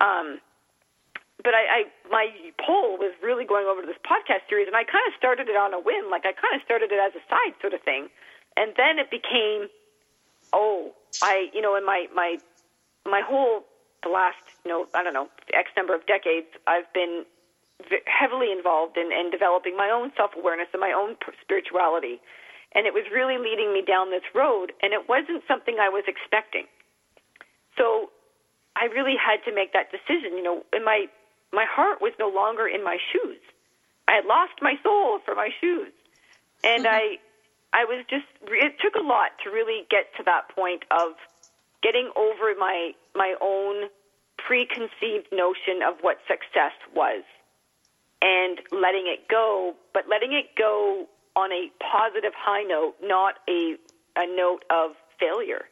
um, 0.01 0.41
but 1.45 1.53
I, 1.53 1.85
I 1.85 1.93
my 2.09 2.33
poll 2.57 2.97
was 2.97 3.13
really 3.21 3.45
going 3.45 3.69
over 3.69 3.85
to 3.85 3.87
this 3.87 4.01
podcast 4.01 4.49
series, 4.49 4.65
and 4.65 4.73
I 4.73 4.89
kind 4.89 5.05
of 5.05 5.13
started 5.21 5.53
it 5.53 5.61
on 5.61 5.77
a 5.77 5.81
whim, 5.81 6.09
like 6.09 6.25
I 6.25 6.33
kind 6.33 6.57
of 6.57 6.65
started 6.65 6.89
it 6.89 6.97
as 6.97 7.13
a 7.13 7.23
side 7.29 7.53
sort 7.61 7.77
of 7.77 7.85
thing, 7.85 8.09
and 8.57 8.73
then 8.81 8.97
it 8.97 9.13
became, 9.13 9.69
oh, 10.57 10.97
I, 11.21 11.53
you 11.53 11.61
know, 11.61 11.77
in 11.77 11.85
my 11.85 12.09
my 12.17 12.41
my 13.05 13.21
whole 13.21 13.69
the 14.03 14.09
last, 14.09 14.41
you 14.65 14.71
know, 14.71 14.87
I 14.95 15.03
don't 15.05 15.13
know, 15.13 15.29
X 15.53 15.69
number 15.77 15.95
of 15.95 16.07
decades, 16.07 16.49
I've 16.67 16.91
been 16.93 17.25
heavily 18.07 18.53
involved 18.53 18.97
in, 18.97 19.13
in 19.13 19.31
developing 19.31 19.77
my 19.77 19.91
own 19.93 20.13
self 20.17 20.33
awareness 20.37 20.69
and 20.73 20.81
my 20.81 20.93
own 20.93 21.17
spirituality. 21.41 22.21
And 22.73 22.87
it 22.87 22.95
was 22.95 23.05
really 23.13 23.39
leading 23.39 23.73
me 23.73 23.83
down 23.83 24.11
this 24.11 24.27
road, 24.35 24.73
and 24.83 24.93
it 24.93 25.09
wasn't 25.09 25.43
something 25.49 25.79
I 25.81 25.89
was 25.89 26.05
expecting. 26.07 26.67
So 27.77 28.11
I 28.77 28.85
really 28.87 29.17
had 29.17 29.43
to 29.45 29.55
make 29.55 29.73
that 29.73 29.91
decision. 29.91 30.37
You 30.37 30.43
know, 30.43 30.63
and 30.73 30.85
my 30.85 31.07
my 31.53 31.67
heart 31.69 32.01
was 32.01 32.13
no 32.19 32.29
longer 32.29 32.69
in 32.69 32.85
my 32.85 32.99
shoes. 33.13 33.41
I 34.07 34.15
had 34.15 34.25
lost 34.25 34.55
my 34.63 34.75
soul 34.83 35.19
for 35.25 35.35
my 35.35 35.51
shoes, 35.61 35.93
and 36.63 36.85
mm-hmm. 36.85 36.95
I 36.95 37.19
I 37.73 37.85
was 37.85 38.05
just. 38.09 38.27
It 38.43 38.75
took 38.81 38.95
a 38.95 39.05
lot 39.05 39.33
to 39.45 39.51
really 39.51 39.87
get 39.91 40.15
to 40.19 40.23
that 40.25 40.49
point 40.55 40.85
of 40.91 41.15
getting 41.83 42.11
over 42.17 42.55
my 42.59 42.93
my 43.15 43.35
own 43.41 43.89
preconceived 44.37 45.29
notion 45.33 45.83
of 45.87 45.97
what 46.01 46.19
success 46.27 46.73
was 46.95 47.23
and 48.23 48.61
letting 48.71 49.07
it 49.07 49.29
go, 49.29 49.75
but 49.93 50.05
letting 50.09 50.33
it 50.33 50.47
go 50.57 51.07
on 51.37 51.53
a 51.53 51.71
positive 51.81 52.33
high 52.37 52.63
note, 52.63 52.95
not 53.03 53.35
a 53.49 53.77
a 54.17 54.27
note 54.27 54.65
of 54.71 54.93
failure, 55.19 55.67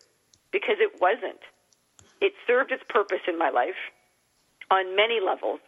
because 0.53 0.77
it 0.79 1.01
wasn't. 1.01 1.41
It 2.21 2.33
served 2.47 2.73
its 2.73 2.83
purpose 2.89 3.21
in 3.27 3.39
my 3.39 3.51
life 3.51 3.79
on 4.71 4.97
many 4.97 5.21
levels, 5.21 5.61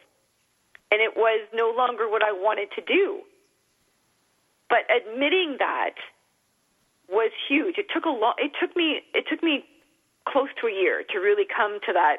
and 0.90 1.00
it 1.00 1.16
was 1.16 1.46
no 1.52 1.72
longer 1.76 2.08
what 2.08 2.22
I 2.22 2.32
wanted 2.32 2.68
to 2.76 2.82
do. 2.82 3.20
But 4.68 4.86
admitting 4.90 5.56
that 5.58 5.94
was 7.08 7.32
huge. 7.48 7.76
It 7.78 7.86
took 7.92 8.04
a 8.04 8.10
long. 8.10 8.34
It 8.38 8.52
took 8.60 8.74
me. 8.76 9.02
It 9.14 9.24
took 9.28 9.42
me 9.42 9.64
close 10.28 10.48
to 10.60 10.68
a 10.68 10.72
year 10.72 11.02
to 11.10 11.18
really 11.18 11.44
come 11.44 11.80
to 11.86 11.92
that 11.92 12.18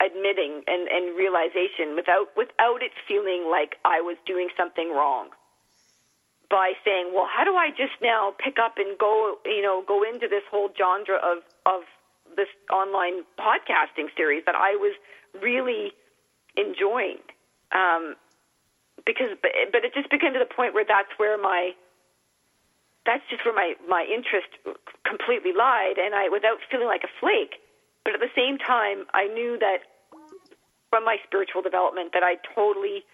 admitting 0.00 0.62
and, 0.66 0.88
and 0.88 1.16
realization 1.16 1.94
without 1.94 2.28
without 2.36 2.82
it 2.82 2.92
feeling 3.06 3.48
like 3.50 3.76
I 3.84 4.00
was 4.00 4.16
doing 4.26 4.48
something 4.56 4.92
wrong. 4.92 5.30
By 6.50 6.72
saying, 6.84 7.12
well, 7.14 7.28
how 7.30 7.44
do 7.44 7.54
I 7.54 7.70
just 7.70 7.94
now 8.02 8.34
pick 8.36 8.58
up 8.58 8.74
and 8.76 8.98
go, 8.98 9.38
you 9.46 9.62
know, 9.62 9.84
go 9.86 10.02
into 10.02 10.26
this 10.26 10.42
whole 10.50 10.68
genre 10.76 11.16
of 11.16 11.38
of 11.64 11.82
this 12.36 12.48
online 12.72 13.22
podcasting 13.38 14.10
series 14.16 14.42
that 14.46 14.56
I 14.56 14.74
was 14.74 14.94
really 15.40 15.92
enjoying, 16.56 17.22
um, 17.70 18.16
because 19.06 19.38
but, 19.40 19.52
but 19.72 19.84
it 19.84 19.94
just 19.94 20.10
became 20.10 20.32
to 20.32 20.40
the 20.40 20.52
point 20.52 20.74
where 20.74 20.84
that's 20.84 21.10
where 21.18 21.38
my 21.38 21.70
that's 23.06 23.22
just 23.30 23.44
where 23.44 23.54
my 23.54 23.74
my 23.88 24.04
interest 24.04 24.48
completely 25.06 25.52
lied, 25.56 25.98
and 25.98 26.14
I 26.14 26.28
without 26.28 26.58
feeling 26.70 26.86
like 26.88 27.04
a 27.04 27.12
flake. 27.20 27.62
But 28.04 28.14
at 28.14 28.20
the 28.20 28.32
same 28.34 28.58
time, 28.58 29.06
I 29.14 29.26
knew 29.28 29.58
that 29.58 29.86
from 30.90 31.04
my 31.04 31.18
spiritual 31.24 31.62
development 31.62 32.10
that 32.12 32.22
I 32.22 32.36
totally 32.54 33.04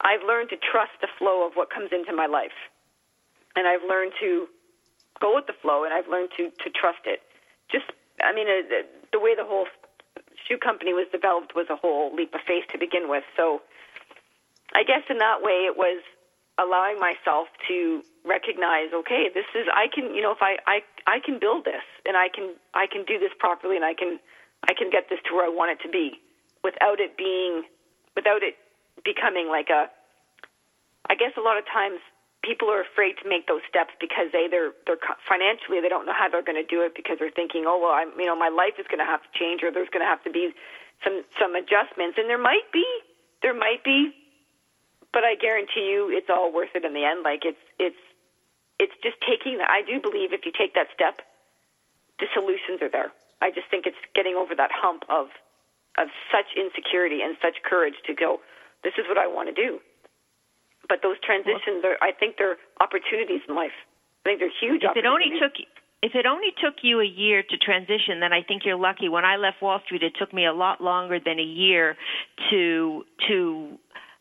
I've 0.00 0.22
learned 0.26 0.50
to 0.50 0.56
trust 0.56 0.92
the 1.00 1.08
flow 1.18 1.46
of 1.46 1.54
what 1.54 1.70
comes 1.70 1.90
into 1.92 2.14
my 2.14 2.26
life. 2.26 2.54
And 3.56 3.66
I've 3.66 3.82
learned 3.82 4.12
to 4.20 4.46
go 5.20 5.34
with 5.34 5.46
the 5.46 5.56
flow 5.60 5.84
and 5.84 5.92
I've 5.92 6.08
learned 6.08 6.30
to 6.36 6.50
to 6.50 6.70
trust 6.70 7.02
it. 7.04 7.20
Just 7.70 7.86
I 8.22 8.32
mean 8.32 8.46
uh, 8.46 8.86
the, 9.12 9.18
way 9.18 9.34
the 9.34 9.44
whole 9.44 9.66
shoe 10.46 10.58
company 10.58 10.94
was 10.94 11.06
developed 11.10 11.54
was 11.54 11.66
a 11.70 11.76
whole 11.76 12.14
leap 12.14 12.34
of 12.34 12.40
faith 12.46 12.64
to 12.70 12.78
begin 12.78 13.08
with. 13.08 13.24
So 13.36 13.62
I 14.74 14.84
guess 14.84 15.02
in 15.10 15.18
that 15.18 15.42
way 15.42 15.66
it 15.66 15.76
was 15.76 16.02
allowing 16.58 16.98
myself 16.98 17.46
to 17.68 18.02
recognize 18.26 18.90
okay 18.92 19.30
this 19.32 19.46
is 19.54 19.64
i 19.72 19.86
can 19.94 20.12
you 20.12 20.20
know 20.20 20.32
if 20.32 20.42
i 20.42 20.58
i 20.66 20.82
i 21.06 21.18
can 21.24 21.38
build 21.38 21.64
this 21.64 21.86
and 22.04 22.16
i 22.16 22.28
can 22.28 22.52
i 22.74 22.84
can 22.84 23.04
do 23.06 23.16
this 23.16 23.30
properly 23.38 23.76
and 23.76 23.84
i 23.84 23.94
can 23.94 24.18
i 24.68 24.74
can 24.74 24.90
get 24.90 25.08
this 25.08 25.18
to 25.24 25.34
where 25.34 25.46
i 25.46 25.48
want 25.48 25.70
it 25.70 25.80
to 25.80 25.88
be 25.88 26.18
without 26.64 27.00
it 27.00 27.16
being 27.16 27.62
without 28.16 28.42
it 28.42 28.58
becoming 29.04 29.48
like 29.48 29.68
a 29.70 29.90
i 31.10 31.14
guess 31.14 31.32
a 31.36 31.40
lot 31.40 31.58
of 31.58 31.64
times 31.66 32.00
people 32.42 32.70
are 32.70 32.80
afraid 32.80 33.18
to 33.22 33.28
make 33.28 33.46
those 33.46 33.62
steps 33.68 33.90
because 34.00 34.30
they 34.32 34.46
they're 34.50 34.72
they're 34.86 35.00
financially 35.28 35.80
they 35.80 35.88
don't 35.90 36.06
know 36.06 36.16
how 36.16 36.28
they're 36.28 36.44
going 36.44 36.58
to 36.58 36.66
do 36.66 36.82
it 36.82 36.94
because 36.94 37.18
they're 37.18 37.34
thinking 37.34 37.64
oh 37.66 37.78
well 37.78 37.92
i'm 37.94 38.12
you 38.18 38.26
know 38.26 38.36
my 38.36 38.48
life 38.48 38.78
is 38.78 38.86
going 38.86 39.02
to 39.02 39.08
have 39.08 39.22
to 39.22 39.30
change 39.38 39.62
or 39.62 39.70
there's 39.70 39.90
going 39.90 40.04
to 40.04 40.08
have 40.08 40.22
to 40.22 40.30
be 40.30 40.54
some 41.04 41.22
some 41.38 41.54
adjustments 41.54 42.18
and 42.18 42.28
there 42.30 42.40
might 42.40 42.66
be 42.72 42.86
there 43.42 43.54
might 43.54 43.82
be 43.84 44.14
but 45.12 45.24
I 45.24 45.34
guarantee 45.34 45.88
you 45.88 46.10
it's 46.12 46.28
all 46.28 46.52
worth 46.52 46.74
it 46.74 46.84
in 46.84 46.92
the 46.92 47.04
end. 47.04 47.22
Like 47.24 47.44
it's 47.44 47.60
it's 47.78 48.02
it's 48.78 48.94
just 49.02 49.16
taking. 49.24 49.58
I 49.60 49.82
do 49.82 50.00
believe 50.00 50.32
if 50.32 50.44
you 50.44 50.52
take 50.52 50.74
that 50.74 50.88
step, 50.94 51.20
the 52.20 52.26
solutions 52.34 52.82
are 52.82 52.90
there. 52.90 53.12
I 53.40 53.50
just 53.50 53.68
think 53.70 53.86
it's 53.86 53.98
getting 54.14 54.34
over 54.34 54.54
that 54.54 54.70
hump 54.72 55.04
of 55.08 55.28
of 55.96 56.08
such 56.30 56.54
insecurity 56.56 57.22
and 57.22 57.36
such 57.40 57.62
courage 57.64 57.96
to 58.06 58.14
go. 58.14 58.40
This 58.82 58.94
is 58.98 59.04
what 59.08 59.18
I 59.18 59.26
want 59.26 59.48
to 59.48 59.56
do. 59.56 59.78
But 60.88 61.00
those 61.02 61.16
transitions 61.20 61.84
are, 61.84 61.98
I 62.00 62.12
think, 62.12 62.36
they're 62.38 62.56
opportunities 62.80 63.42
in 63.48 63.54
life. 63.54 63.74
I 64.24 64.30
think 64.30 64.40
they're 64.40 64.58
huge. 64.60 64.82
If 64.84 64.96
it 64.96 65.06
only 65.06 65.30
took 65.40 65.52
if 66.00 66.14
it 66.14 66.26
only 66.26 66.54
took 66.62 66.74
you 66.82 67.00
a 67.00 67.04
year 67.04 67.42
to 67.42 67.56
transition, 67.58 68.20
then 68.20 68.32
I 68.32 68.42
think 68.42 68.62
you're 68.64 68.78
lucky. 68.78 69.08
When 69.08 69.24
I 69.24 69.36
left 69.36 69.60
Wall 69.60 69.80
Street, 69.84 70.02
it 70.02 70.12
took 70.18 70.32
me 70.32 70.46
a 70.46 70.52
lot 70.52 70.80
longer 70.80 71.18
than 71.18 71.38
a 71.38 71.42
year 71.42 71.96
to 72.50 73.04
to 73.28 73.78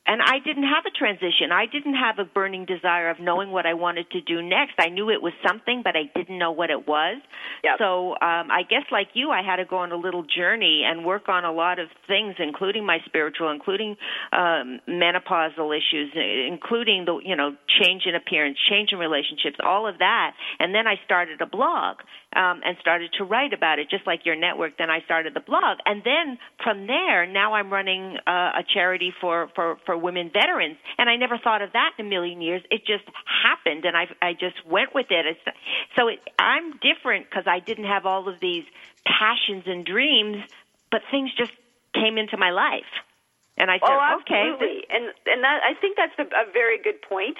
and 0.07 0.21
I 0.21 0.39
didn't 0.39 0.63
have 0.63 0.85
a 0.87 0.91
transition. 0.91 1.51
I 1.51 1.65
didn't 1.65 1.95
have 1.95 2.17
a 2.17 2.25
burning 2.25 2.65
desire 2.65 3.09
of 3.09 3.19
knowing 3.19 3.51
what 3.51 3.65
I 3.65 3.73
wanted 3.73 4.09
to 4.11 4.21
do 4.21 4.41
next. 4.41 4.75
I 4.79 4.87
knew 4.89 5.09
it 5.09 5.21
was 5.21 5.33
something, 5.45 5.81
but 5.83 5.95
I 5.95 6.09
didn't 6.15 6.39
know 6.39 6.51
what 6.51 6.69
it 6.69 6.87
was. 6.87 7.17
Yep. 7.63 7.75
So 7.77 8.11
um, 8.11 8.49
I 8.49 8.63
guess, 8.67 8.83
like 8.91 9.09
you, 9.13 9.31
I 9.31 9.41
had 9.43 9.57
to 9.57 9.65
go 9.65 9.77
on 9.77 9.91
a 9.91 9.97
little 9.97 10.23
journey 10.23 10.83
and 10.85 11.05
work 11.05 11.27
on 11.27 11.43
a 11.43 11.51
lot 11.51 11.79
of 11.79 11.89
things, 12.07 12.35
including 12.39 12.85
my 12.85 12.99
spiritual, 13.05 13.51
including 13.51 13.97
um, 14.31 14.79
menopausal 14.87 15.75
issues, 15.75 16.11
including 16.15 17.05
the 17.05 17.19
you 17.23 17.35
know 17.35 17.55
change 17.81 18.03
in 18.05 18.15
appearance, 18.15 18.57
change 18.69 18.89
in 18.93 18.99
relationships, 18.99 19.57
all 19.63 19.87
of 19.87 19.99
that. 19.99 20.31
And 20.59 20.73
then 20.73 20.87
I 20.87 20.95
started 21.05 21.41
a 21.41 21.45
blog 21.45 21.97
um, 22.35 22.61
and 22.63 22.77
started 22.81 23.11
to 23.17 23.23
write 23.23 23.53
about 23.53 23.79
it, 23.79 23.89
just 23.89 24.05
like 24.05 24.25
your 24.25 24.35
network. 24.35 24.77
Then 24.77 24.89
I 24.89 24.99
started 25.05 25.33
the 25.33 25.39
blog, 25.39 25.79
and 25.85 26.03
then 26.03 26.37
from 26.63 26.85
there, 26.87 27.25
now 27.25 27.53
I'm 27.53 27.71
running 27.71 28.17
uh, 28.27 28.59
a 28.59 28.63
charity 28.73 29.13
for 29.21 29.49
for 29.55 29.77
for 29.85 29.97
women 29.97 30.29
veterans, 30.33 30.77
and 30.97 31.09
I 31.09 31.15
never 31.15 31.37
thought 31.37 31.61
of 31.61 31.73
that 31.73 31.91
in 31.97 32.05
a 32.05 32.09
million 32.09 32.41
years. 32.41 32.61
It 32.69 32.85
just 32.85 33.05
happened, 33.43 33.85
and 33.85 33.95
I 33.95 34.07
I 34.21 34.33
just 34.33 34.65
went 34.67 34.93
with 34.93 35.07
it. 35.09 35.25
It's, 35.25 35.57
so 35.95 36.09
it, 36.09 36.19
I'm 36.37 36.73
different 36.79 37.29
because 37.29 37.45
I 37.47 37.59
didn't 37.59 37.85
have 37.85 38.05
all 38.05 38.27
of 38.27 38.39
these 38.39 38.65
passions 39.05 39.63
and 39.65 39.85
dreams, 39.85 40.37
but 40.91 41.01
things 41.09 41.31
just 41.37 41.53
came 41.93 42.17
into 42.17 42.37
my 42.37 42.51
life, 42.51 42.91
and 43.57 43.71
I 43.71 43.79
said, 43.79 43.89
oh, 43.89 44.19
okay, 44.21 44.51
absolutely. 44.51 44.85
and 44.89 45.05
and 45.25 45.43
that 45.43 45.61
I 45.63 45.79
think 45.79 45.95
that's 45.95 46.17
a, 46.19 46.23
a 46.23 46.51
very 46.51 46.77
good 46.81 47.01
point. 47.01 47.37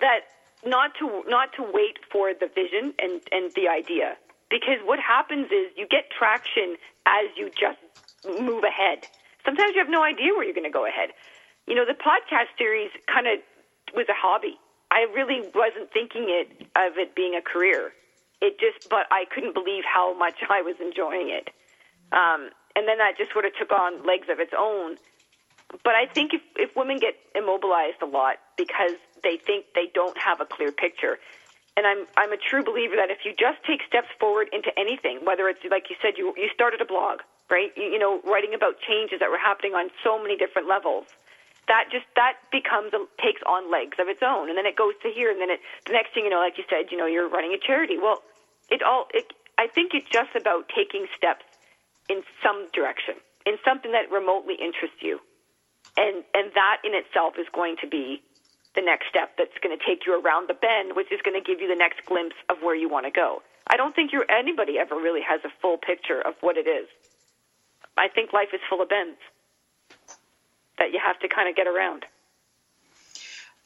That 0.00 0.26
not 0.66 0.92
to 0.98 1.22
not 1.28 1.52
to 1.56 1.62
wait 1.62 1.98
for 2.10 2.32
the 2.34 2.48
vision 2.48 2.94
and 2.98 3.22
and 3.30 3.52
the 3.54 3.68
idea, 3.68 4.16
because 4.54 4.78
what 4.86 5.00
happens 5.00 5.50
is 5.50 5.74
you 5.74 5.84
get 5.90 6.14
traction 6.16 6.78
as 7.10 7.26
you 7.34 7.50
just 7.58 7.82
move 8.22 8.62
ahead. 8.62 9.02
Sometimes 9.44 9.74
you 9.74 9.82
have 9.82 9.90
no 9.90 10.04
idea 10.04 10.30
where 10.30 10.44
you're 10.44 10.54
going 10.54 10.70
to 10.70 10.70
go 10.70 10.86
ahead. 10.86 11.10
You 11.66 11.74
know, 11.74 11.84
the 11.84 11.98
podcast 11.98 12.54
series 12.56 12.90
kind 13.12 13.26
of 13.26 13.42
was 13.98 14.06
a 14.08 14.14
hobby. 14.14 14.54
I 14.92 15.10
really 15.12 15.42
wasn't 15.52 15.90
thinking 15.92 16.30
it 16.30 16.70
of 16.78 16.94
it 17.02 17.16
being 17.16 17.34
a 17.34 17.42
career. 17.42 17.90
It 18.40 18.60
just, 18.60 18.88
but 18.88 19.10
I 19.10 19.24
couldn't 19.34 19.54
believe 19.54 19.82
how 19.82 20.16
much 20.16 20.38
I 20.48 20.62
was 20.62 20.76
enjoying 20.80 21.34
it. 21.34 21.50
Um, 22.12 22.50
and 22.76 22.86
then 22.86 22.98
that 22.98 23.18
just 23.18 23.32
sort 23.32 23.46
of 23.46 23.50
took 23.58 23.72
on 23.72 24.06
legs 24.06 24.28
of 24.30 24.38
its 24.38 24.52
own. 24.56 24.98
But 25.82 25.98
I 25.98 26.06
think 26.06 26.32
if, 26.32 26.42
if 26.54 26.76
women 26.76 26.98
get 26.98 27.18
immobilized 27.34 28.02
a 28.02 28.06
lot 28.06 28.36
because 28.56 28.94
they 29.24 29.36
think 29.36 29.66
they 29.74 29.90
don't 29.92 30.16
have 30.16 30.40
a 30.40 30.46
clear 30.46 30.70
picture, 30.70 31.18
and 31.76 31.86
I'm 31.86 32.06
I'm 32.16 32.32
a 32.32 32.38
true 32.38 32.62
believer 32.62 32.94
that 32.96 33.10
if 33.10 33.24
you 33.24 33.34
just 33.34 33.58
take 33.66 33.82
steps 33.86 34.08
forward 34.18 34.48
into 34.52 34.70
anything, 34.78 35.20
whether 35.24 35.48
it's 35.48 35.60
like 35.70 35.90
you 35.90 35.96
said, 36.00 36.14
you 36.16 36.34
you 36.36 36.48
started 36.54 36.80
a 36.80 36.84
blog, 36.84 37.20
right? 37.50 37.72
You, 37.76 37.84
you 37.84 37.98
know, 37.98 38.20
writing 38.22 38.54
about 38.54 38.78
changes 38.78 39.18
that 39.20 39.30
were 39.30 39.38
happening 39.38 39.74
on 39.74 39.90
so 40.02 40.20
many 40.20 40.36
different 40.36 40.68
levels. 40.68 41.06
That 41.66 41.88
just 41.90 42.04
that 42.14 42.36
becomes 42.52 42.92
a, 42.92 43.06
takes 43.20 43.42
on 43.46 43.72
legs 43.72 43.98
of 43.98 44.08
its 44.08 44.20
own, 44.22 44.48
and 44.48 44.56
then 44.58 44.66
it 44.66 44.76
goes 44.76 44.94
to 45.02 45.10
here, 45.10 45.30
and 45.30 45.40
then 45.40 45.50
it 45.50 45.60
the 45.86 45.92
next 45.92 46.14
thing 46.14 46.24
you 46.24 46.30
know, 46.30 46.38
like 46.38 46.58
you 46.58 46.64
said, 46.70 46.92
you 46.92 46.98
know, 46.98 47.06
you're 47.06 47.28
running 47.28 47.52
a 47.52 47.58
charity. 47.58 47.98
Well, 47.98 48.22
it 48.70 48.82
all 48.82 49.08
it 49.12 49.32
I 49.58 49.66
think 49.66 49.94
it's 49.94 50.08
just 50.10 50.34
about 50.36 50.70
taking 50.70 51.06
steps 51.16 51.44
in 52.08 52.22
some 52.42 52.68
direction, 52.72 53.14
in 53.46 53.56
something 53.64 53.92
that 53.92 54.10
remotely 54.12 54.54
interests 54.60 55.00
you, 55.00 55.18
and 55.96 56.22
and 56.34 56.52
that 56.54 56.78
in 56.84 56.94
itself 56.94 57.34
is 57.38 57.46
going 57.52 57.76
to 57.80 57.88
be 57.88 58.22
the 58.74 58.82
next 58.82 59.08
step 59.08 59.36
that's 59.38 59.56
going 59.62 59.76
to 59.76 59.84
take 59.84 60.06
you 60.06 60.18
around 60.18 60.48
the 60.48 60.54
bend, 60.54 60.96
which 60.96 61.10
is 61.12 61.20
going 61.24 61.40
to 61.40 61.44
give 61.44 61.60
you 61.60 61.68
the 61.68 61.78
next 61.78 62.04
glimpse 62.06 62.36
of 62.48 62.58
where 62.62 62.74
you 62.74 62.88
want 62.88 63.06
to 63.06 63.10
go. 63.10 63.42
I 63.66 63.76
don't 63.76 63.94
think 63.94 64.12
you're, 64.12 64.30
anybody 64.30 64.78
ever 64.78 64.94
really 64.94 65.22
has 65.22 65.40
a 65.44 65.52
full 65.62 65.78
picture 65.78 66.20
of 66.20 66.34
what 66.40 66.56
it 66.56 66.66
is. 66.66 66.88
I 67.96 68.08
think 68.08 68.32
life 68.32 68.48
is 68.52 68.60
full 68.68 68.82
of 68.82 68.88
bends 68.88 69.18
that 70.78 70.92
you 70.92 70.98
have 71.04 71.18
to 71.20 71.28
kind 71.28 71.48
of 71.48 71.54
get 71.54 71.66
around. 71.66 72.04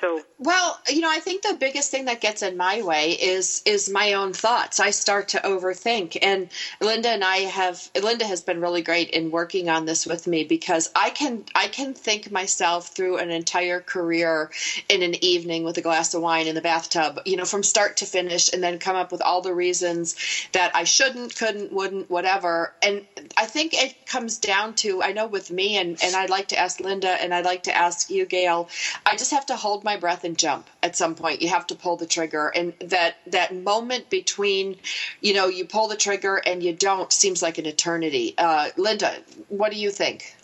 So 0.01 0.22
Well, 0.38 0.78
you 0.88 1.01
know, 1.01 1.11
I 1.11 1.18
think 1.18 1.42
the 1.42 1.57
biggest 1.59 1.90
thing 1.90 2.05
that 2.05 2.20
gets 2.20 2.42
in 2.42 2.57
my 2.57 2.82
way 2.82 3.12
is 3.12 3.62
is 3.64 3.90
my 3.90 4.12
own 4.12 4.32
thoughts. 4.32 4.78
I 4.78 4.90
start 4.90 5.26
to 5.28 5.40
overthink, 5.40 6.16
and 6.22 6.53
Linda 6.80 7.09
and 7.09 7.24
I 7.24 7.38
have 7.38 7.90
Linda 8.01 8.24
has 8.24 8.40
been 8.40 8.61
really 8.61 8.80
great 8.82 9.11
in 9.11 9.32
working 9.32 9.68
on 9.68 9.86
this 9.86 10.07
with 10.07 10.28
me 10.28 10.44
because 10.44 10.88
I 10.94 11.11
can 11.11 11.44
I 11.57 11.66
can 11.66 11.94
think 11.94 12.30
myself 12.30 12.88
through 12.88 13.18
an 13.18 13.30
entire 13.32 13.80
career 13.80 14.51
in 14.88 15.03
an 15.03 15.22
evening 15.24 15.64
with 15.64 15.76
a 15.78 15.82
glass 15.82 16.14
of 16.14 16.22
wine 16.22 16.46
in 16.46 16.55
the 16.55 16.61
bathtub, 16.61 17.18
you 17.24 17.36
know, 17.36 17.44
from 17.44 17.64
start 17.64 17.96
to 17.96 18.07
finish, 18.07 18.49
and 18.53 18.62
then 18.62 18.78
come 18.78 18.94
up 18.94 19.11
with 19.11 19.22
all 19.22 19.40
the 19.40 19.55
reasons 19.55 20.14
that 20.53 20.70
I 20.76 20.84
shouldn't, 20.84 21.34
couldn't, 21.34 21.72
wouldn't, 21.72 22.09
whatever. 22.09 22.72
And 22.82 23.03
I 23.36 23.46
think 23.46 23.74
it 23.74 23.94
comes 24.07 24.38
down 24.38 24.74
to 24.74 25.03
I 25.03 25.11
know 25.12 25.26
with 25.26 25.51
me, 25.51 25.76
and 25.76 25.99
and 26.01 26.14
I'd 26.14 26.30
like 26.30 26.46
to 26.49 26.59
ask 26.59 26.78
Linda, 26.78 27.11
and 27.20 27.34
I'd 27.34 27.44
like 27.44 27.64
to 27.64 27.76
ask 27.76 28.09
you, 28.11 28.24
Gail. 28.26 28.68
I 29.07 29.16
just 29.16 29.32
have 29.32 29.46
to 29.46 29.57
hold 29.57 29.84
my 29.89 29.97
breath 29.97 30.24
and 30.24 30.36
jump 30.36 30.68
at 30.82 30.97
some 30.97 31.14
point. 31.14 31.41
You 31.41 31.49
have 31.49 31.66
to 31.68 31.74
pull 31.74 31.97
the 31.97 32.05
trigger, 32.05 32.49
and 32.49 32.74
that 32.80 33.16
that 33.28 33.55
moment 33.55 34.11
between, 34.11 34.76
you 35.22 35.32
know, 35.32 35.47
you 35.47 35.64
pull 35.64 35.89
the 35.89 35.97
trigger 35.97 36.36
and 36.36 36.62
you 36.62 36.74
don't 36.74 37.11
seems 37.11 37.43
like 37.43 37.57
an 37.57 37.64
eternity. 37.64 38.34
Uh, 38.36 38.68
Linda, 38.76 39.11
what 39.49 39.72
do 39.72 39.78
you 39.78 39.91
think? 39.91 40.36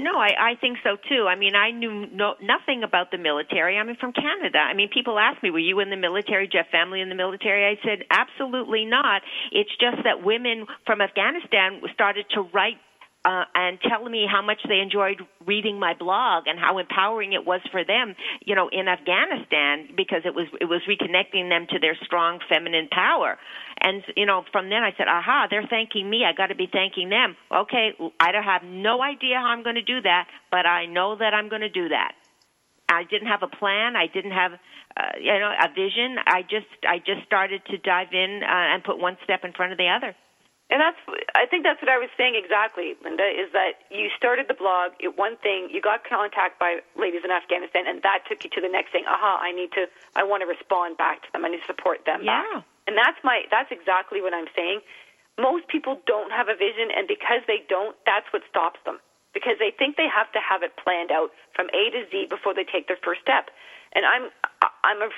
No, 0.00 0.12
I, 0.16 0.50
I 0.50 0.54
think 0.60 0.78
so 0.84 0.96
too. 1.08 1.26
I 1.28 1.34
mean, 1.34 1.54
I 1.56 1.70
knew 1.70 2.06
no, 2.06 2.34
nothing 2.40 2.84
about 2.84 3.10
the 3.10 3.18
military. 3.18 3.76
I 3.78 3.82
mean, 3.84 3.96
from 3.96 4.12
Canada. 4.12 4.58
I 4.58 4.74
mean, 4.74 4.88
people 4.94 5.18
ask 5.18 5.40
me, 5.42 5.50
"Were 5.50 5.58
you 5.70 5.78
in 5.80 5.90
the 5.90 5.96
military? 5.96 6.48
You 6.52 6.60
family 6.72 7.00
in 7.00 7.08
the 7.08 7.14
military?" 7.14 7.64
I 7.66 7.78
said, 7.84 8.04
"Absolutely 8.10 8.84
not." 8.84 9.22
It's 9.52 9.74
just 9.80 10.02
that 10.04 10.24
women 10.24 10.66
from 10.86 11.00
Afghanistan 11.00 11.80
started 11.94 12.26
to 12.34 12.42
write 12.42 12.78
uh, 13.24 13.44
and 13.54 13.78
telling 13.80 14.12
me 14.12 14.26
how 14.30 14.42
much 14.42 14.60
they 14.68 14.78
enjoyed 14.78 15.20
reading 15.44 15.78
my 15.78 15.94
blog 15.94 16.46
and 16.46 16.58
how 16.58 16.78
empowering 16.78 17.32
it 17.32 17.44
was 17.44 17.60
for 17.70 17.84
them, 17.84 18.14
you 18.44 18.54
know, 18.54 18.68
in 18.70 18.86
Afghanistan 18.88 19.88
because 19.96 20.22
it 20.24 20.34
was 20.34 20.46
it 20.60 20.66
was 20.66 20.80
reconnecting 20.88 21.48
them 21.48 21.66
to 21.70 21.78
their 21.78 21.96
strong 22.04 22.38
feminine 22.48 22.88
power. 22.90 23.36
And 23.80 24.02
you 24.16 24.26
know, 24.26 24.44
from 24.52 24.70
then 24.70 24.82
I 24.82 24.92
said, 24.96 25.08
"Aha, 25.08 25.48
they're 25.50 25.66
thanking 25.68 26.08
me. 26.08 26.24
I 26.24 26.32
got 26.32 26.46
to 26.46 26.54
be 26.54 26.68
thanking 26.70 27.10
them." 27.10 27.36
Okay, 27.50 27.90
I 28.20 28.32
don't 28.32 28.44
have 28.44 28.62
no 28.62 29.02
idea 29.02 29.36
how 29.36 29.48
I'm 29.48 29.62
going 29.62 29.76
to 29.76 29.82
do 29.82 30.00
that, 30.02 30.28
but 30.50 30.64
I 30.64 30.86
know 30.86 31.16
that 31.18 31.34
I'm 31.34 31.48
going 31.48 31.62
to 31.62 31.68
do 31.68 31.88
that. 31.88 32.12
I 32.88 33.04
didn't 33.04 33.28
have 33.28 33.42
a 33.42 33.48
plan. 33.48 33.96
I 33.96 34.06
didn't 34.06 34.32
have, 34.32 34.52
uh, 34.96 35.18
you 35.20 35.38
know, 35.38 35.52
a 35.52 35.68
vision. 35.68 36.16
I 36.26 36.42
just, 36.42 36.66
I 36.88 36.98
just 36.98 37.26
started 37.26 37.60
to 37.66 37.76
dive 37.76 38.08
in 38.12 38.40
uh, 38.42 38.74
and 38.74 38.82
put 38.82 38.98
one 38.98 39.18
step 39.24 39.40
in 39.44 39.52
front 39.52 39.72
of 39.72 39.78
the 39.78 39.88
other. 39.88 40.16
And 40.68 40.84
that's, 40.84 41.00
I 41.32 41.48
think 41.48 41.64
that's 41.64 41.80
what 41.80 41.88
I 41.88 41.96
was 41.96 42.12
saying 42.20 42.36
exactly, 42.36 42.92
Linda, 43.00 43.24
is 43.24 43.48
that 43.56 43.80
you 43.90 44.12
started 44.16 44.52
the 44.52 44.54
blog, 44.54 44.92
it, 45.00 45.16
one 45.16 45.40
thing, 45.40 45.72
you 45.72 45.80
got 45.80 46.04
contact 46.04 46.60
by 46.60 46.84
ladies 46.92 47.24
in 47.24 47.32
Afghanistan, 47.32 47.88
and 47.88 48.02
that 48.04 48.28
took 48.28 48.44
you 48.44 48.50
to 48.52 48.60
the 48.60 48.68
next 48.68 48.92
thing. 48.92 49.04
Aha, 49.08 49.40
I 49.40 49.52
need 49.52 49.72
to, 49.72 49.88
I 50.14 50.24
want 50.28 50.44
to 50.44 50.46
respond 50.46 51.00
back 51.00 51.24
to 51.24 51.28
them. 51.32 51.44
I 51.44 51.48
need 51.48 51.64
to 51.64 51.70
support 51.72 52.04
them 52.04 52.20
Yeah. 52.22 52.44
back. 52.44 52.64
And 52.86 52.96
that's 52.96 53.16
my, 53.24 53.48
that's 53.50 53.72
exactly 53.72 54.20
what 54.20 54.32
I'm 54.36 54.48
saying. 54.56 54.80
Most 55.40 55.68
people 55.68 56.00
don't 56.04 56.32
have 56.32 56.48
a 56.52 56.56
vision, 56.56 56.92
and 56.92 57.08
because 57.08 57.40
they 57.48 57.64
don't, 57.68 57.96
that's 58.04 58.28
what 58.32 58.42
stops 58.48 58.80
them. 58.84 59.00
Because 59.32 59.56
they 59.60 59.72
think 59.72 59.96
they 59.96 60.08
have 60.08 60.28
to 60.32 60.40
have 60.40 60.62
it 60.62 60.76
planned 60.76 61.12
out 61.12 61.32
from 61.56 61.68
A 61.72 61.88
to 61.96 62.04
Z 62.12 62.26
before 62.28 62.52
they 62.52 62.64
take 62.64 62.88
their 62.88 63.00
first 63.00 63.20
step. 63.24 63.48
And 63.96 64.04
I'm, 64.04 64.28
I'm 64.84 65.00
a, 65.00 65.08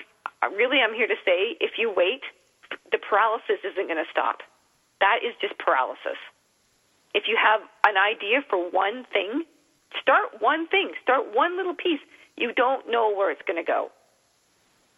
really, 0.54 0.78
I'm 0.78 0.94
here 0.94 1.06
to 1.10 1.18
say, 1.26 1.58
if 1.58 1.78
you 1.78 1.90
wait, 1.90 2.22
the 2.92 2.98
paralysis 2.98 3.58
isn't 3.66 3.86
going 3.90 3.98
to 3.98 4.10
stop. 4.10 4.42
That 5.00 5.20
is 5.24 5.34
just 5.40 5.58
paralysis. 5.58 6.18
If 7.14 7.24
you 7.26 7.36
have 7.40 7.60
an 7.84 7.96
idea 7.96 8.44
for 8.48 8.70
one 8.70 9.04
thing, 9.12 9.44
start 10.00 10.40
one 10.40 10.68
thing, 10.68 10.92
start 11.02 11.34
one 11.34 11.56
little 11.56 11.74
piece. 11.74 12.00
You 12.36 12.52
don't 12.52 12.88
know 12.88 13.12
where 13.12 13.30
it's 13.30 13.42
going 13.46 13.58
to 13.58 13.66
go, 13.66 13.90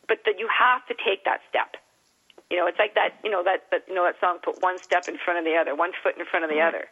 but 0.07 0.19
that 0.27 0.39
you 0.39 0.49
have 0.53 0.85
to 0.87 0.95
take 0.95 1.25
that 1.25 1.41
step. 1.49 1.77
You 2.51 2.59
know, 2.59 2.67
it's 2.67 2.79
like 2.79 2.95
that. 2.95 3.17
You 3.25 3.31
know 3.31 3.43
that, 3.45 3.65
that 3.71 3.85
you 3.89 3.95
know 3.95 4.05
that 4.05 4.21
song. 4.21 4.39
Put 4.45 4.61
one 4.63 4.79
step 4.79 5.09
in 5.09 5.17
front 5.25 5.39
of 5.39 5.45
the 5.45 5.57
other, 5.57 5.75
one 5.75 5.93
foot 6.03 6.19
in 6.19 6.27
front 6.27 6.45
of 6.45 6.51
the 6.51 6.61
other. 6.61 6.85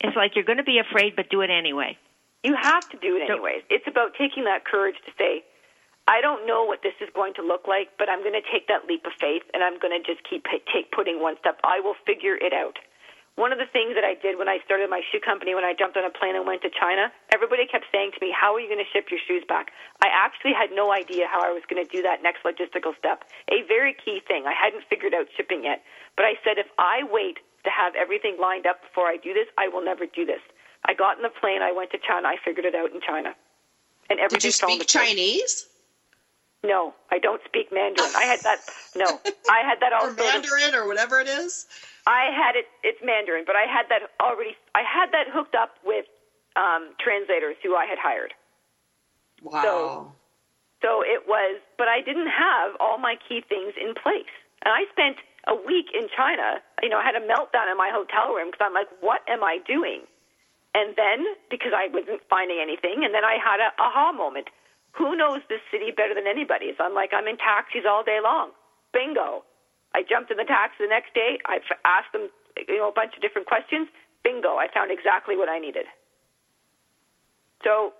It's 0.00 0.16
like 0.16 0.34
you're 0.34 0.44
going 0.44 0.58
to 0.58 0.64
be 0.66 0.78
afraid, 0.82 1.14
but 1.14 1.30
do 1.30 1.42
it 1.42 1.50
anyway. 1.50 1.96
You 2.42 2.56
have 2.60 2.88
to 2.90 2.98
do 2.98 3.16
it 3.16 3.22
So- 3.28 3.34
anyways. 3.34 3.62
It's 3.70 3.86
about 3.86 4.14
taking 4.18 4.44
that 4.44 4.64
courage 4.64 4.96
to 5.06 5.12
say, 5.16 5.44
I 6.12 6.20
don't 6.20 6.44
know 6.44 6.60
what 6.68 6.84
this 6.84 6.92
is 7.00 7.08
going 7.16 7.32
to 7.40 7.42
look 7.42 7.64
like, 7.64 7.96
but 7.96 8.12
I'm 8.12 8.20
going 8.20 8.36
to 8.36 8.44
take 8.44 8.68
that 8.68 8.84
leap 8.84 9.08
of 9.08 9.16
faith 9.16 9.48
and 9.56 9.64
I'm 9.64 9.80
going 9.80 9.96
to 9.96 10.02
just 10.04 10.20
keep 10.28 10.44
take 10.44 10.92
putting 10.92 11.24
one 11.24 11.40
step. 11.40 11.56
I 11.64 11.80
will 11.80 11.96
figure 12.04 12.36
it 12.36 12.52
out. 12.52 12.76
One 13.40 13.48
of 13.48 13.56
the 13.56 13.64
things 13.64 13.96
that 13.96 14.04
I 14.04 14.12
did 14.12 14.36
when 14.36 14.44
I 14.44 14.60
started 14.60 14.92
my 14.92 15.00
shoe 15.08 15.24
company, 15.24 15.56
when 15.56 15.64
I 15.64 15.72
jumped 15.72 15.96
on 15.96 16.04
a 16.04 16.12
plane 16.12 16.36
and 16.36 16.44
went 16.44 16.60
to 16.68 16.72
China, 16.76 17.08
everybody 17.32 17.64
kept 17.64 17.88
saying 17.88 18.12
to 18.12 18.20
me, 18.20 18.28
"How 18.28 18.52
are 18.52 18.60
you 18.60 18.68
going 18.68 18.84
to 18.84 18.90
ship 18.92 19.08
your 19.08 19.24
shoes 19.24 19.40
back?" 19.48 19.72
I 20.04 20.12
actually 20.12 20.52
had 20.52 20.68
no 20.76 20.92
idea 20.92 21.24
how 21.32 21.40
I 21.40 21.48
was 21.48 21.64
going 21.64 21.80
to 21.80 21.88
do 21.88 22.04
that 22.04 22.20
next 22.20 22.44
logistical 22.44 22.92
step. 23.00 23.24
A 23.48 23.64
very 23.64 23.96
key 23.96 24.20
thing. 24.20 24.44
I 24.44 24.52
hadn't 24.52 24.84
figured 24.92 25.16
out 25.16 25.32
shipping 25.32 25.64
yet, 25.64 25.80
but 26.12 26.28
I 26.28 26.36
said 26.44 26.60
if 26.60 26.68
I 26.76 27.08
wait 27.08 27.40
to 27.64 27.70
have 27.72 27.96
everything 27.96 28.36
lined 28.36 28.68
up 28.68 28.84
before 28.84 29.08
I 29.08 29.16
do 29.16 29.32
this, 29.32 29.48
I 29.56 29.68
will 29.72 29.82
never 29.82 30.04
do 30.04 30.28
this. 30.28 30.44
I 30.84 30.92
got 30.92 31.16
in 31.16 31.22
the 31.24 31.32
plane, 31.32 31.62
I 31.62 31.72
went 31.72 31.90
to 31.92 31.98
China, 32.04 32.28
I 32.28 32.36
figured 32.44 32.66
it 32.66 32.74
out 32.74 32.92
in 32.92 33.00
China, 33.00 33.32
and 34.10 34.20
everything 34.20 34.44
Did 34.44 34.44
you 34.44 34.52
speak. 34.52 34.86
Chinese 34.86 35.71
No, 36.64 36.94
I 37.10 37.18
don't 37.18 37.42
speak 37.44 37.72
Mandarin. 37.72 38.10
I 38.16 38.24
had 38.24 38.40
that. 38.42 38.58
No, 38.94 39.20
I 39.50 39.66
had 39.66 39.80
that 39.80 39.92
all 39.92 40.06
or 40.10 40.14
Mandarin 40.14 40.74
or 40.74 40.86
whatever 40.86 41.18
it 41.18 41.28
is? 41.28 41.66
I 42.06 42.30
had 42.30 42.54
it. 42.54 42.66
It's 42.82 42.98
Mandarin, 43.02 43.44
but 43.46 43.56
I 43.56 43.66
had 43.66 43.86
that 43.90 44.10
already. 44.20 44.56
I 44.74 44.82
had 44.82 45.10
that 45.10 45.26
hooked 45.32 45.54
up 45.54 45.74
with 45.84 46.06
um, 46.56 46.94
translators 47.00 47.56
who 47.62 47.74
I 47.74 47.86
had 47.86 47.98
hired. 47.98 48.34
Wow. 49.42 50.12
So 50.82 51.02
it 51.02 51.26
was, 51.26 51.60
but 51.78 51.86
I 51.86 52.00
didn't 52.02 52.30
have 52.30 52.74
all 52.80 52.98
my 52.98 53.14
key 53.16 53.42
things 53.48 53.74
in 53.78 53.94
place. 53.94 54.30
And 54.66 54.74
I 54.74 54.86
spent 54.90 55.18
a 55.46 55.54
week 55.54 55.90
in 55.94 56.06
China. 56.10 56.62
You 56.82 56.90
know, 56.90 56.98
I 56.98 57.06
had 57.06 57.14
a 57.14 57.22
meltdown 57.22 57.70
in 57.70 57.78
my 57.78 57.90
hotel 57.90 58.34
room 58.34 58.50
because 58.50 58.62
I'm 58.62 58.74
like, 58.74 58.90
what 59.00 59.22
am 59.30 59.42
I 59.42 59.58
doing? 59.66 60.02
And 60.74 60.94
then 60.96 61.26
because 61.50 61.72
I 61.74 61.86
wasn't 61.92 62.22
finding 62.30 62.58
anything, 62.62 63.04
and 63.04 63.14
then 63.14 63.24
I 63.24 63.36
had 63.36 63.60
a 63.60 63.70
aha 63.78 64.12
moment. 64.12 64.48
Who 64.92 65.16
knows 65.16 65.40
this 65.48 65.60
city 65.70 65.90
better 65.90 66.14
than 66.14 66.26
anybody? 66.26 66.72
So 66.76 66.84
I'm 66.84 66.94
like, 66.94 67.10
I'm 67.12 67.26
in 67.26 67.36
taxis 67.38 67.84
all 67.88 68.04
day 68.04 68.20
long. 68.22 68.52
Bingo. 68.92 69.44
I 69.94 70.02
jumped 70.04 70.30
in 70.30 70.36
the 70.36 70.44
taxi 70.44 70.84
the 70.84 70.88
next 70.88 71.12
day. 71.14 71.38
I 71.44 71.60
asked 71.84 72.12
them, 72.12 72.28
you 72.68 72.78
know, 72.78 72.88
a 72.88 72.92
bunch 72.92 73.14
of 73.16 73.20
different 73.20 73.46
questions. 73.46 73.88
Bingo. 74.24 74.56
I 74.56 74.68
found 74.72 74.90
exactly 74.90 75.36
what 75.36 75.48
I 75.48 75.58
needed. 75.58 75.86
So 77.64 77.92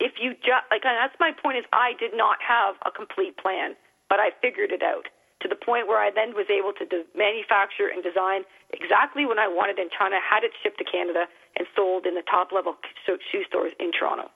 if 0.00 0.12
you 0.20 0.34
just 0.34 0.66
like 0.70 0.82
that's 0.82 1.14
my 1.18 1.32
point 1.32 1.58
is 1.58 1.64
I 1.72 1.92
did 1.98 2.12
not 2.14 2.38
have 2.42 2.76
a 2.84 2.90
complete 2.90 3.36
plan, 3.36 3.74
but 4.08 4.18
I 4.20 4.30
figured 4.42 4.70
it 4.70 4.82
out 4.82 5.08
to 5.40 5.48
the 5.48 5.56
point 5.56 5.86
where 5.86 5.98
I 5.98 6.10
then 6.10 6.34
was 6.34 6.50
able 6.50 6.72
to 6.74 6.84
de- 6.84 7.06
manufacture 7.14 7.86
and 7.86 8.02
design 8.02 8.42
exactly 8.74 9.24
what 9.24 9.38
I 9.38 9.46
wanted 9.46 9.78
in 9.78 9.88
China, 9.96 10.18
had 10.18 10.42
it 10.42 10.50
shipped 10.62 10.78
to 10.78 10.84
Canada 10.84 11.26
and 11.56 11.66
sold 11.76 12.06
in 12.06 12.14
the 12.14 12.26
top 12.26 12.50
level 12.50 12.74
shoe 13.06 13.44
stores 13.46 13.72
in 13.78 13.92
Toronto. 13.92 14.30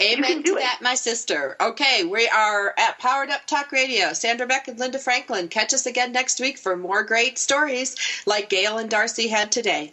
Amen 0.00 0.42
to 0.42 0.56
it. 0.56 0.60
that, 0.60 0.78
my 0.80 0.94
sister. 0.94 1.56
Okay, 1.60 2.04
we 2.04 2.28
are 2.28 2.74
at 2.78 2.98
Powered 2.98 3.30
Up 3.30 3.46
Talk 3.46 3.70
Radio. 3.70 4.12
Sandra 4.12 4.46
Beck 4.46 4.68
and 4.68 4.78
Linda 4.78 4.98
Franklin. 4.98 5.48
Catch 5.48 5.74
us 5.74 5.86
again 5.86 6.12
next 6.12 6.40
week 6.40 6.58
for 6.58 6.76
more 6.76 7.02
great 7.02 7.38
stories 7.38 7.96
like 8.26 8.48
Gail 8.48 8.78
and 8.78 8.90
Darcie 8.90 9.28
had 9.28 9.52
today. 9.52 9.92